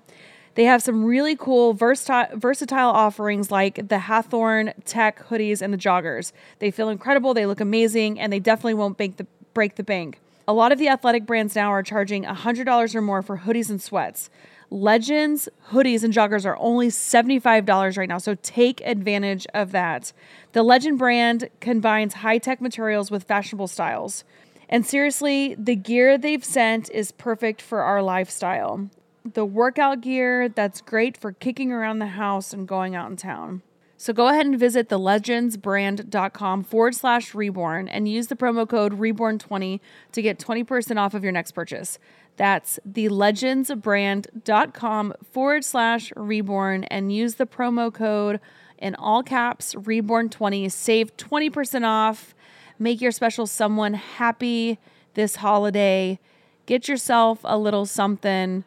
They 0.53 0.65
have 0.65 0.83
some 0.83 1.03
really 1.03 1.35
cool 1.35 1.73
versatile, 1.73 2.37
versatile 2.37 2.91
offerings 2.91 3.49
like 3.49 3.77
the 3.77 3.97
Hathorn 3.97 4.75
Tech 4.85 5.25
hoodies 5.27 5.63
and 5.63 5.73
the 5.73 5.77
joggers. 5.79 6.33
They 6.59 6.69
feel 6.69 6.89
incredible, 6.89 7.33
they 7.33 7.47
look 7.47 7.59
amazing, 7.59 8.19
and 8.19 8.31
they 8.31 8.39
definitely 8.39 8.75
won't 8.75 8.95
break 8.95 9.17
the, 9.17 9.25
break 9.55 9.73
the 9.73 9.83
bank. 9.83 10.19
A 10.47 10.53
lot 10.53 10.71
of 10.71 10.77
the 10.77 10.87
athletic 10.87 11.25
brands 11.25 11.55
now 11.55 11.71
are 11.71 11.81
charging 11.81 12.25
$100 12.25 12.93
or 12.93 13.01
more 13.01 13.23
for 13.23 13.39
hoodies 13.39 13.71
and 13.71 13.81
sweats. 13.81 14.29
Legends 14.69 15.47
hoodies 15.71 16.03
and 16.03 16.13
joggers 16.13 16.45
are 16.45 16.57
only 16.57 16.89
$75 16.89 17.97
right 17.97 18.09
now, 18.09 18.17
so 18.17 18.35
take 18.41 18.81
advantage 18.81 19.47
of 19.53 19.71
that. 19.71 20.11
The 20.51 20.63
Legend 20.63 20.97
brand 20.97 21.49
combines 21.61 22.15
high 22.15 22.37
tech 22.37 22.59
materials 22.59 23.09
with 23.09 23.23
fashionable 23.23 23.67
styles. 23.67 24.23
And 24.69 24.85
seriously, 24.85 25.55
the 25.57 25.75
gear 25.75 26.17
they've 26.17 26.43
sent 26.43 26.89
is 26.91 27.13
perfect 27.13 27.61
for 27.61 27.81
our 27.81 28.01
lifestyle. 28.01 28.89
The 29.33 29.45
workout 29.45 30.01
gear 30.01 30.49
that's 30.49 30.81
great 30.81 31.15
for 31.15 31.31
kicking 31.31 31.71
around 31.71 31.99
the 31.99 32.07
house 32.07 32.53
and 32.53 32.67
going 32.67 32.95
out 32.95 33.09
in 33.09 33.15
town. 33.15 33.61
So 33.99 34.13
go 34.13 34.27
ahead 34.27 34.45
and 34.45 34.59
visit 34.59 34.89
thelegendsbrand.com 34.89 36.63
forward 36.63 36.93
slash 36.93 37.33
reborn 37.33 37.87
and 37.87 38.07
use 38.07 38.27
the 38.27 38.35
promo 38.35 38.69
code 38.69 38.99
reborn20 38.99 39.79
to 40.11 40.21
get 40.21 40.37
20% 40.37 40.97
off 40.97 41.15
of 41.15 41.23
your 41.23 41.31
next 41.31 41.53
purchase. 41.53 41.97
That's 42.35 42.79
thelegendsbrand.com 42.87 45.13
forward 45.31 45.65
slash 45.65 46.13
reborn 46.15 46.83
and 46.85 47.11
use 47.11 47.33
the 47.35 47.45
promo 47.47 47.91
code 47.91 48.39
in 48.77 48.93
all 48.95 49.23
caps 49.23 49.73
reborn20. 49.73 50.71
Save 50.71 51.17
20% 51.17 51.83
off. 51.83 52.35
Make 52.77 53.01
your 53.01 53.11
special 53.11 53.47
someone 53.47 53.95
happy 53.95 54.77
this 55.15 55.37
holiday. 55.37 56.19
Get 56.67 56.87
yourself 56.87 57.39
a 57.43 57.57
little 57.57 57.87
something 57.87 58.63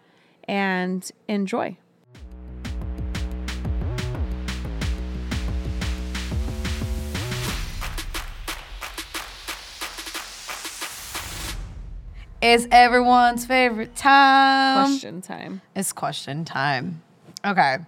and 0.48 1.08
enjoy. 1.28 1.76
It's 12.40 12.66
everyone's 12.70 13.44
favorite 13.44 13.94
time. 13.96 14.86
Question 14.86 15.20
time. 15.20 15.60
It's 15.74 15.92
question 15.92 16.44
time. 16.44 17.02
Okay. 17.44 17.78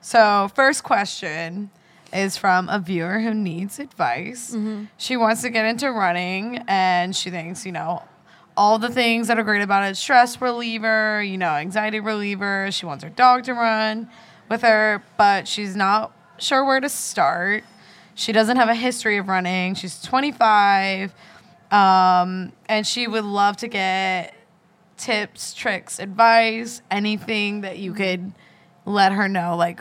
So, 0.00 0.50
first 0.54 0.82
question 0.82 1.70
is 2.12 2.36
from 2.36 2.68
a 2.68 2.78
viewer 2.80 3.20
who 3.20 3.32
needs 3.34 3.78
advice. 3.78 4.50
Mm-hmm. 4.50 4.84
She 4.96 5.16
wants 5.16 5.42
to 5.42 5.50
get 5.50 5.64
into 5.64 5.90
running 5.92 6.64
and 6.66 7.14
she 7.14 7.30
thinks, 7.30 7.64
you 7.64 7.72
know, 7.72 8.02
all 8.56 8.78
the 8.78 8.88
things 8.88 9.28
that 9.28 9.38
are 9.38 9.44
great 9.44 9.62
about 9.62 9.88
it 9.88 9.96
stress 9.96 10.40
reliever, 10.40 11.22
you 11.22 11.38
know, 11.38 11.50
anxiety 11.50 12.00
reliever. 12.00 12.68
She 12.72 12.86
wants 12.86 13.04
her 13.04 13.10
dog 13.10 13.44
to 13.44 13.54
run 13.54 14.08
with 14.48 14.62
her, 14.62 15.02
but 15.16 15.46
she's 15.46 15.76
not 15.76 16.12
sure 16.38 16.64
where 16.64 16.80
to 16.80 16.88
start. 16.88 17.62
She 18.14 18.32
doesn't 18.32 18.56
have 18.56 18.68
a 18.68 18.74
history 18.74 19.18
of 19.18 19.28
running. 19.28 19.74
She's 19.74 20.02
25. 20.02 21.14
Um, 21.70 22.52
and 22.66 22.86
she 22.86 23.06
would 23.06 23.24
love 23.24 23.56
to 23.58 23.68
get 23.68 24.34
tips, 24.96 25.54
tricks, 25.54 25.98
advice, 25.98 26.82
anything 26.90 27.62
that 27.62 27.78
you 27.78 27.94
could 27.94 28.32
let 28.84 29.12
her 29.12 29.28
know, 29.28 29.56
like 29.56 29.80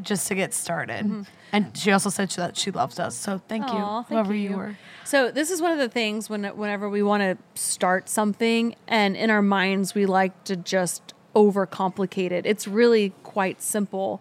just 0.00 0.28
to 0.28 0.34
get 0.34 0.54
started. 0.54 1.26
And 1.52 1.76
she 1.76 1.92
also 1.92 2.10
said 2.10 2.30
that 2.30 2.56
she 2.56 2.70
loves 2.70 2.98
us. 2.98 3.14
So 3.14 3.40
thank 3.48 3.66
you, 3.66 3.78
thank 3.78 4.08
whoever 4.08 4.34
you. 4.34 4.50
you. 4.50 4.56
were. 4.56 4.76
So 5.04 5.30
this 5.30 5.50
is 5.50 5.62
one 5.62 5.72
of 5.72 5.78
the 5.78 5.88
things 5.88 6.28
when 6.28 6.44
whenever 6.44 6.88
we 6.88 7.02
want 7.02 7.22
to 7.22 7.60
start 7.60 8.08
something 8.08 8.74
and 8.86 9.16
in 9.16 9.30
our 9.30 9.42
minds 9.42 9.94
we 9.94 10.06
like 10.06 10.44
to 10.44 10.56
just 10.56 11.14
overcomplicate 11.34 12.32
it. 12.32 12.44
It's 12.44 12.68
really 12.68 13.14
quite 13.22 13.62
simple. 13.62 14.20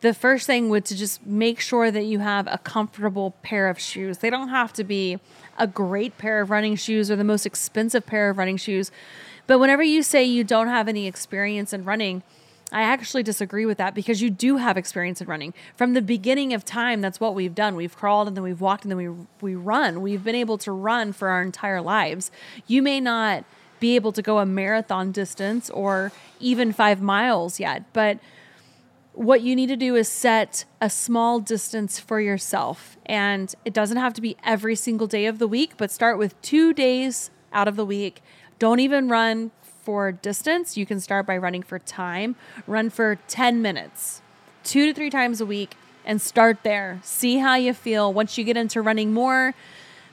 The 0.00 0.12
first 0.12 0.46
thing 0.46 0.68
would 0.68 0.84
to 0.86 0.96
just 0.96 1.24
make 1.24 1.60
sure 1.60 1.90
that 1.90 2.04
you 2.04 2.18
have 2.18 2.46
a 2.46 2.58
comfortable 2.58 3.32
pair 3.42 3.68
of 3.68 3.78
shoes. 3.78 4.18
They 4.18 4.30
don't 4.30 4.48
have 4.48 4.72
to 4.74 4.84
be 4.84 5.18
a 5.58 5.66
great 5.66 6.18
pair 6.18 6.40
of 6.40 6.50
running 6.50 6.76
shoes 6.76 7.10
or 7.10 7.16
the 7.16 7.24
most 7.24 7.46
expensive 7.46 8.06
pair 8.06 8.30
of 8.30 8.38
running 8.38 8.56
shoes. 8.56 8.90
But 9.46 9.58
whenever 9.58 9.82
you 9.82 10.02
say 10.02 10.24
you 10.24 10.44
don't 10.44 10.68
have 10.68 10.88
any 10.88 11.06
experience 11.06 11.72
in 11.72 11.84
running, 11.84 12.22
I 12.72 12.82
actually 12.82 13.22
disagree 13.22 13.66
with 13.66 13.78
that 13.78 13.94
because 13.94 14.20
you 14.20 14.30
do 14.30 14.56
have 14.56 14.76
experience 14.76 15.20
in 15.20 15.28
running. 15.28 15.54
From 15.76 15.94
the 15.94 16.02
beginning 16.02 16.52
of 16.54 16.64
time, 16.64 17.00
that's 17.00 17.20
what 17.20 17.34
we've 17.34 17.54
done. 17.54 17.76
We've 17.76 17.94
crawled 17.94 18.26
and 18.26 18.36
then 18.36 18.42
we've 18.42 18.60
walked 18.60 18.84
and 18.84 18.90
then 18.90 18.98
we 18.98 19.10
we 19.40 19.54
run. 19.54 20.00
We've 20.00 20.24
been 20.24 20.34
able 20.34 20.58
to 20.58 20.72
run 20.72 21.12
for 21.12 21.28
our 21.28 21.42
entire 21.42 21.80
lives. 21.80 22.30
You 22.66 22.82
may 22.82 23.00
not 23.00 23.44
be 23.78 23.94
able 23.96 24.12
to 24.12 24.22
go 24.22 24.38
a 24.38 24.46
marathon 24.46 25.12
distance 25.12 25.68
or 25.70 26.10
even 26.40 26.72
5 26.72 27.02
miles 27.02 27.60
yet, 27.60 27.84
but 27.92 28.18
what 29.14 29.42
you 29.42 29.56
need 29.56 29.68
to 29.68 29.76
do 29.76 29.94
is 29.94 30.08
set 30.08 30.64
a 30.80 30.90
small 30.90 31.40
distance 31.40 31.98
for 31.98 32.20
yourself. 32.20 32.96
And 33.06 33.54
it 33.64 33.72
doesn't 33.72 33.96
have 33.96 34.14
to 34.14 34.20
be 34.20 34.36
every 34.44 34.76
single 34.76 35.06
day 35.06 35.26
of 35.26 35.38
the 35.38 35.48
week, 35.48 35.72
but 35.76 35.90
start 35.90 36.18
with 36.18 36.40
2 36.42 36.72
days 36.74 37.30
out 37.52 37.68
of 37.68 37.76
the 37.76 37.84
week. 37.84 38.22
Don't 38.58 38.80
even 38.80 39.08
run 39.08 39.50
for 39.84 40.10
distance, 40.12 40.76
you 40.78 40.86
can 40.86 40.98
start 40.98 41.26
by 41.26 41.36
running 41.36 41.62
for 41.62 41.78
time. 41.78 42.36
Run 42.66 42.88
for 42.88 43.18
10 43.28 43.60
minutes, 43.60 44.22
two 44.62 44.86
to 44.86 44.94
three 44.94 45.10
times 45.10 45.42
a 45.42 45.46
week, 45.46 45.76
and 46.06 46.22
start 46.22 46.62
there. 46.62 47.00
See 47.02 47.38
how 47.38 47.56
you 47.56 47.74
feel. 47.74 48.12
Once 48.12 48.38
you 48.38 48.44
get 48.44 48.56
into 48.56 48.80
running 48.80 49.12
more, 49.12 49.54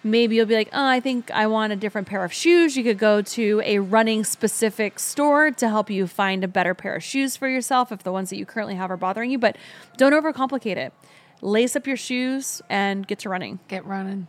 maybe 0.04 0.36
you'll 0.36 0.46
be 0.46 0.56
like, 0.56 0.70
oh, 0.74 0.86
I 0.86 1.00
think 1.00 1.30
I 1.32 1.48
want 1.48 1.74
a 1.74 1.76
different 1.76 2.08
pair 2.08 2.24
of 2.24 2.34
shoes. 2.34 2.76
You 2.76 2.84
could 2.84 2.98
go 2.98 3.22
to 3.22 3.62
a 3.64 3.80
running 3.80 4.24
specific 4.24 5.00
store 5.00 5.52
to 5.52 5.70
help 5.70 5.90
you 5.90 6.08
find 6.08 6.44
a 6.44 6.48
better 6.48 6.74
pair 6.74 6.96
of 6.96 7.04
shoes 7.04 7.38
for 7.38 7.48
yourself 7.48 7.92
if 7.92 8.04
the 8.04 8.12
ones 8.12 8.30
that 8.30 8.38
you 8.38 8.46
currently 8.46 8.76
have 8.76 8.92
are 8.92 8.98
bothering 8.98 9.32
you. 9.32 9.38
But 9.38 9.58
don't 9.98 10.14
overcomplicate 10.14 10.78
it. 10.78 10.94
Lace 11.42 11.76
up 11.76 11.88
your 11.88 11.98
shoes 11.98 12.62
and 12.70 13.08
get 13.08 13.20
to 13.20 13.30
running. 13.30 13.60
Get 13.68 13.86
running. 13.86 14.28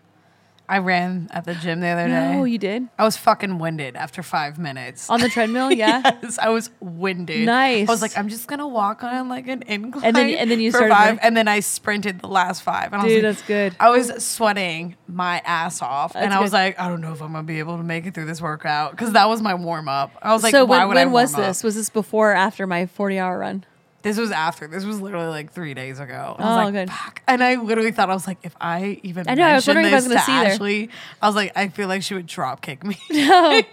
I 0.69 0.79
ran 0.79 1.29
at 1.33 1.45
the 1.45 1.55
gym 1.55 1.81
the 1.81 1.89
other 1.89 2.07
day. 2.09 2.35
Oh, 2.37 2.45
you 2.45 2.57
did? 2.59 2.89
I 2.99 3.05
was 3.05 3.17
fucking 3.17 3.59
winded 3.59 3.95
after 3.97 4.23
five 4.23 4.59
minutes. 4.59 5.11
On 5.11 5.21
the 5.21 5.29
treadmill, 5.29 5.71
yeah. 5.73 6.01
yes, 6.23 6.39
I 6.39 6.49
was 6.49 6.71
winded. 6.81 7.45
Nice. 7.45 7.89
I 7.89 7.93
was 7.93 8.01
like, 8.01 8.17
I'm 8.17 8.29
just 8.29 8.47
gonna 8.49 8.67
walk 8.69 9.03
on 9.03 9.29
like 9.29 9.49
an 9.49 9.63
incline. 9.67 10.15
then- 10.15 10.31
and 10.31 10.51
then 10.51 10.61
you 10.61 10.71
for 10.71 10.79
started 10.79 10.95
five, 10.95 11.07
running. 11.07 11.21
and 11.23 11.37
then 11.37 11.49
I 11.49 11.61
sprinted 11.61 12.21
the 12.21 12.29
last 12.29 12.63
five. 12.63 12.93
And 12.93 13.03
I 13.03 13.05
was 13.05 13.13
Dude, 13.13 13.25
like, 13.25 13.37
that's 13.37 13.47
good. 13.47 13.77
I 13.81 13.91
was 13.91 14.25
sweating 14.25 14.97
my 15.09 15.43
ass 15.45 15.83
off, 15.83 16.15
and 16.15 16.25
That's 16.33 16.35
I 16.37 16.41
was 16.41 16.53
like, 16.53 16.79
I 16.81 16.89
don't 16.89 17.01
know 17.01 17.13
if 17.13 17.21
I'm 17.23 17.33
gonna 17.33 17.43
be 17.45 17.59
able 17.59 17.77
to 17.77 17.83
make 17.83 18.07
it 18.07 18.15
through 18.15 18.27
this 18.27 18.41
workout 18.41 18.93
because 18.93 19.13
that 19.13 19.29
was 19.29 19.43
my 19.43 19.55
warm 19.55 19.89
up. 19.89 20.13
I 20.23 20.33
was 20.33 20.43
like, 20.43 20.53
so 20.53 20.65
why 20.65 20.79
when, 20.79 20.89
would 20.89 20.97
I 20.97 21.05
when 21.05 21.13
was 21.13 21.35
up? 21.35 21.41
this? 21.41 21.63
Was 21.63 21.75
this 21.75 21.91
before 21.91 22.33
or 22.33 22.35
after 22.35 22.67
my 22.67 22.87
40 22.87 23.19
hour 23.19 23.39
run? 23.39 23.65
This 24.03 24.19
was 24.19 24.31
after. 24.31 24.67
This 24.67 24.85
was 24.85 25.01
literally 25.01 25.29
like 25.29 25.53
three 25.53 25.75
days 25.75 26.01
ago. 26.01 26.37
I 26.39 26.43
Oh, 26.43 26.47
was 26.57 26.65
like, 26.67 26.75
good. 26.75 26.91
fuck. 26.91 27.23
And 27.29 27.43
I 27.43 27.55
literally 27.57 27.93
thought 27.93 28.11
I 28.11 28.15
was 28.15 28.27
like, 28.27 28.39
if 28.43 28.55
I 28.61 29.01
even 29.03 29.29
I 29.29 29.35
know, 29.35 29.45
I 29.45 29.55
was 29.55 29.67
mentioned 29.67 29.77
wondering 29.77 29.87
if 29.87 29.93
I 29.93 29.97
was 29.97 30.05
this 30.09 30.13
gonna 30.13 30.21
to 30.21 30.27
see 30.27 30.45
there. 30.45 30.53
Ashley, 30.55 30.91
I 31.23 31.27
was 31.29 31.37
like, 31.37 31.53
I 31.57 31.69
feel 31.69 31.89
like 31.89 32.03
she 32.03 32.15
would 32.15 32.27
drop 32.27 32.61
kick 32.63 32.85
me. 32.85 32.97
No. 33.11 33.63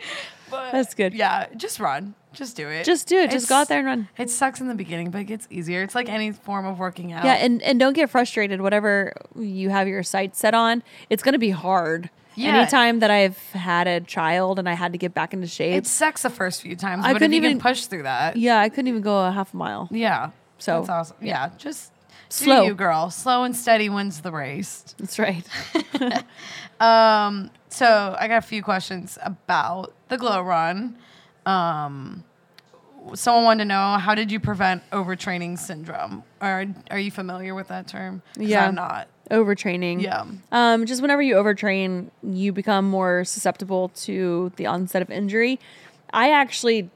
But 0.51 0.71
That's 0.71 0.95
good. 0.95 1.13
Yeah, 1.13 1.45
just 1.57 1.79
run. 1.79 2.15
Just 2.33 2.57
do 2.57 2.67
it. 2.67 2.83
Just 2.83 3.07
do 3.07 3.19
it. 3.19 3.29
Just 3.29 3.47
go 3.47 3.53
out 3.53 3.67
there 3.67 3.77
and 3.77 3.85
run. 3.85 4.07
It 4.17 4.31
sucks 4.31 4.59
in 4.59 4.67
the 4.67 4.73
beginning, 4.73 5.11
but 5.11 5.21
it 5.21 5.25
gets 5.25 5.47
easier. 5.51 5.83
It's 5.83 5.93
like 5.93 6.09
any 6.09 6.31
form 6.31 6.65
of 6.65 6.79
working 6.79 7.11
out. 7.11 7.23
Yeah, 7.23 7.33
and, 7.33 7.61
and 7.61 7.79
don't 7.79 7.93
get 7.93 8.09
frustrated. 8.09 8.59
Whatever 8.59 9.13
you 9.37 9.69
have 9.69 9.87
your 9.87 10.01
sights 10.01 10.39
set 10.39 10.55
on, 10.55 10.81
it's 11.11 11.21
going 11.21 11.33
to 11.33 11.37
be 11.39 11.51
hard. 11.51 12.09
Yeah. 12.35 12.57
Anytime 12.59 12.99
that 12.99 13.11
I've 13.11 13.37
had 13.51 13.87
a 13.87 13.99
child 13.99 14.59
and 14.59 14.69
I 14.69 14.73
had 14.73 14.91
to 14.93 14.97
get 14.97 15.13
back 15.13 15.33
into 15.33 15.47
shape, 15.47 15.75
it 15.75 15.87
sucks 15.87 16.21
the 16.21 16.29
first 16.29 16.61
few 16.61 16.75
times, 16.75 17.03
I 17.05 17.13
couldn't 17.13 17.33
even- 17.33 17.59
push 17.59 17.85
through 17.85 18.03
that, 18.03 18.37
yeah, 18.37 18.59
I 18.59 18.69
couldn't 18.69 18.87
even 18.87 19.01
go 19.01 19.25
a 19.25 19.31
half 19.31 19.53
a 19.53 19.57
mile. 19.57 19.87
yeah. 19.91 20.29
So, 20.57 20.79
that's 20.79 20.89
awesome. 20.89 21.17
Yeah, 21.21 21.49
just 21.57 21.91
Slow. 22.29 22.63
you, 22.63 22.73
girl. 22.75 23.09
Slow 23.09 23.43
and 23.43 23.55
steady 23.55 23.87
wins 23.89 24.21
the 24.21 24.31
race. 24.31 24.83
That's 24.97 25.17
right. 25.19 25.45
Um, 26.79 27.51
so 27.67 28.15
I 28.17 28.27
got 28.29 28.37
a 28.37 28.41
few 28.47 28.63
questions 28.63 29.17
about 29.21 29.93
the 30.07 30.17
glow 30.17 30.41
run. 30.41 30.97
Um, 31.45 32.23
someone 33.15 33.43
wanted 33.43 33.63
to 33.63 33.67
know 33.67 33.97
how 33.97 34.15
did 34.15 34.31
you 34.31 34.39
prevent 34.39 34.89
overtraining 34.91 35.57
syndrome? 35.59 36.23
Are 36.39 36.65
are 36.89 36.99
you 36.99 37.11
familiar 37.11 37.53
with 37.53 37.67
that 37.67 37.87
term? 37.87 38.21
Yeah. 38.37 38.65
I'm 38.67 38.75
not. 38.75 39.07
Overtraining. 39.29 40.01
Yeah. 40.01 40.25
Um, 40.51 40.85
just 40.85 41.01
whenever 41.01 41.21
you 41.21 41.35
overtrain, 41.35 42.09
you 42.23 42.51
become 42.51 42.89
more 42.89 43.23
susceptible 43.23 43.89
to 43.89 44.51
the 44.55 44.65
onset 44.65 45.01
of 45.01 45.09
injury. 45.11 45.59
I 46.11 46.31
actually 46.31 46.89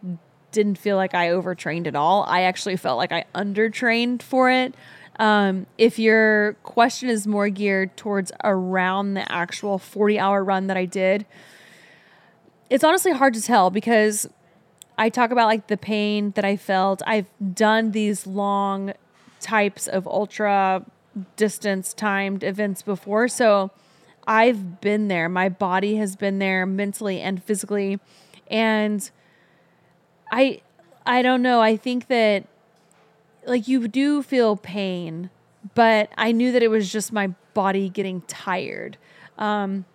didn't 0.52 0.78
feel 0.78 0.96
like 0.96 1.14
I 1.14 1.30
overtrained 1.30 1.88
at 1.88 1.96
all. 1.96 2.24
I 2.28 2.42
actually 2.42 2.78
felt 2.78 2.98
like 2.98 3.12
I 3.12 3.26
undertrained 3.36 4.22
for 4.22 4.50
it. 4.50 4.74
Um, 5.20 5.68
if 5.78 6.00
your 6.00 6.54
question 6.64 7.10
is 7.10 7.28
more 7.28 7.50
geared 7.50 7.96
towards 7.98 8.32
around 8.44 9.14
the 9.14 9.32
actual 9.32 9.78
40 9.78 10.18
hour 10.18 10.44
run 10.44 10.68
that 10.68 10.78
I 10.78 10.86
did, 10.86 11.26
it's 12.70 12.84
honestly 12.84 13.12
hard 13.12 13.36
to 13.36 13.42
tell 13.42 13.70
because 13.70 14.28
I 14.98 15.10
talk 15.10 15.32
about 15.32 15.48
like 15.48 15.68
the 15.68 15.78
pain 15.78 16.32
that 16.32 16.46
I 16.46 16.58
felt. 16.58 17.02
I've 17.06 17.28
done 17.54 17.92
these 17.92 18.26
long 18.26 18.94
types 19.40 19.88
of 19.88 20.08
ultra 20.08 20.84
distance 21.36 21.94
timed 21.94 22.44
events 22.44 22.82
before. 22.82 23.28
So 23.28 23.72
I've 24.26 24.82
been 24.82 25.08
there. 25.08 25.30
My 25.30 25.50
body 25.50 25.98
has 25.98 26.16
been 26.16 26.40
there 26.40 26.66
mentally 26.66 27.22
and 27.22 27.44
physically. 27.44 28.00
And 28.48 29.10
I 30.32 30.62
I 31.06 31.22
don't 31.22 31.42
know. 31.42 31.62
I 31.62 31.76
think 31.76 32.08
that 32.08 32.48
like 33.46 33.68
you 33.68 33.88
do 33.88 34.24
feel 34.24 34.56
pain, 34.56 35.30
but 35.76 36.10
I 36.18 36.32
knew 36.32 36.52
that 36.52 36.64
it 36.64 36.70
was 36.70 36.92
just 36.92 37.12
my 37.12 37.28
body 37.54 37.90
getting 37.90 38.22
tired. 38.22 38.98
Um, 39.38 39.86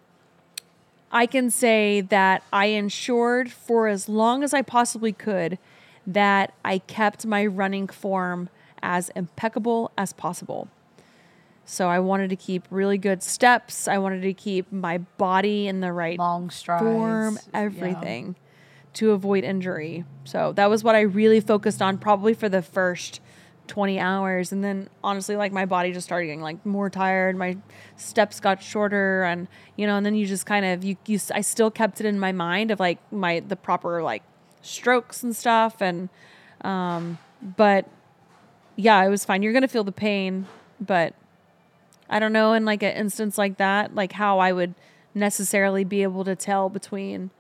I 1.10 1.24
can 1.24 1.50
say 1.50 2.02
that 2.02 2.42
I 2.52 2.66
ensured 2.66 3.50
for 3.50 3.88
as 3.88 4.08
long 4.08 4.44
as 4.44 4.52
I 4.52 4.60
possibly 4.60 5.12
could 5.12 5.58
that 6.06 6.52
I 6.64 6.78
kept 6.78 7.26
my 7.26 7.44
running 7.46 7.86
form 7.86 8.48
as 8.82 9.10
impeccable 9.10 9.90
as 9.96 10.12
possible. 10.12 10.68
So 11.70 11.86
I 11.86 11.98
wanted 11.98 12.30
to 12.30 12.36
keep 12.36 12.66
really 12.70 12.96
good 12.96 13.22
steps. 13.22 13.88
I 13.88 13.98
wanted 13.98 14.22
to 14.22 14.32
keep 14.32 14.72
my 14.72 14.98
body 14.98 15.68
in 15.68 15.80
the 15.80 15.92
right 15.92 16.18
Long 16.18 16.48
strides. 16.48 16.82
form, 16.82 17.34
yeah. 17.34 17.60
everything 17.60 18.36
to 18.94 19.10
avoid 19.10 19.44
injury. 19.44 20.06
So 20.24 20.52
that 20.52 20.70
was 20.70 20.82
what 20.82 20.94
I 20.94 21.02
really 21.02 21.40
focused 21.40 21.82
on 21.82 21.98
probably 21.98 22.32
for 22.32 22.48
the 22.48 22.62
first 22.62 23.20
20 23.66 24.00
hours 24.00 24.50
and 24.50 24.64
then 24.64 24.88
honestly 25.04 25.36
like 25.36 25.52
my 25.52 25.66
body 25.66 25.92
just 25.92 26.06
started 26.06 26.24
getting 26.24 26.40
like 26.40 26.64
more 26.64 26.88
tired 26.88 27.36
my 27.36 27.54
steps 27.96 28.40
got 28.40 28.62
shorter 28.62 29.24
and 29.24 29.46
you 29.76 29.86
know 29.86 29.98
and 29.98 30.06
then 30.06 30.14
you 30.14 30.24
just 30.24 30.46
kind 30.46 30.64
of 30.64 30.82
you, 30.82 30.96
you 31.04 31.18
I 31.34 31.42
still 31.42 31.70
kept 31.70 32.00
it 32.00 32.06
in 32.06 32.18
my 32.18 32.32
mind 32.32 32.70
of 32.70 32.80
like 32.80 32.96
my 33.12 33.40
the 33.40 33.56
proper 33.56 34.02
like 34.02 34.22
strokes 34.62 35.22
and 35.22 35.36
stuff 35.36 35.82
and 35.82 36.08
um 36.62 37.18
but 37.58 37.86
yeah 38.76 39.04
it 39.04 39.10
was 39.10 39.26
fine 39.26 39.42
you're 39.42 39.52
going 39.52 39.60
to 39.60 39.68
feel 39.68 39.84
the 39.84 39.92
pain 39.92 40.46
but 40.80 41.12
I 42.08 42.18
don't 42.18 42.32
know 42.32 42.52
in 42.52 42.64
like 42.64 42.82
an 42.82 42.94
instance 42.94 43.38
like 43.38 43.58
that, 43.58 43.94
like 43.94 44.12
how 44.12 44.38
I 44.38 44.52
would 44.52 44.74
necessarily 45.14 45.84
be 45.84 46.02
able 46.02 46.24
to 46.24 46.36
tell 46.36 46.68
between 46.68 47.30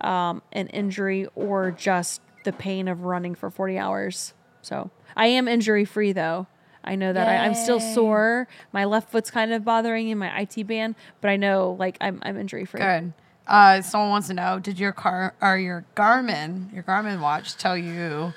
um, 0.00 0.42
an 0.52 0.68
injury 0.68 1.26
or 1.34 1.70
just 1.70 2.20
the 2.44 2.52
pain 2.52 2.88
of 2.88 3.02
running 3.02 3.34
for 3.34 3.50
40 3.50 3.78
hours. 3.78 4.34
So 4.62 4.90
I 5.16 5.26
am 5.26 5.48
injury 5.48 5.84
free 5.84 6.12
though. 6.12 6.46
I 6.84 6.94
know 6.94 7.12
that 7.12 7.28
I, 7.28 7.38
I'm 7.44 7.54
still 7.54 7.80
sore. 7.80 8.46
My 8.72 8.84
left 8.84 9.10
foot's 9.10 9.30
kind 9.30 9.52
of 9.52 9.64
bothering 9.64 10.08
in 10.08 10.18
my 10.18 10.40
IT 10.40 10.68
band, 10.68 10.94
but 11.20 11.28
I 11.28 11.36
know 11.36 11.76
like 11.78 11.96
I'm, 12.00 12.20
I'm 12.22 12.38
injury 12.38 12.64
free. 12.64 12.80
Good. 12.80 13.12
Uh, 13.46 13.80
someone 13.80 14.10
wants 14.10 14.28
to 14.28 14.34
know: 14.34 14.58
Did 14.60 14.78
your 14.78 14.92
car 14.92 15.34
or 15.40 15.56
your 15.58 15.84
Garmin, 15.96 16.72
your 16.72 16.82
Garmin 16.84 17.20
watch, 17.20 17.56
tell 17.56 17.76
you 17.76 18.32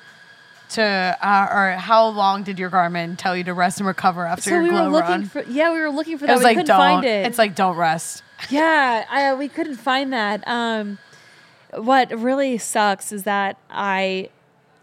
to, 0.69 0.81
uh, 1.21 1.47
or 1.51 1.71
how 1.79 2.07
long 2.07 2.43
did 2.43 2.59
your 2.59 2.69
Garmin 2.69 3.17
tell 3.17 3.35
you 3.35 3.43
to 3.45 3.53
rest 3.53 3.79
and 3.79 3.87
recover 3.87 4.25
after 4.25 4.43
So 4.43 4.49
your 4.51 4.63
we 4.63 4.69
were 4.69 4.87
looking 4.87 5.09
run? 5.09 5.25
for 5.25 5.43
yeah, 5.43 5.71
we 5.71 5.79
were 5.79 5.89
looking 5.89 6.17
for 6.17 6.25
it 6.25 6.27
that. 6.27 6.33
was 6.35 6.39
we 6.41 6.45
like 6.45 6.57
couldn't 6.57 6.67
don't. 6.67 6.77
find 6.77 7.05
it. 7.05 7.25
It's 7.25 7.37
like 7.37 7.55
don't 7.55 7.75
rest. 7.75 8.23
yeah, 8.49 9.05
I, 9.09 9.33
we 9.33 9.47
couldn't 9.47 9.77
find 9.77 10.13
that. 10.13 10.47
Um, 10.47 10.97
what 11.73 12.11
really 12.17 12.57
sucks 12.57 13.11
is 13.11 13.23
that 13.23 13.57
I, 13.69 14.29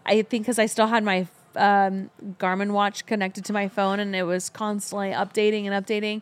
I 0.05 0.21
think 0.21 0.43
because 0.43 0.59
I 0.59 0.65
still 0.67 0.87
had 0.87 1.03
my 1.03 1.27
um, 1.55 2.09
Garmin 2.39 2.71
watch 2.71 3.05
connected 3.05 3.43
to 3.45 3.53
my 3.53 3.67
phone 3.67 3.99
and 3.99 4.15
it 4.15 4.23
was 4.23 4.49
constantly 4.49 5.09
updating 5.11 5.65
and 5.69 5.85
updating. 5.85 6.21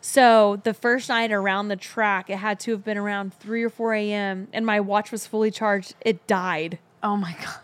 So 0.00 0.60
the 0.64 0.74
first 0.74 1.08
night 1.08 1.32
around 1.32 1.68
the 1.68 1.76
track, 1.76 2.28
it 2.28 2.36
had 2.36 2.60
to 2.60 2.72
have 2.72 2.84
been 2.84 2.98
around 2.98 3.32
three 3.34 3.62
or 3.62 3.70
four 3.70 3.94
a.m. 3.94 4.48
and 4.52 4.66
my 4.66 4.78
watch 4.78 5.10
was 5.10 5.26
fully 5.26 5.50
charged. 5.50 5.94
It 6.02 6.26
died. 6.26 6.78
Oh 7.02 7.16
my 7.16 7.34
god! 7.42 7.56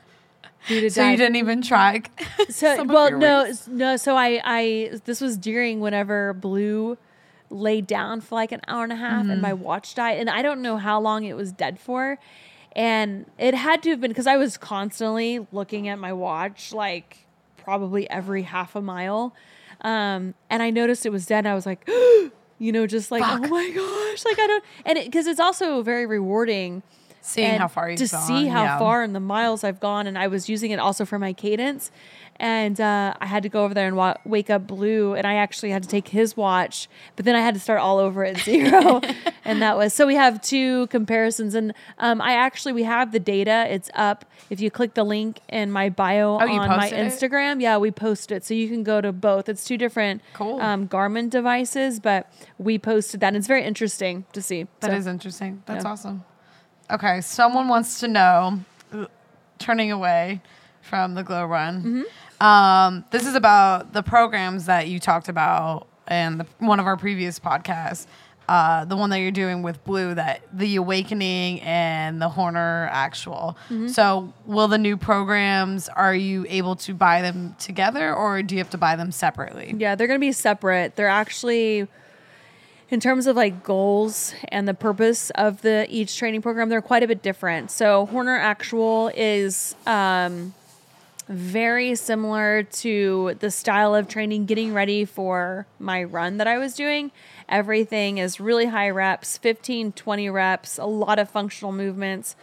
Dude, 0.66 0.84
it 0.84 0.92
So 0.92 1.08
you 1.08 1.16
didn't 1.16 1.36
even 1.36 1.62
try. 1.62 2.02
So 2.50 2.84
well, 2.84 3.10
no, 3.16 3.44
race? 3.44 3.66
no. 3.68 3.96
So 3.96 4.16
I, 4.16 4.40
I 4.44 4.90
this 5.04 5.20
was 5.20 5.36
during 5.36 5.80
whenever 5.80 6.32
Blue 6.34 6.98
laid 7.48 7.86
down 7.86 8.20
for 8.20 8.34
like 8.36 8.52
an 8.52 8.60
hour 8.68 8.84
and 8.84 8.92
a 8.92 8.96
half, 8.96 9.22
and 9.22 9.30
Mm-hmm. 9.32 9.40
my 9.42 9.52
watch 9.52 9.94
died, 9.94 10.18
and 10.18 10.28
I 10.30 10.42
don't 10.42 10.62
know 10.62 10.76
how 10.76 11.00
long 11.00 11.24
it 11.24 11.34
was 11.36 11.52
dead 11.52 11.78
for, 11.80 12.18
and 12.76 13.26
it 13.38 13.54
had 13.54 13.82
to 13.84 13.90
have 13.90 14.00
been 14.00 14.10
because 14.10 14.26
I 14.26 14.36
was 14.36 14.56
constantly 14.56 15.46
looking 15.52 15.88
at 15.88 15.98
my 15.98 16.12
watch, 16.12 16.72
like 16.72 17.26
probably 17.56 18.08
every 18.10 18.42
half 18.42 18.74
a 18.76 18.80
mile, 18.82 19.34
um, 19.82 20.34
and 20.48 20.62
I 20.62 20.70
noticed 20.70 21.06
it 21.06 21.10
was 21.12 21.26
dead. 21.26 21.38
And 21.40 21.48
I 21.48 21.54
was 21.54 21.66
like, 21.66 21.88
you 22.58 22.72
know, 22.72 22.86
just 22.86 23.10
like 23.10 23.22
Fuck. 23.24 23.40
oh 23.44 23.48
my 23.48 23.70
gosh, 23.70 24.24
like 24.24 24.38
I 24.38 24.46
don't, 24.46 24.64
and 24.86 24.98
because 25.04 25.26
it's 25.26 25.40
also 25.40 25.82
very 25.82 26.06
rewarding 26.06 26.82
Seeing 27.22 27.58
how 27.58 27.68
far 27.68 27.90
you've 27.90 27.98
to 27.98 28.06
gone. 28.08 28.22
see 28.22 28.46
how 28.46 28.62
yeah. 28.64 28.78
far 28.78 29.02
and 29.02 29.14
the 29.14 29.20
miles 29.20 29.62
I've 29.64 29.80
gone, 29.80 30.06
and 30.06 30.16
I 30.18 30.26
was 30.26 30.48
using 30.48 30.70
it 30.70 30.78
also 30.78 31.04
for 31.04 31.18
my 31.18 31.32
cadence. 31.32 31.90
And 32.36 32.80
uh, 32.80 33.12
I 33.20 33.26
had 33.26 33.42
to 33.42 33.50
go 33.50 33.64
over 33.64 33.74
there 33.74 33.86
and 33.86 33.96
wa- 33.96 34.16
wake 34.24 34.48
up 34.48 34.66
Blue, 34.66 35.12
and 35.12 35.26
I 35.26 35.34
actually 35.34 35.70
had 35.72 35.82
to 35.82 35.88
take 35.90 36.08
his 36.08 36.38
watch, 36.38 36.88
but 37.14 37.26
then 37.26 37.36
I 37.36 37.40
had 37.42 37.52
to 37.52 37.60
start 37.60 37.80
all 37.80 37.98
over 37.98 38.24
at 38.24 38.38
zero, 38.44 39.02
and 39.44 39.60
that 39.60 39.76
was 39.76 39.92
so. 39.92 40.06
We 40.06 40.14
have 40.14 40.40
two 40.40 40.86
comparisons, 40.86 41.54
and 41.54 41.74
um, 41.98 42.22
I 42.22 42.32
actually 42.32 42.72
we 42.72 42.84
have 42.84 43.12
the 43.12 43.20
data. 43.20 43.66
It's 43.68 43.90
up 43.92 44.24
if 44.48 44.58
you 44.58 44.70
click 44.70 44.94
the 44.94 45.04
link 45.04 45.40
in 45.50 45.70
my 45.70 45.90
bio 45.90 46.36
Oh, 46.36 46.38
on 46.38 46.68
my 46.68 46.78
posted 46.90 46.98
it? 46.98 47.12
Instagram. 47.12 47.60
Yeah, 47.60 47.76
we 47.76 47.90
post 47.90 48.32
it, 48.32 48.42
so 48.42 48.54
you 48.54 48.68
can 48.68 48.84
go 48.84 49.02
to 49.02 49.12
both. 49.12 49.50
It's 49.50 49.62
two 49.64 49.76
different 49.76 50.22
Cool. 50.32 50.58
um, 50.62 50.88
Garmin 50.88 51.28
devices, 51.28 52.00
but 52.00 52.32
we 52.56 52.78
posted 52.78 53.20
that, 53.20 53.28
and 53.28 53.36
it's 53.36 53.46
very 53.48 53.64
interesting 53.64 54.24
to 54.32 54.40
see. 54.40 54.66
That 54.80 54.92
So- 54.92 54.96
is 54.96 55.06
interesting. 55.06 55.62
That's 55.66 55.84
Yeah. 55.84 55.90
awesome. 55.90 56.24
Okay, 56.90 57.20
someone 57.20 57.68
wants 57.68 58.00
to 58.00 58.08
know 58.08 58.60
turning 59.58 59.92
away 59.92 60.40
from 60.82 61.14
the 61.14 61.22
glow 61.22 61.46
run. 61.46 61.82
Mm-hmm. 61.82 62.44
Um, 62.44 63.04
this 63.10 63.26
is 63.26 63.34
about 63.34 63.92
the 63.92 64.02
programs 64.02 64.66
that 64.66 64.88
you 64.88 64.98
talked 64.98 65.28
about 65.28 65.86
in 66.10 66.38
the, 66.38 66.46
one 66.58 66.80
of 66.80 66.86
our 66.86 66.96
previous 66.96 67.38
podcasts. 67.38 68.06
Uh, 68.48 68.84
the 68.84 68.96
one 68.96 69.10
that 69.10 69.20
you're 69.20 69.30
doing 69.30 69.62
with 69.62 69.84
Blue, 69.84 70.12
that 70.12 70.42
the 70.52 70.74
Awakening 70.74 71.60
and 71.60 72.20
the 72.20 72.28
Horner 72.28 72.88
Actual. 72.90 73.56
Mm-hmm. 73.66 73.86
So, 73.88 74.32
will 74.44 74.66
the 74.66 74.78
new 74.78 74.96
programs 74.96 75.88
are 75.88 76.16
you 76.16 76.44
able 76.48 76.74
to 76.76 76.92
buy 76.92 77.22
them 77.22 77.54
together, 77.60 78.12
or 78.12 78.42
do 78.42 78.56
you 78.56 78.58
have 78.58 78.70
to 78.70 78.78
buy 78.78 78.96
them 78.96 79.12
separately? 79.12 79.72
Yeah, 79.78 79.94
they're 79.94 80.08
going 80.08 80.18
to 80.18 80.26
be 80.26 80.32
separate. 80.32 80.96
They're 80.96 81.06
actually 81.06 81.86
in 82.90 82.98
terms 82.98 83.26
of 83.26 83.36
like 83.36 83.62
goals 83.62 84.34
and 84.48 84.66
the 84.66 84.74
purpose 84.74 85.30
of 85.30 85.62
the 85.62 85.86
each 85.88 86.16
training 86.16 86.42
program, 86.42 86.68
they're 86.68 86.82
quite 86.82 87.02
a 87.02 87.08
bit 87.08 87.22
different. 87.22 87.70
So 87.70 88.06
Horner 88.06 88.36
Actual 88.36 89.10
is 89.14 89.76
um, 89.86 90.54
very 91.28 91.94
similar 91.94 92.64
to 92.64 93.36
the 93.38 93.50
style 93.50 93.94
of 93.94 94.08
training 94.08 94.46
getting 94.46 94.74
ready 94.74 95.04
for 95.04 95.66
my 95.78 96.02
run 96.02 96.38
that 96.38 96.48
I 96.48 96.58
was 96.58 96.74
doing. 96.74 97.12
Everything 97.48 98.18
is 98.18 98.40
really 98.40 98.66
high 98.66 98.90
reps, 98.90 99.38
15, 99.38 99.92
20 99.92 100.30
reps, 100.30 100.78
a 100.78 100.86
lot 100.86 101.18
of 101.20 101.30
functional 101.30 101.72
movements. 101.72 102.34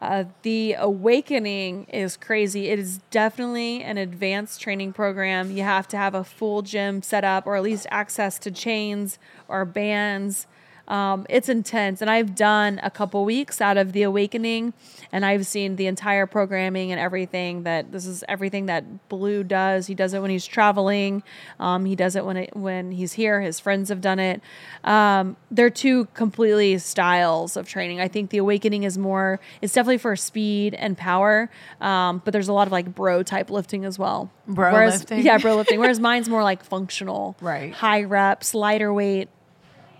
Uh, 0.00 0.24
the 0.42 0.74
awakening 0.78 1.84
is 1.84 2.16
crazy. 2.16 2.68
It 2.68 2.78
is 2.78 3.00
definitely 3.10 3.82
an 3.82 3.98
advanced 3.98 4.60
training 4.60 4.94
program. 4.94 5.50
You 5.50 5.62
have 5.62 5.86
to 5.88 5.98
have 5.98 6.14
a 6.14 6.24
full 6.24 6.62
gym 6.62 7.02
set 7.02 7.22
up 7.22 7.46
or 7.46 7.56
at 7.56 7.62
least 7.62 7.86
access 7.90 8.38
to 8.40 8.50
chains 8.50 9.18
or 9.46 9.64
bands. 9.66 10.46
Um, 10.90 11.24
it's 11.30 11.48
intense. 11.48 12.02
And 12.02 12.10
I've 12.10 12.34
done 12.34 12.80
a 12.82 12.90
couple 12.90 13.24
weeks 13.24 13.60
out 13.60 13.76
of 13.76 13.92
the 13.92 14.02
awakening 14.02 14.72
and 15.12 15.24
I've 15.24 15.46
seen 15.46 15.76
the 15.76 15.86
entire 15.86 16.26
programming 16.26 16.90
and 16.90 17.00
everything 17.00 17.62
that 17.62 17.92
this 17.92 18.06
is 18.06 18.24
everything 18.28 18.66
that 18.66 19.08
Blue 19.08 19.44
does. 19.44 19.86
He 19.86 19.94
does 19.94 20.14
it 20.14 20.20
when 20.20 20.32
he's 20.32 20.44
traveling. 20.46 21.22
Um, 21.60 21.84
he 21.84 21.94
does 21.94 22.16
it 22.16 22.24
when 22.24 22.36
it, 22.36 22.56
when 22.56 22.90
he's 22.90 23.12
here. 23.12 23.40
His 23.40 23.60
friends 23.60 23.88
have 23.88 24.00
done 24.00 24.18
it. 24.18 24.40
Um, 24.82 25.36
they're 25.50 25.70
two 25.70 26.06
completely 26.14 26.76
styles 26.78 27.56
of 27.56 27.68
training. 27.68 28.00
I 28.00 28.08
think 28.08 28.30
the 28.30 28.38
awakening 28.38 28.82
is 28.82 28.98
more. 28.98 29.38
It's 29.62 29.72
definitely 29.72 29.98
for 29.98 30.16
speed 30.16 30.74
and 30.74 30.98
power, 30.98 31.50
um, 31.80 32.20
but 32.24 32.32
there's 32.32 32.48
a 32.48 32.52
lot 32.52 32.66
of 32.66 32.72
like 32.72 32.92
bro 32.94 33.22
type 33.22 33.48
lifting 33.48 33.84
as 33.84 33.96
well. 33.96 34.32
Bro 34.48 34.72
Whereas, 34.72 35.00
lifting? 35.00 35.24
yeah, 35.24 35.38
bro 35.38 35.54
lifting. 35.62 35.78
Whereas 35.78 36.00
mine's 36.00 36.28
more 36.28 36.42
like 36.42 36.64
functional, 36.64 37.36
Right. 37.40 37.72
High 37.72 38.02
reps, 38.02 38.54
lighter 38.54 38.92
weight, 38.92 39.28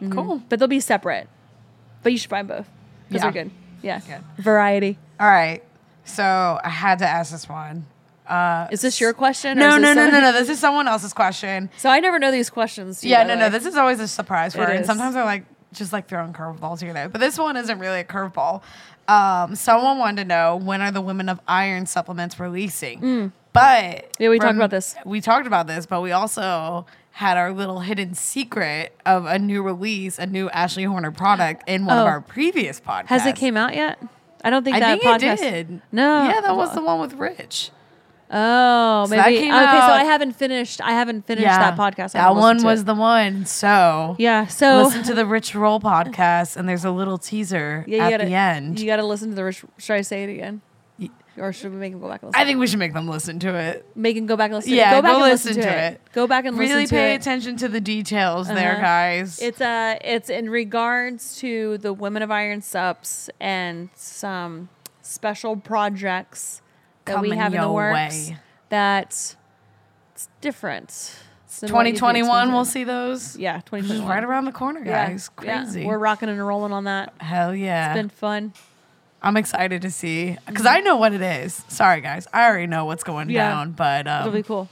Cool. 0.08 0.42
but 0.48 0.58
they'll 0.58 0.68
be 0.68 0.80
separate. 0.80 1.28
But 2.02 2.12
you 2.12 2.18
should 2.18 2.30
buy 2.30 2.42
them 2.42 2.46
both 2.58 2.68
because 3.08 3.22
Yeah. 3.24 3.30
they're 3.30 3.42
good. 3.44 3.50
Yeah, 3.82 4.00
Good. 4.00 4.22
variety. 4.44 4.98
All 5.18 5.26
right. 5.28 5.62
So 6.04 6.58
I 6.64 6.68
had 6.70 6.98
to 7.00 7.06
ask 7.06 7.30
this 7.32 7.48
one. 7.48 7.86
Uh, 8.26 8.68
Is 8.70 8.80
this 8.80 9.00
your 9.00 9.12
question? 9.12 9.58
no, 9.58 9.76
no, 9.76 9.92
no, 9.92 10.08
no, 10.08 10.20
no. 10.20 10.32
This 10.38 10.48
is 10.48 10.58
someone 10.60 10.86
else's 10.86 11.12
question. 11.12 11.68
So 11.78 11.90
I 11.90 11.98
never 12.00 12.18
know 12.18 12.30
these 12.30 12.48
questions. 12.48 13.02
Yeah, 13.04 13.24
no, 13.24 13.34
no. 13.34 13.48
This 13.50 13.66
is 13.66 13.76
always 13.76 14.00
a 14.00 14.06
surprise 14.08 14.54
for 14.54 14.64
her. 14.64 14.72
And 14.72 14.86
sometimes 14.86 15.16
I 15.16 15.24
like 15.24 15.44
just 15.72 15.92
like 15.92 16.08
throwing 16.08 16.32
curveballs 16.32 16.80
here 16.80 16.92
there. 16.92 17.08
But 17.08 17.20
this 17.20 17.36
one 17.38 17.56
isn't 17.56 17.78
really 17.78 18.00
a 18.00 18.04
curveball. 18.04 18.62
Um, 19.08 19.54
someone 19.56 19.98
wanted 19.98 20.22
to 20.22 20.28
know 20.28 20.56
when 20.56 20.80
are 20.80 20.90
the 20.92 21.00
Women 21.00 21.28
of 21.28 21.40
Iron 21.48 21.86
supplements 21.86 22.38
releasing? 22.38 23.32
But 23.52 23.64
Mm. 23.64 24.02
Yeah, 24.20 24.28
we 24.28 24.38
talked 24.38 24.54
about 24.56 24.70
this. 24.70 24.94
We 25.04 25.20
talked 25.20 25.46
about 25.48 25.66
this, 25.66 25.86
but 25.86 26.00
we 26.00 26.12
also 26.12 26.86
had 27.20 27.36
our 27.36 27.52
little 27.52 27.80
hidden 27.80 28.14
secret 28.14 28.96
of 29.04 29.26
a 29.26 29.38
new 29.38 29.62
release, 29.62 30.18
a 30.18 30.24
new 30.24 30.48
Ashley 30.50 30.84
Horner 30.84 31.10
product 31.10 31.62
in 31.68 31.84
one 31.84 31.98
of 31.98 32.04
Oh. 32.06 32.08
our 32.08 32.20
previous 32.22 32.80
podcasts. 32.80 33.08
Has 33.08 33.26
it 33.26 33.36
came 33.36 33.58
out 33.58 33.74
yet? 33.74 33.98
I 34.42 34.48
don't 34.48 34.64
think 34.64 34.76
I 34.76 34.80
that 34.80 35.00
think 35.02 35.22
podcast. 35.22 35.42
it 35.42 35.50
did. 35.68 35.82
No. 35.92 36.24
Yeah, 36.24 36.40
that 36.40 36.56
was 36.56 36.72
the 36.74 36.82
one 36.82 36.98
with 36.98 37.12
Rich. 37.12 37.72
Oh, 38.32 39.04
So 39.06 39.16
that 39.16 39.26
maybe. 39.26 39.38
came 39.40 39.52
okay, 39.52 39.64
so 39.80 39.92
I 39.92 40.04
haven't 40.04 40.32
finished. 40.32 40.80
I 40.80 40.92
haven't 40.92 41.26
finished 41.26 41.44
that 41.46 41.76
podcast. 41.76 42.14
I 42.14 42.20
That 42.32 42.36
one 42.36 42.62
was 42.62 42.80
it. 42.82 42.86
the 42.86 42.94
one. 42.94 43.44
So 43.44 44.14
Yeah. 44.18 44.46
So 44.46 44.82
listen 44.84 45.02
to 45.02 45.14
the 45.14 45.26
Rich 45.26 45.54
Roll 45.54 45.78
podcast, 45.80 46.56
and 46.56 46.66
there's 46.68 46.84
a 46.84 46.90
little 46.90 47.18
teaser 47.18 47.84
yeah, 47.86 48.06
at 48.06 48.10
gotta, 48.10 48.24
the 48.26 48.34
end. 48.34 48.80
You 48.80 48.86
got 48.86 48.96
to 48.96 49.04
listen 49.04 49.28
to 49.30 49.34
the. 49.34 49.44
Rich- 49.44 49.64
Should 49.78 49.94
I 49.96 50.00
say 50.02 50.22
it 50.24 50.30
again? 50.30 50.62
Or 51.40 51.52
should 51.52 51.72
we 51.72 51.78
make 51.78 51.92
him 51.92 52.00
go 52.00 52.08
back 52.08 52.22
and 52.22 52.30
listen? 52.30 52.40
I 52.40 52.44
think 52.44 52.60
we 52.60 52.66
should 52.66 52.78
make 52.78 52.92
them 52.92 53.08
listen 53.08 53.38
to 53.40 53.54
it. 53.54 53.86
make 53.96 54.16
him 54.16 54.26
go 54.26 54.36
back 54.36 54.46
and 54.50 54.56
listen. 54.56 54.72
Yeah, 54.72 54.92
go 54.96 55.02
back 55.02 55.10
go 55.12 55.22
and 55.22 55.32
listen 55.32 55.56
listen, 55.56 55.62
to 55.72 55.78
it. 55.78 55.92
it. 55.94 56.00
Go 56.12 56.26
back 56.26 56.44
and 56.44 56.58
Really 56.58 56.74
listen 56.82 56.88
to 56.88 56.94
pay 57.02 57.12
it. 57.14 57.20
attention 57.20 57.56
to 57.56 57.68
the 57.68 57.80
details 57.80 58.48
there, 58.48 58.72
Uh-huh. 58.72 58.80
guys. 58.82 59.40
It's 59.40 59.60
uh 59.60 59.96
it's 60.02 60.28
in 60.30 60.50
regards 60.50 61.36
to 61.38 61.78
the 61.78 61.92
Women 61.92 62.22
of 62.22 62.30
Iron 62.30 62.60
Subs 62.62 63.30
and 63.40 63.88
some 63.94 64.68
special 65.02 65.56
projects 65.56 66.62
that 67.06 67.20
we 67.20 67.30
have 67.30 67.54
in 67.54 67.60
the 67.60 67.72
works 67.72 68.28
way. 68.30 68.36
that 68.68 69.34
it's 70.14 70.28
different. 70.40 71.16
than 71.60 71.72
what 71.72 71.84
you'd 71.86 71.92
be 71.94 71.98
2021, 71.98 72.52
we'll 72.52 72.64
see 72.64 72.84
those. 72.84 73.36
Yeah, 73.36 73.54
2021. 73.66 74.08
right 74.08 74.22
around 74.22 74.44
the 74.44 74.52
corner, 74.52 74.80
Yeah, 74.84 75.08
guys. 75.08 75.28
yeah. 75.42 75.62
Crazy. 75.64 75.84
We're 75.84 75.98
rocking 75.98 76.28
and 76.28 76.46
rolling 76.46 76.72
on 76.72 76.84
that. 76.84 77.12
Hell 77.18 77.54
yeah. 77.54 77.90
It's 77.92 77.98
been 77.98 78.08
fun. 78.08 78.52
I'm 79.22 79.36
excited 79.36 79.82
to 79.82 79.90
see 79.90 80.36
because 80.46 80.66
I 80.66 80.80
know 80.80 80.96
what 80.96 81.12
it 81.12 81.20
is. 81.22 81.62
Sorry, 81.68 82.00
guys. 82.00 82.26
I 82.32 82.46
already 82.48 82.66
know 82.66 82.84
what's 82.86 83.04
going 83.04 83.28
Yeah. 83.30 83.48
down, 83.50 83.72
but 83.72 84.06
um, 84.06 84.20
It'll 84.28 84.32
be 84.32 84.42
cool. 84.42 84.68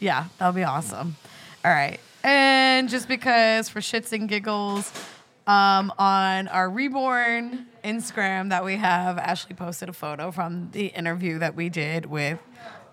Yeah, 0.00 0.24
that'll 0.38 0.52
be 0.54 0.64
awesome. 0.64 1.16
All 1.64 1.70
right. 1.70 2.00
And 2.24 2.88
just 2.88 3.06
because 3.08 3.68
for 3.68 3.80
shits 3.80 4.12
and 4.12 4.28
giggles, 4.28 4.92
um, 5.46 5.92
on 5.98 6.48
our 6.48 6.68
reborn 6.70 7.66
Instagram 7.84 8.50
that 8.50 8.64
we 8.64 8.76
have, 8.76 9.18
Ashley 9.18 9.54
posted 9.54 9.88
a 9.88 9.92
photo 9.92 10.30
from 10.30 10.70
the 10.72 10.86
interview 10.86 11.38
that 11.38 11.54
we 11.54 11.68
did 11.68 12.06
with 12.06 12.38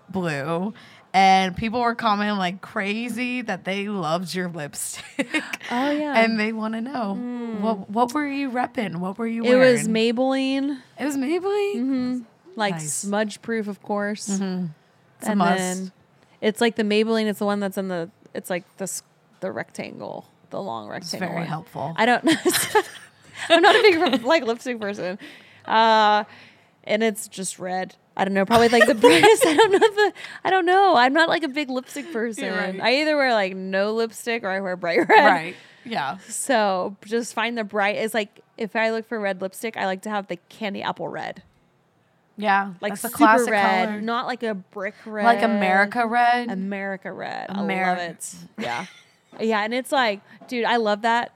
Blue. 0.08 0.74
And 1.12 1.56
people 1.56 1.80
were 1.80 1.94
commenting 1.96 2.38
like 2.38 2.60
crazy 2.60 3.42
that 3.42 3.64
they 3.64 3.88
loved 3.88 4.34
your 4.34 4.48
lipstick. 4.48 5.04
Oh 5.72 5.90
yeah. 5.90 6.20
and 6.20 6.38
they 6.38 6.52
want 6.52 6.74
to 6.74 6.80
know 6.80 7.14
hmm. 7.14 7.62
what 7.62 7.88
what 7.90 8.12
were 8.14 8.26
you 8.26 8.50
repping? 8.50 8.96
What 8.96 9.18
were 9.18 9.26
you 9.26 9.42
wearing? 9.44 9.56
it 9.56 9.60
wearing? 9.60 9.78
was 9.78 9.88
Maybelline, 9.88 10.78
It 10.98 11.04
was 11.04 11.16
Maybelline. 11.16 11.74
Mm-hmm. 11.76 12.18
like 12.56 12.74
Nice. 12.74 12.92
smudge 12.92 13.40
proof, 13.42 13.68
of 13.68 13.82
course. 13.82 14.28
Mm-hmm. 14.28 14.66
It's 15.18 15.28
a 15.28 15.30
and 15.30 15.38
must. 15.38 15.58
then 15.58 15.92
it's 16.40 16.60
like 16.60 16.76
the 16.76 16.82
Maybelline. 16.82 17.26
It's 17.26 17.38
the 17.38 17.44
one 17.44 17.60
that's 17.60 17.78
in 17.78 17.88
the. 17.88 18.10
It's 18.34 18.50
like 18.50 18.64
this 18.78 19.02
the 19.40 19.52
rectangle, 19.52 20.26
the 20.50 20.60
long 20.60 20.90
It's 20.92 21.12
rectangle. 21.12 21.28
very 21.28 21.40
one. 21.40 21.46
helpful. 21.48 21.94
I 21.96 22.06
don't. 22.06 22.24
I'm 23.48 23.62
not 23.62 23.74
a 23.74 23.82
big 23.82 24.22
like 24.24 24.44
lipstick 24.44 24.80
person, 24.80 25.18
uh, 25.66 26.24
and 26.90 27.02
it's 27.02 27.28
just 27.28 27.58
red. 27.58 27.94
I 28.16 28.24
don't 28.24 28.34
know. 28.34 28.44
Probably 28.44 28.68
like 28.68 28.86
the 28.86 28.94
brightest. 28.94 29.46
I 29.46 29.54
don't 29.56 29.70
know 29.72 29.78
the. 29.78 30.12
I 30.44 30.50
don't 30.50 30.66
know. 30.66 30.96
I'm 30.96 31.12
not 31.14 31.28
like 31.28 31.42
a 31.42 31.48
big 31.48 31.70
lipstick 31.70 32.12
person. 32.12 32.52
right. 32.52 32.78
I 32.80 33.00
either 33.00 33.16
wear 33.16 33.32
like 33.32 33.54
no 33.56 33.92
lipstick 33.94 34.42
or 34.44 34.48
I 34.50 34.60
wear 34.60 34.76
bright 34.76 34.98
red. 35.08 35.24
right. 35.24 35.56
Yeah. 35.84 36.18
So 36.28 36.96
just 37.06 37.32
find 37.32 37.56
the 37.56 37.64
bright. 37.64 37.96
It's 37.96 38.12
like 38.12 38.40
if 38.58 38.76
I 38.76 38.90
look 38.90 39.08
for 39.08 39.18
red 39.18 39.40
lipstick, 39.40 39.76
I 39.78 39.86
like 39.86 40.02
to 40.02 40.10
have 40.10 40.26
the 40.26 40.36
candy 40.50 40.82
apple 40.82 41.08
red, 41.08 41.42
Yeah. 42.36 42.74
like 42.82 42.92
That's 42.92 43.02
the 43.02 43.08
super 43.08 43.16
classic 43.18 43.50
red, 43.52 43.88
color. 43.88 44.00
not 44.02 44.26
like 44.26 44.42
a 44.42 44.52
brick 44.54 44.94
red, 45.06 45.24
like 45.24 45.42
America 45.42 46.06
red. 46.06 46.50
America 46.50 47.10
red. 47.10 47.46
I 47.48 47.60
America- 47.62 48.02
love 48.02 48.10
it. 48.10 48.34
Yeah. 48.58 48.86
yeah. 49.40 49.62
And 49.64 49.72
it's 49.72 49.90
like, 49.92 50.20
dude, 50.48 50.66
I 50.66 50.76
love 50.76 51.00
that 51.02 51.32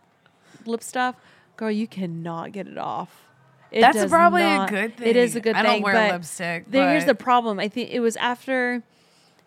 lip 0.67 0.83
stuff. 0.83 1.15
Girl, 1.57 1.71
you 1.71 1.87
cannot 1.87 2.53
get 2.53 2.67
it 2.67 2.77
off. 2.77 3.24
It 3.71 3.81
That's 3.81 4.07
probably 4.07 4.43
a 4.43 4.59
not- 4.59 4.71
good 4.71 4.93
It 5.01 5.17
is 5.17 5.35
a 5.37 5.41
good 5.41 5.57
I 5.57 5.63
thing. 5.63 5.71
I 5.71 5.73
don't 5.75 5.83
wear 5.83 6.13
lipstick, 6.13 6.67
here's 6.71 7.05
the 7.07 7.15
problem. 7.15 7.59
I 7.59 7.69
think 7.69 7.91
it 7.91 8.01
was 8.01 8.17
after 8.17 8.83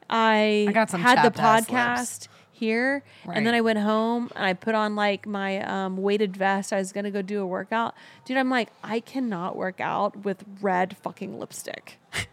I, 0.09 0.65
I 0.67 0.71
got 0.71 0.89
some 0.89 1.01
had 1.01 1.23
the 1.23 1.37
podcast 1.37 2.27
here, 2.51 3.03
and 3.31 3.45
then 3.45 3.53
I 3.53 3.61
went 3.61 3.79
home 3.79 4.31
and 4.35 4.45
I 4.45 4.53
put 4.53 4.73
on 4.73 4.95
like 4.95 5.27
my 5.27 5.61
um, 5.61 5.97
weighted 5.97 6.35
vest. 6.35 6.73
I 6.73 6.77
was 6.77 6.91
gonna 6.91 7.11
go 7.11 7.21
do 7.21 7.41
a 7.41 7.45
workout, 7.45 7.93
dude. 8.25 8.37
I'm 8.37 8.49
like, 8.49 8.69
I 8.83 8.99
cannot 8.99 9.55
work 9.55 9.79
out 9.79 10.25
with 10.25 10.43
red 10.61 10.97
fucking 10.97 11.39
lipstick. 11.39 11.99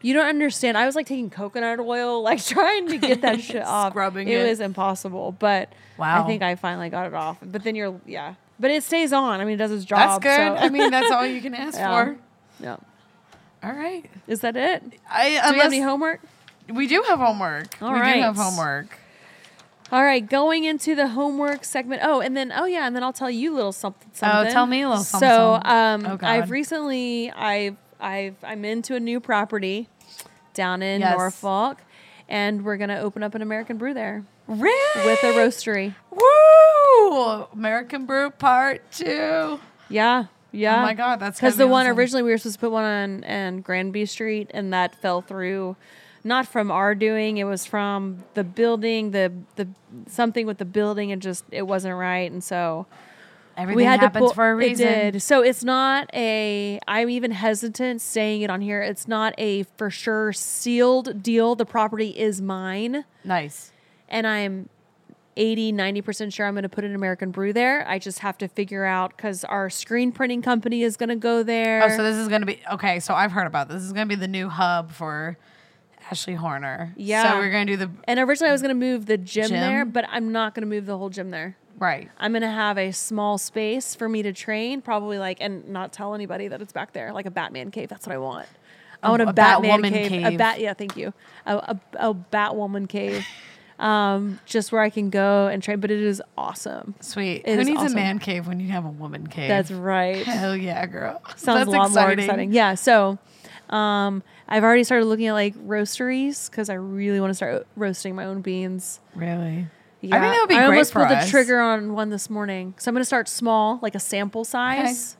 You 0.00 0.14
don't 0.14 0.28
understand. 0.28 0.78
I 0.78 0.86
was 0.86 0.94
like 0.94 1.06
taking 1.06 1.28
coconut 1.28 1.80
oil, 1.80 2.22
like 2.22 2.44
trying 2.44 2.86
to 2.88 2.98
get 2.98 3.22
that 3.22 3.40
shit 3.40 3.62
off. 3.64 3.92
Scrubbing 3.92 4.28
it, 4.28 4.40
it. 4.40 4.48
was 4.48 4.60
impossible, 4.60 5.32
but 5.32 5.72
Wow. 5.96 6.22
I 6.22 6.26
think 6.28 6.42
I 6.42 6.54
finally 6.54 6.88
got 6.88 7.06
it 7.06 7.14
off. 7.14 7.38
But 7.42 7.64
then 7.64 7.74
you're, 7.74 8.00
yeah, 8.06 8.34
but 8.60 8.70
it 8.70 8.82
stays 8.82 9.12
on. 9.12 9.40
I 9.40 9.44
mean, 9.44 9.54
it 9.54 9.58
does 9.58 9.72
its 9.72 9.84
job. 9.84 10.22
That's 10.22 10.36
good. 10.36 10.58
so- 10.58 10.64
I 10.64 10.68
mean, 10.68 10.90
that's 10.90 11.10
all 11.10 11.26
you 11.26 11.40
can 11.46 11.54
ask 11.54 11.76
Yeah. 11.78 12.04
for. 12.04 12.16
yeah. 12.60 12.76
All 13.62 13.72
right. 13.72 14.08
Is 14.26 14.40
that 14.40 14.56
it? 14.56 14.82
I, 15.10 15.30
Do 15.48 15.52
we 15.54 15.58
have 15.60 15.66
any 15.72 15.80
homework? 15.80 16.20
we 16.68 16.86
do 16.86 17.02
have 17.08 17.18
homework. 17.18 17.80
All 17.82 17.92
we 17.92 17.98
do 17.98 18.20
have 18.20 18.36
homework. 18.36 18.98
All 19.90 20.04
right, 20.04 20.28
going 20.28 20.64
into 20.64 20.94
the 20.94 21.08
homework 21.08 21.64
segment. 21.64 22.02
Oh, 22.04 22.20
and 22.20 22.36
then 22.36 22.52
oh 22.54 22.66
yeah, 22.66 22.86
and 22.86 22.94
then 22.94 23.02
I'll 23.02 23.12
tell 23.12 23.30
you 23.30 23.54
a 23.54 23.56
little 23.56 23.72
something. 23.72 24.10
something. 24.12 24.48
Oh, 24.48 24.52
tell 24.52 24.66
me 24.66 24.82
a 24.82 24.88
little 24.90 25.02
something, 25.02 25.26
So, 25.26 25.54
um, 25.64 26.06
Oh, 26.06 26.18
I've 26.20 26.50
recently 26.50 27.30
I've 27.32 27.76
I've 27.98 28.36
I'm 28.44 28.66
into 28.66 28.94
a 28.96 29.00
new 29.00 29.18
property 29.18 29.88
down 30.52 30.82
in 30.82 31.00
Yes. 31.00 31.16
Norfolk, 31.16 31.78
and 32.28 32.64
we're 32.64 32.76
gonna 32.76 32.98
open 33.00 33.22
up 33.22 33.34
an 33.34 33.42
American 33.42 33.78
brew 33.78 33.94
there 33.94 34.24
Really? 34.46 35.06
with 35.06 35.22
a 35.24 35.32
roastery. 35.38 35.94
Woo! 36.10 37.46
American 37.52 38.06
Brew 38.06 38.30
Part 38.30 38.82
Two. 38.90 39.60
Yeah, 39.88 40.26
Yeah. 40.52 40.78
Oh 40.80 40.82
my 40.82 40.94
god, 40.94 41.20
that's 41.20 41.38
Because 41.38 41.56
the 41.56 41.66
one 41.66 41.86
originally 41.86 42.22
we 42.22 42.30
were 42.30 42.38
supposed 42.38 42.56
to 42.56 42.60
put 42.60 42.70
one 42.72 42.84
on 42.84 43.24
and 43.24 43.62
Granby 43.64 44.06
Street, 44.06 44.50
and 44.52 44.72
that 44.72 44.94
fell 45.00 45.20
through. 45.22 45.76
Not 46.24 46.46
from 46.46 46.70
our 46.70 46.94
doing; 46.94 47.36
it 47.38 47.44
was 47.44 47.64
from 47.64 48.24
the 48.34 48.44
building, 48.44 49.12
the 49.12 49.32
the 49.56 49.68
something 50.08 50.46
with 50.46 50.58
the 50.58 50.64
building, 50.64 51.12
and 51.12 51.22
just 51.22 51.44
it 51.50 51.62
wasn't 51.66 51.94
right, 51.96 52.30
and 52.30 52.42
so 52.42 52.86
everything 53.58 53.76
we 53.76 53.84
had 53.84 54.00
happens 54.00 54.14
to 54.22 54.26
pull. 54.28 54.34
for 54.34 54.50
a 54.50 54.56
reason. 54.56 54.86
It 54.86 55.10
did. 55.12 55.22
So 55.22 55.42
it's 55.42 55.62
not 55.64 56.08
a. 56.14 56.78
I'm 56.88 57.10
even 57.10 57.32
hesitant 57.32 58.00
saying 58.00 58.42
it 58.42 58.50
on 58.50 58.60
here. 58.62 58.80
It's 58.80 59.06
not 59.06 59.34
a 59.36 59.64
for 59.76 59.90
sure 59.90 60.32
sealed 60.32 61.22
deal. 61.22 61.54
The 61.54 61.66
property 61.66 62.10
is 62.18 62.40
mine, 62.40 63.04
Nice. 63.24 63.72
and 64.08 64.26
I'm 64.26 64.68
80, 65.36 65.72
90% 65.72 66.32
sure 66.34 66.46
I'm 66.46 66.54
going 66.54 66.62
to 66.64 66.68
put 66.68 66.82
an 66.84 66.94
American 66.96 67.30
Brew 67.30 67.52
there. 67.52 67.86
I 67.88 67.98
just 68.00 68.20
have 68.20 68.38
to 68.38 68.48
figure 68.48 68.84
out 68.84 69.16
because 69.16 69.44
our 69.44 69.70
screen 69.70 70.10
printing 70.10 70.42
company 70.42 70.82
is 70.82 70.96
going 70.96 71.10
to 71.10 71.16
go 71.16 71.42
there. 71.44 71.84
Oh, 71.84 71.88
so 71.96 72.02
this 72.02 72.16
is 72.16 72.26
gonna 72.28 72.46
be 72.46 72.60
okay. 72.72 72.98
So 73.00 73.14
I've 73.14 73.30
heard 73.32 73.46
about 73.46 73.68
this. 73.68 73.76
This 73.76 73.84
is 73.84 73.92
gonna 73.92 74.06
be 74.06 74.14
the 74.16 74.26
new 74.26 74.48
hub 74.48 74.90
for 74.90 75.38
Ashley 76.10 76.34
Horner. 76.34 76.92
Yeah. 76.96 77.30
So 77.30 77.38
we're 77.38 77.52
gonna 77.52 77.66
do 77.66 77.76
the 77.76 77.90
And 78.04 78.18
originally 78.18 78.48
I 78.48 78.52
was 78.52 78.62
going 78.62 78.70
to 78.70 78.74
move 78.74 79.06
the 79.06 79.16
gym, 79.18 79.48
Gym? 79.48 79.60
there, 79.60 79.84
but 79.84 80.06
I'm 80.08 80.32
not 80.32 80.54
going 80.54 80.62
to 80.62 80.66
move 80.68 80.86
the 80.86 80.96
whole 80.98 81.10
gym 81.10 81.30
there. 81.30 81.56
Right. 81.78 82.10
I'm 82.18 82.32
going 82.32 82.42
to 82.42 82.50
have 82.50 82.78
a 82.78 82.92
small 82.92 83.38
space 83.38 83.94
for 83.94 84.08
me 84.08 84.22
to 84.22 84.32
train, 84.32 84.82
probably 84.82 85.18
like, 85.18 85.38
and 85.40 85.68
not 85.68 85.92
tell 85.92 86.14
anybody 86.14 86.48
that 86.48 86.60
it's 86.60 86.72
back 86.72 86.92
there, 86.92 87.12
like 87.12 87.26
a 87.26 87.30
Batman 87.30 87.70
cave. 87.70 87.88
That's 87.88 88.06
what 88.06 88.14
I 88.14 88.18
want. 88.18 88.46
I 89.02 89.10
want 89.10 89.22
a, 89.22 89.28
a 89.28 89.32
Batman 89.32 89.82
Batwoman 89.82 90.08
cave, 90.08 90.26
A 90.26 90.36
bat, 90.36 90.60
yeah, 90.60 90.74
thank 90.74 90.96
you. 90.96 91.12
A, 91.46 91.56
a, 91.56 91.80
a 92.10 92.14
Batwoman 92.14 92.88
cave, 92.88 93.24
um, 93.78 94.40
just 94.44 94.72
where 94.72 94.82
I 94.82 94.90
can 94.90 95.08
go 95.08 95.46
and 95.46 95.62
train. 95.62 95.78
But 95.78 95.90
it 95.90 96.02
is 96.02 96.20
awesome. 96.36 96.96
Sweet. 97.00 97.42
It 97.44 97.58
Who 97.58 97.64
needs 97.64 97.78
awesome. 97.78 97.92
a 97.92 97.94
man 97.94 98.18
cave 98.18 98.48
when 98.48 98.58
you 98.58 98.68
have 98.70 98.84
a 98.84 98.90
woman 98.90 99.28
cave? 99.28 99.48
That's 99.48 99.70
right. 99.70 100.24
Hell 100.24 100.56
yeah, 100.56 100.84
girl. 100.86 101.22
Sounds 101.36 101.66
That's 101.66 101.68
a 101.68 101.70
lot 101.70 101.90
more 101.92 102.10
exciting. 102.10 102.52
Yeah. 102.52 102.74
So, 102.74 103.18
um, 103.70 104.22
I've 104.48 104.64
already 104.64 104.82
started 104.82 105.04
looking 105.04 105.26
at 105.26 105.34
like 105.34 105.54
roasteries 105.54 106.50
because 106.50 106.68
I 106.70 106.74
really 106.74 107.20
want 107.20 107.30
to 107.30 107.34
start 107.34 107.66
roasting 107.76 108.16
my 108.16 108.24
own 108.24 108.40
beans. 108.40 108.98
Really? 109.14 109.66
Yeah. 110.00 110.16
I 110.16 110.20
think 110.20 110.32
that 110.34 110.40
would 110.40 110.48
be 110.48 110.54
I 110.54 110.66
great 110.66 110.76
almost 110.76 110.92
for 110.92 111.00
pulled 111.00 111.12
us. 111.18 111.24
the 111.24 111.30
trigger 111.30 111.60
on 111.60 111.92
one 111.92 112.10
this 112.10 112.30
morning, 112.30 112.74
so 112.78 112.88
I'm 112.88 112.94
going 112.94 113.00
to 113.02 113.06
start 113.06 113.28
small, 113.28 113.78
like 113.82 113.94
a 113.94 114.00
sample 114.00 114.44
size. 114.44 115.16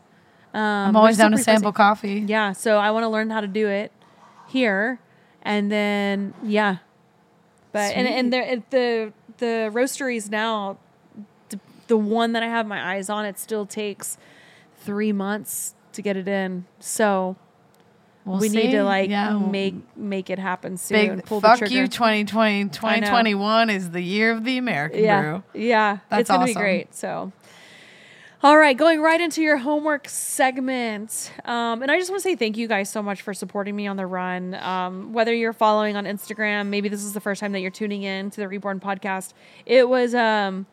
Um, 0.54 0.60
I'm 0.62 0.96
always 0.96 1.16
down 1.16 1.32
to 1.32 1.38
sample 1.38 1.72
coffee. 1.72 2.24
Yeah. 2.26 2.52
So 2.52 2.78
I 2.78 2.90
want 2.92 3.04
to 3.04 3.08
learn 3.08 3.30
how 3.30 3.40
to 3.40 3.46
do 3.48 3.68
it 3.68 3.92
here, 4.48 5.00
and 5.42 5.70
then 5.70 6.32
yeah. 6.42 6.76
But 7.72 7.92
and 7.94 8.06
and 8.08 8.32
it- 8.34 8.70
the 8.70 9.12
the 9.38 9.70
roasteries 9.72 10.30
now, 10.30 10.78
the, 11.48 11.60
the 11.88 11.96
one 11.96 12.32
that 12.32 12.42
I 12.42 12.46
have 12.46 12.66
my 12.66 12.94
eyes 12.94 13.10
on, 13.10 13.24
it 13.24 13.38
still 13.38 13.66
takes 13.66 14.16
three 14.76 15.12
months 15.12 15.74
to 15.92 16.02
get 16.02 16.16
it 16.16 16.28
in. 16.28 16.66
So 16.80 17.36
We'll 18.28 18.40
we 18.40 18.50
need 18.50 18.72
to 18.72 18.82
like 18.84 19.08
Yeah, 19.08 19.38
make 19.38 19.74
make 19.96 20.28
it 20.28 20.38
happen 20.38 20.76
soon. 20.76 21.16
Big 21.16 21.24
pull 21.24 21.40
the 21.40 21.48
fuck 21.48 21.58
trigger. 21.58 21.74
you 21.74 21.88
2020 21.88 22.64
2021 22.64 23.70
is 23.70 23.90
the 23.90 24.02
year 24.02 24.30
of 24.32 24.44
the 24.44 24.58
American 24.58 25.02
yeah, 25.02 25.20
brew. 25.22 25.42
yeah, 25.54 25.98
That's 26.10 26.22
it's 26.22 26.30
gonna 26.30 26.44
be 26.44 26.52
great. 26.54 26.94
So, 26.94 27.32
all 28.42 28.58
right, 28.58 28.76
going 28.76 29.00
right 29.00 29.20
into 29.20 29.40
your 29.42 29.56
homework 29.56 30.08
segment, 30.08 31.32
um, 31.44 31.82
and 31.82 31.90
I 31.90 31.98
just 31.98 32.10
want 32.10 32.22
to 32.22 32.28
say 32.28 32.36
thank 32.36 32.56
you 32.56 32.68
guys 32.68 32.90
so 32.90 33.02
much 33.02 33.22
for 33.22 33.32
supporting 33.34 33.74
me 33.74 33.86
on 33.86 33.96
the 33.96 34.06
run. 34.06 34.54
Um, 34.54 35.12
whether 35.12 35.34
you're 35.34 35.52
following 35.52 35.96
on 35.96 36.04
Instagram, 36.04 36.66
maybe 36.68 36.88
this 36.88 37.02
is 37.02 37.14
the 37.14 37.20
first 37.20 37.40
time 37.40 37.52
that 37.52 37.60
you're 37.60 37.70
tuning 37.70 38.02
in 38.02 38.30
to 38.30 38.40
the 38.40 38.46
Reborn 38.46 38.78
podcast. 38.78 39.32
It 39.66 39.88
was, 39.88 40.14
um, 40.14 40.66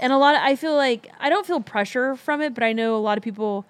and 0.00 0.12
a 0.12 0.16
lot. 0.18 0.34
Of, 0.34 0.40
I 0.42 0.56
feel 0.56 0.74
like 0.74 1.10
I 1.20 1.28
don't 1.28 1.46
feel 1.46 1.60
pressure 1.60 2.16
from 2.16 2.40
it, 2.40 2.54
but 2.54 2.64
I 2.64 2.72
know 2.72 2.96
a 2.96 2.98
lot 2.98 3.16
of 3.18 3.22
people 3.22 3.64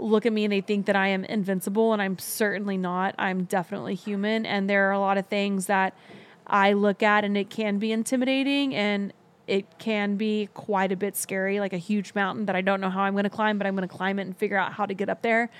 look 0.00 0.26
at 0.26 0.32
me 0.32 0.44
and 0.44 0.52
they 0.52 0.60
think 0.60 0.86
that 0.86 0.96
I 0.96 1.08
am 1.08 1.24
invincible, 1.24 1.92
and 1.92 2.00
I'm 2.00 2.18
certainly 2.18 2.76
not. 2.76 3.14
I'm 3.18 3.44
definitely 3.44 3.94
human, 3.94 4.46
and 4.46 4.68
there 4.68 4.88
are 4.88 4.92
a 4.92 5.00
lot 5.00 5.18
of 5.18 5.26
things 5.26 5.66
that 5.66 5.94
I 6.46 6.72
look 6.72 7.02
at, 7.02 7.24
and 7.24 7.36
it 7.36 7.50
can 7.50 7.78
be 7.78 7.92
intimidating, 7.92 8.74
and 8.74 9.12
it 9.46 9.78
can 9.78 10.16
be 10.16 10.48
quite 10.54 10.92
a 10.92 10.96
bit 10.96 11.16
scary, 11.16 11.58
like 11.58 11.72
a 11.72 11.78
huge 11.78 12.14
mountain 12.14 12.46
that 12.46 12.54
I 12.54 12.60
don't 12.60 12.80
know 12.80 12.88
how 12.88 13.00
I'm 13.00 13.14
going 13.14 13.24
to 13.24 13.30
climb, 13.30 13.58
but 13.58 13.66
I'm 13.66 13.74
going 13.74 13.88
to 13.88 13.92
climb 13.92 14.20
it 14.20 14.22
and 14.22 14.36
figure 14.36 14.56
out 14.56 14.72
how 14.72 14.86
to 14.86 14.94
get 14.94 15.08
up 15.08 15.22
there. 15.22 15.50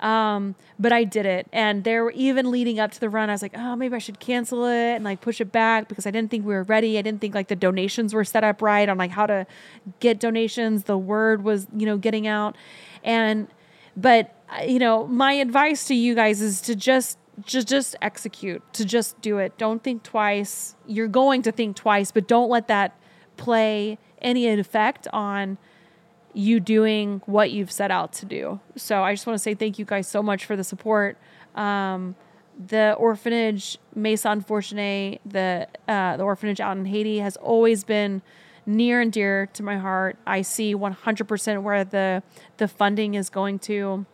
Um, 0.00 0.56
but 0.78 0.92
I 0.92 1.04
did 1.04 1.26
it, 1.26 1.46
and 1.52 1.84
there 1.84 2.04
were 2.04 2.10
even 2.12 2.50
leading 2.50 2.80
up 2.80 2.90
to 2.92 3.00
the 3.00 3.08
run, 3.08 3.30
I 3.30 3.32
was 3.32 3.42
like, 3.42 3.56
oh, 3.56 3.76
maybe 3.76 3.94
I 3.94 3.98
should 3.98 4.20
cancel 4.20 4.66
it 4.66 4.96
and 4.96 5.04
like 5.04 5.20
push 5.20 5.40
it 5.40 5.52
back 5.52 5.88
because 5.88 6.06
I 6.06 6.10
didn't 6.10 6.30
think 6.30 6.44
we 6.44 6.54
were 6.54 6.64
ready. 6.64 6.98
I 6.98 7.02
didn't 7.02 7.20
think 7.20 7.34
like 7.34 7.48
the 7.48 7.56
donations 7.56 8.12
were 8.12 8.24
set 8.24 8.44
up 8.44 8.60
right 8.60 8.88
on 8.88 8.98
like 8.98 9.12
how 9.12 9.26
to 9.26 9.46
get 10.00 10.18
donations. 10.20 10.84
The 10.84 10.98
word 10.98 11.44
was, 11.44 11.66
you 11.74 11.86
know, 11.86 11.96
getting 11.96 12.26
out, 12.26 12.56
and 13.04 13.48
but 13.96 14.34
uh, 14.50 14.62
you 14.62 14.78
know 14.78 15.06
my 15.06 15.32
advice 15.32 15.86
to 15.86 15.94
you 15.94 16.14
guys 16.14 16.40
is 16.40 16.60
to 16.62 16.74
just 16.74 17.18
just 17.44 17.68
just 17.68 17.96
execute 18.00 18.62
to 18.72 18.84
just 18.84 19.20
do 19.20 19.38
it. 19.38 19.56
Don't 19.58 19.82
think 19.82 20.02
twice. 20.02 20.74
You're 20.86 21.08
going 21.08 21.42
to 21.42 21.52
think 21.52 21.76
twice 21.76 22.10
but 22.10 22.26
don't 22.26 22.48
let 22.48 22.68
that 22.68 22.98
play 23.36 23.98
any 24.22 24.48
effect 24.48 25.06
on 25.12 25.58
you 26.32 26.60
doing 26.60 27.22
what 27.26 27.50
you've 27.50 27.72
set 27.72 27.90
out 27.90 28.12
to 28.12 28.26
do. 28.26 28.60
So 28.76 29.02
i 29.02 29.12
just 29.12 29.26
want 29.26 29.36
to 29.36 29.42
say 29.42 29.54
thank 29.54 29.78
you 29.78 29.84
guys 29.84 30.06
so 30.06 30.22
much 30.22 30.44
for 30.44 30.56
the 30.56 30.64
support. 30.64 31.18
Um, 31.54 32.14
the 32.68 32.94
orphanage 32.94 33.78
maison 33.94 34.42
fortuné 34.42 35.18
the 35.26 35.68
uh, 35.88 36.16
the 36.16 36.22
orphanage 36.22 36.60
out 36.60 36.76
in 36.76 36.86
haiti 36.86 37.18
has 37.18 37.36
always 37.36 37.84
been 37.84 38.22
near 38.66 39.00
and 39.00 39.12
dear 39.12 39.46
to 39.54 39.62
my 39.62 39.78
heart. 39.78 40.18
I 40.26 40.42
see 40.42 40.74
100% 40.74 41.62
where 41.62 41.84
the 41.84 42.22
the 42.56 42.68
funding 42.68 43.14
is 43.14 43.30
going 43.30 43.58
to 43.60 44.06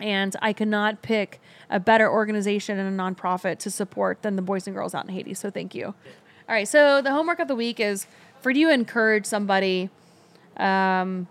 and 0.00 0.34
I 0.40 0.52
cannot 0.52 1.02
pick 1.02 1.40
a 1.68 1.78
better 1.78 2.10
organization 2.10 2.78
and 2.78 2.98
a 2.98 3.02
nonprofit 3.02 3.58
to 3.58 3.70
support 3.70 4.22
than 4.22 4.36
the 4.36 4.42
Boys 4.42 4.66
and 4.66 4.74
Girls 4.74 4.94
out 4.94 5.04
in 5.06 5.14
Haiti. 5.14 5.34
So 5.34 5.50
thank 5.50 5.74
you. 5.74 5.86
All 5.86 6.54
right, 6.56 6.66
so 6.66 7.00
the 7.02 7.12
homework 7.12 7.38
of 7.38 7.48
the 7.48 7.54
week 7.54 7.78
is 7.78 8.06
for 8.40 8.50
you 8.50 8.68
to 8.68 8.74
encourage 8.74 9.26
somebody 9.26 9.90
um, 10.56 11.28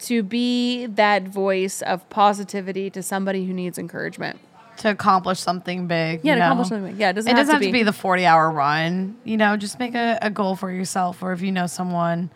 to 0.00 0.22
be 0.22 0.86
that 0.86 1.26
voice 1.28 1.82
of 1.82 2.08
positivity 2.10 2.90
to 2.90 3.02
somebody 3.02 3.46
who 3.46 3.52
needs 3.52 3.78
encouragement. 3.78 4.38
To 4.78 4.90
accomplish 4.90 5.40
something 5.40 5.86
big. 5.86 6.20
Yeah, 6.22 6.34
to 6.34 6.40
know? 6.40 6.46
accomplish 6.46 6.68
something. 6.68 6.92
big. 6.92 7.00
Yeah, 7.00 7.10
it 7.10 7.14
doesn't, 7.14 7.30
It 7.30 7.36
have, 7.36 7.46
doesn't 7.46 7.54
have 7.54 7.62
to, 7.62 7.68
to 7.68 7.72
be 7.72 7.82
the 7.82 7.92
40 7.92 8.26
hour 8.26 8.50
run. 8.50 9.16
You 9.24 9.36
know, 9.36 9.56
just 9.56 9.78
make 9.78 9.94
a, 9.94 10.18
a 10.22 10.30
goal 10.30 10.56
for 10.56 10.70
yourself. 10.70 11.22
Or 11.22 11.32
if 11.32 11.40
you 11.42 11.50
know 11.52 11.66
someone 11.66 12.30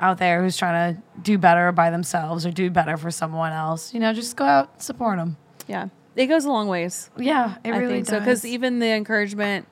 out 0.00 0.18
there 0.18 0.42
who's 0.42 0.56
trying 0.56 0.94
to 0.94 1.02
do 1.22 1.38
better 1.38 1.72
by 1.72 1.90
themselves 1.90 2.46
or 2.46 2.50
do 2.52 2.70
better 2.70 2.96
for 2.96 3.10
someone 3.10 3.52
else, 3.52 3.92
you 3.92 4.00
know, 4.00 4.12
just 4.12 4.36
go 4.36 4.44
out 4.44 4.70
and 4.74 4.82
support 4.82 5.18
them. 5.18 5.36
Yeah, 5.66 5.88
it 6.14 6.26
goes 6.26 6.44
a 6.44 6.48
long 6.48 6.68
ways. 6.68 7.10
Yeah, 7.18 7.56
it 7.64 7.72
I 7.72 7.78
really 7.78 7.98
does. 8.00 8.08
so 8.08 8.18
because 8.20 8.44
even 8.44 8.78
the 8.78 8.90
encouragement 8.92 9.66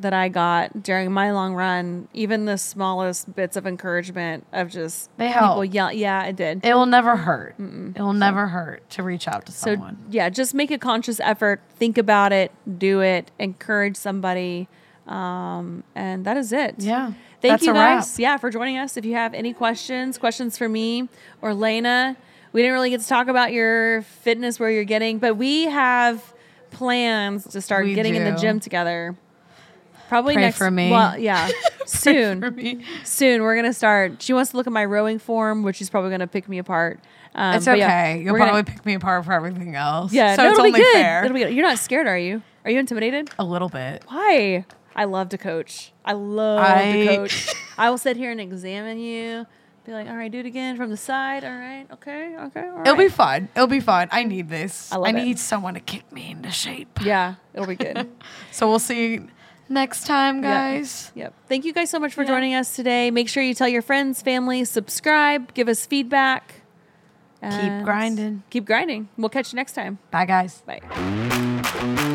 that 0.00 0.12
I 0.12 0.28
got 0.28 0.82
during 0.82 1.10
my 1.12 1.32
long 1.32 1.54
run, 1.54 2.08
even 2.14 2.44
the 2.44 2.56
smallest 2.58 3.34
bits 3.34 3.56
of 3.56 3.66
encouragement 3.66 4.46
of 4.52 4.70
just 4.70 5.10
They 5.16 5.28
people 5.28 5.60
help. 5.62 5.74
yell, 5.74 5.92
yeah, 5.92 6.24
it 6.24 6.36
did. 6.36 6.64
it 6.64 6.74
will 6.74 6.86
never 6.86 7.16
hurt. 7.16 7.54
It 7.58 8.00
will 8.00 8.12
never 8.12 8.46
hurt 8.46 8.88
to 8.90 9.02
reach 9.02 9.26
out 9.26 9.46
to 9.46 9.52
so 9.52 9.72
someone. 9.74 9.98
yeah, 10.10 10.28
just 10.28 10.54
make 10.54 10.70
a 10.70 10.78
conscious 10.78 11.18
effort, 11.20 11.60
think 11.76 11.98
about 11.98 12.32
it, 12.32 12.52
do 12.78 13.00
it, 13.00 13.30
encourage 13.38 13.96
somebody, 13.96 14.68
um, 15.06 15.82
and 15.94 16.24
that 16.24 16.36
is 16.36 16.52
it. 16.52 16.76
Yeah, 16.78 17.12
Thank 17.40 17.52
that's 17.54 17.66
you 17.66 17.72
wrap. 17.72 17.98
guys, 18.00 18.18
yeah, 18.18 18.36
for 18.36 18.50
joining 18.50 18.76
us. 18.78 18.96
If 18.96 19.04
you 19.04 19.14
have 19.14 19.32
any 19.34 19.52
questions, 19.52 20.18
questions 20.18 20.58
for 20.58 20.68
me 20.68 21.08
or 21.42 21.54
Lena, 21.54 22.16
we 22.52 22.62
didn't 22.62 22.74
really 22.74 22.90
get 22.90 23.00
to 23.00 23.06
talk 23.08 23.28
about 23.28 23.52
your 23.52 24.02
fitness 24.02 24.58
where 24.60 24.70
you're 24.70 24.84
getting, 24.84 25.18
but 25.18 25.36
we 25.36 25.64
have 25.64 26.34
plans 26.70 27.44
to 27.48 27.60
start 27.60 27.84
We 27.86 27.94
getting 27.94 28.14
in 28.14 28.24
the 28.24 28.38
gym 28.38 28.60
together. 28.60 29.16
Probably 30.08 30.34
Pray 30.34 30.42
next 30.44 30.58
for 30.58 30.70
me. 30.70 30.90
Well, 30.90 31.18
yeah, 31.18 31.50
soon. 31.86 32.40
For 32.40 32.50
me. 32.50 32.84
Soon 33.04 33.42
we're 33.42 33.56
gonna 33.56 33.72
start. 33.74 34.22
She 34.22 34.32
wants 34.32 34.50
to 34.52 34.56
look 34.56 34.66
at 34.66 34.72
my 34.72 34.84
rowing 34.84 35.18
form, 35.18 35.62
which 35.62 35.80
is 35.80 35.90
probably 35.90 36.10
gonna 36.10 36.26
pick 36.26 36.48
me 36.48 36.58
apart. 36.58 37.00
Um, 37.34 37.56
It's 37.56 37.68
okay. 37.68 37.78
yeah, 37.78 38.14
You'll 38.14 38.32
we're 38.32 38.38
gonna- 38.38 38.52
probably 38.52 38.72
pick 38.72 38.86
me 38.86 38.94
apart 38.94 39.24
for 39.24 39.32
everything 39.32 39.74
else. 39.74 40.12
yeah, 40.12 40.34
so 40.34 40.42
no, 40.42 40.48
it's 40.48 40.58
it'll 40.58 40.66
only 40.66 40.78
be 40.78 40.84
good. 40.84 40.92
fair. 40.94 41.24
It'll 41.24 41.34
be 41.34 41.40
good. 41.44 41.52
You're 41.54 41.66
not 41.68 41.78
scared, 41.78 42.06
are 42.06 42.18
you? 42.18 42.42
Are 42.64 42.70
you 42.70 42.78
intimidated? 42.78 43.30
a 43.38 43.44
little 43.44 43.68
bit. 43.68 44.02
Why? 44.08 44.64
I 44.96 45.04
love 45.04 45.28
to 45.30 45.38
coach. 45.38 45.92
I 46.04 46.12
love 46.14 46.60
I- 46.60 46.92
to 46.92 47.06
coach. 47.16 47.54
I 47.78 47.90
will 47.90 47.98
sit 47.98 48.16
here 48.16 48.30
and 48.32 48.40
examine 48.40 48.98
you. 48.98 49.46
Be 49.86 49.92
like, 49.94 50.06
all 50.08 50.16
right, 50.16 50.30
do 50.30 50.38
it 50.40 50.44
again 50.46 50.76
from 50.76 50.90
the 50.90 50.98
side. 50.98 51.44
All 51.44 51.50
right, 51.50 51.86
okay, 51.92 52.36
okay. 52.38 52.68
All 52.68 52.82
It'll 52.82 52.94
be 52.96 53.04
right." 53.04 53.12
fun. 53.12 53.48
It'll 53.56 53.66
be 53.68 53.80
fun. 53.80 54.08
I 54.12 54.24
need 54.24 54.48
this. 54.50 54.92
I 54.92 54.96
I, 54.98 55.08
it. 55.08 55.12
need 55.14 55.38
someone 55.38 55.74
to 55.74 55.80
kick 55.80 56.10
me 56.12 56.30
into 56.32 56.50
shape. 56.50 56.98
Yeah, 57.02 57.36
it'll 57.54 57.66
be 57.66 57.76
good. 57.76 58.06
So 58.52 58.68
we'll 58.68 58.80
see 58.80 59.20
next 59.68 60.06
time, 60.06 60.40
guys. 60.40 61.10
yep. 61.14 61.32
Thank 61.48 61.64
you 61.64 61.72
guys 61.72 61.90
so 61.90 61.98
much 61.98 62.14
for 62.14 62.22
Yeah. 62.22 62.28
joining 62.28 62.54
us 62.54 62.74
today. 62.76 63.10
Make 63.10 63.28
sure 63.28 63.42
you 63.42 63.54
tell 63.54 63.68
your 63.68 63.82
friends, 63.82 64.22
family, 64.22 64.64
subscribe, 64.64 65.54
give 65.54 65.68
us 65.68 65.86
feedback. 65.86 66.54
Keep 67.40 67.84
grinding. 67.84 68.42
Keep 68.50 68.64
grinding. 68.64 69.08
We'll 69.16 69.28
catch 69.28 69.52
you 69.52 69.56
next 69.56 69.74
time. 69.74 69.98
Bye, 70.10 70.24
guys. 70.26 70.62
Bye. 70.66 72.14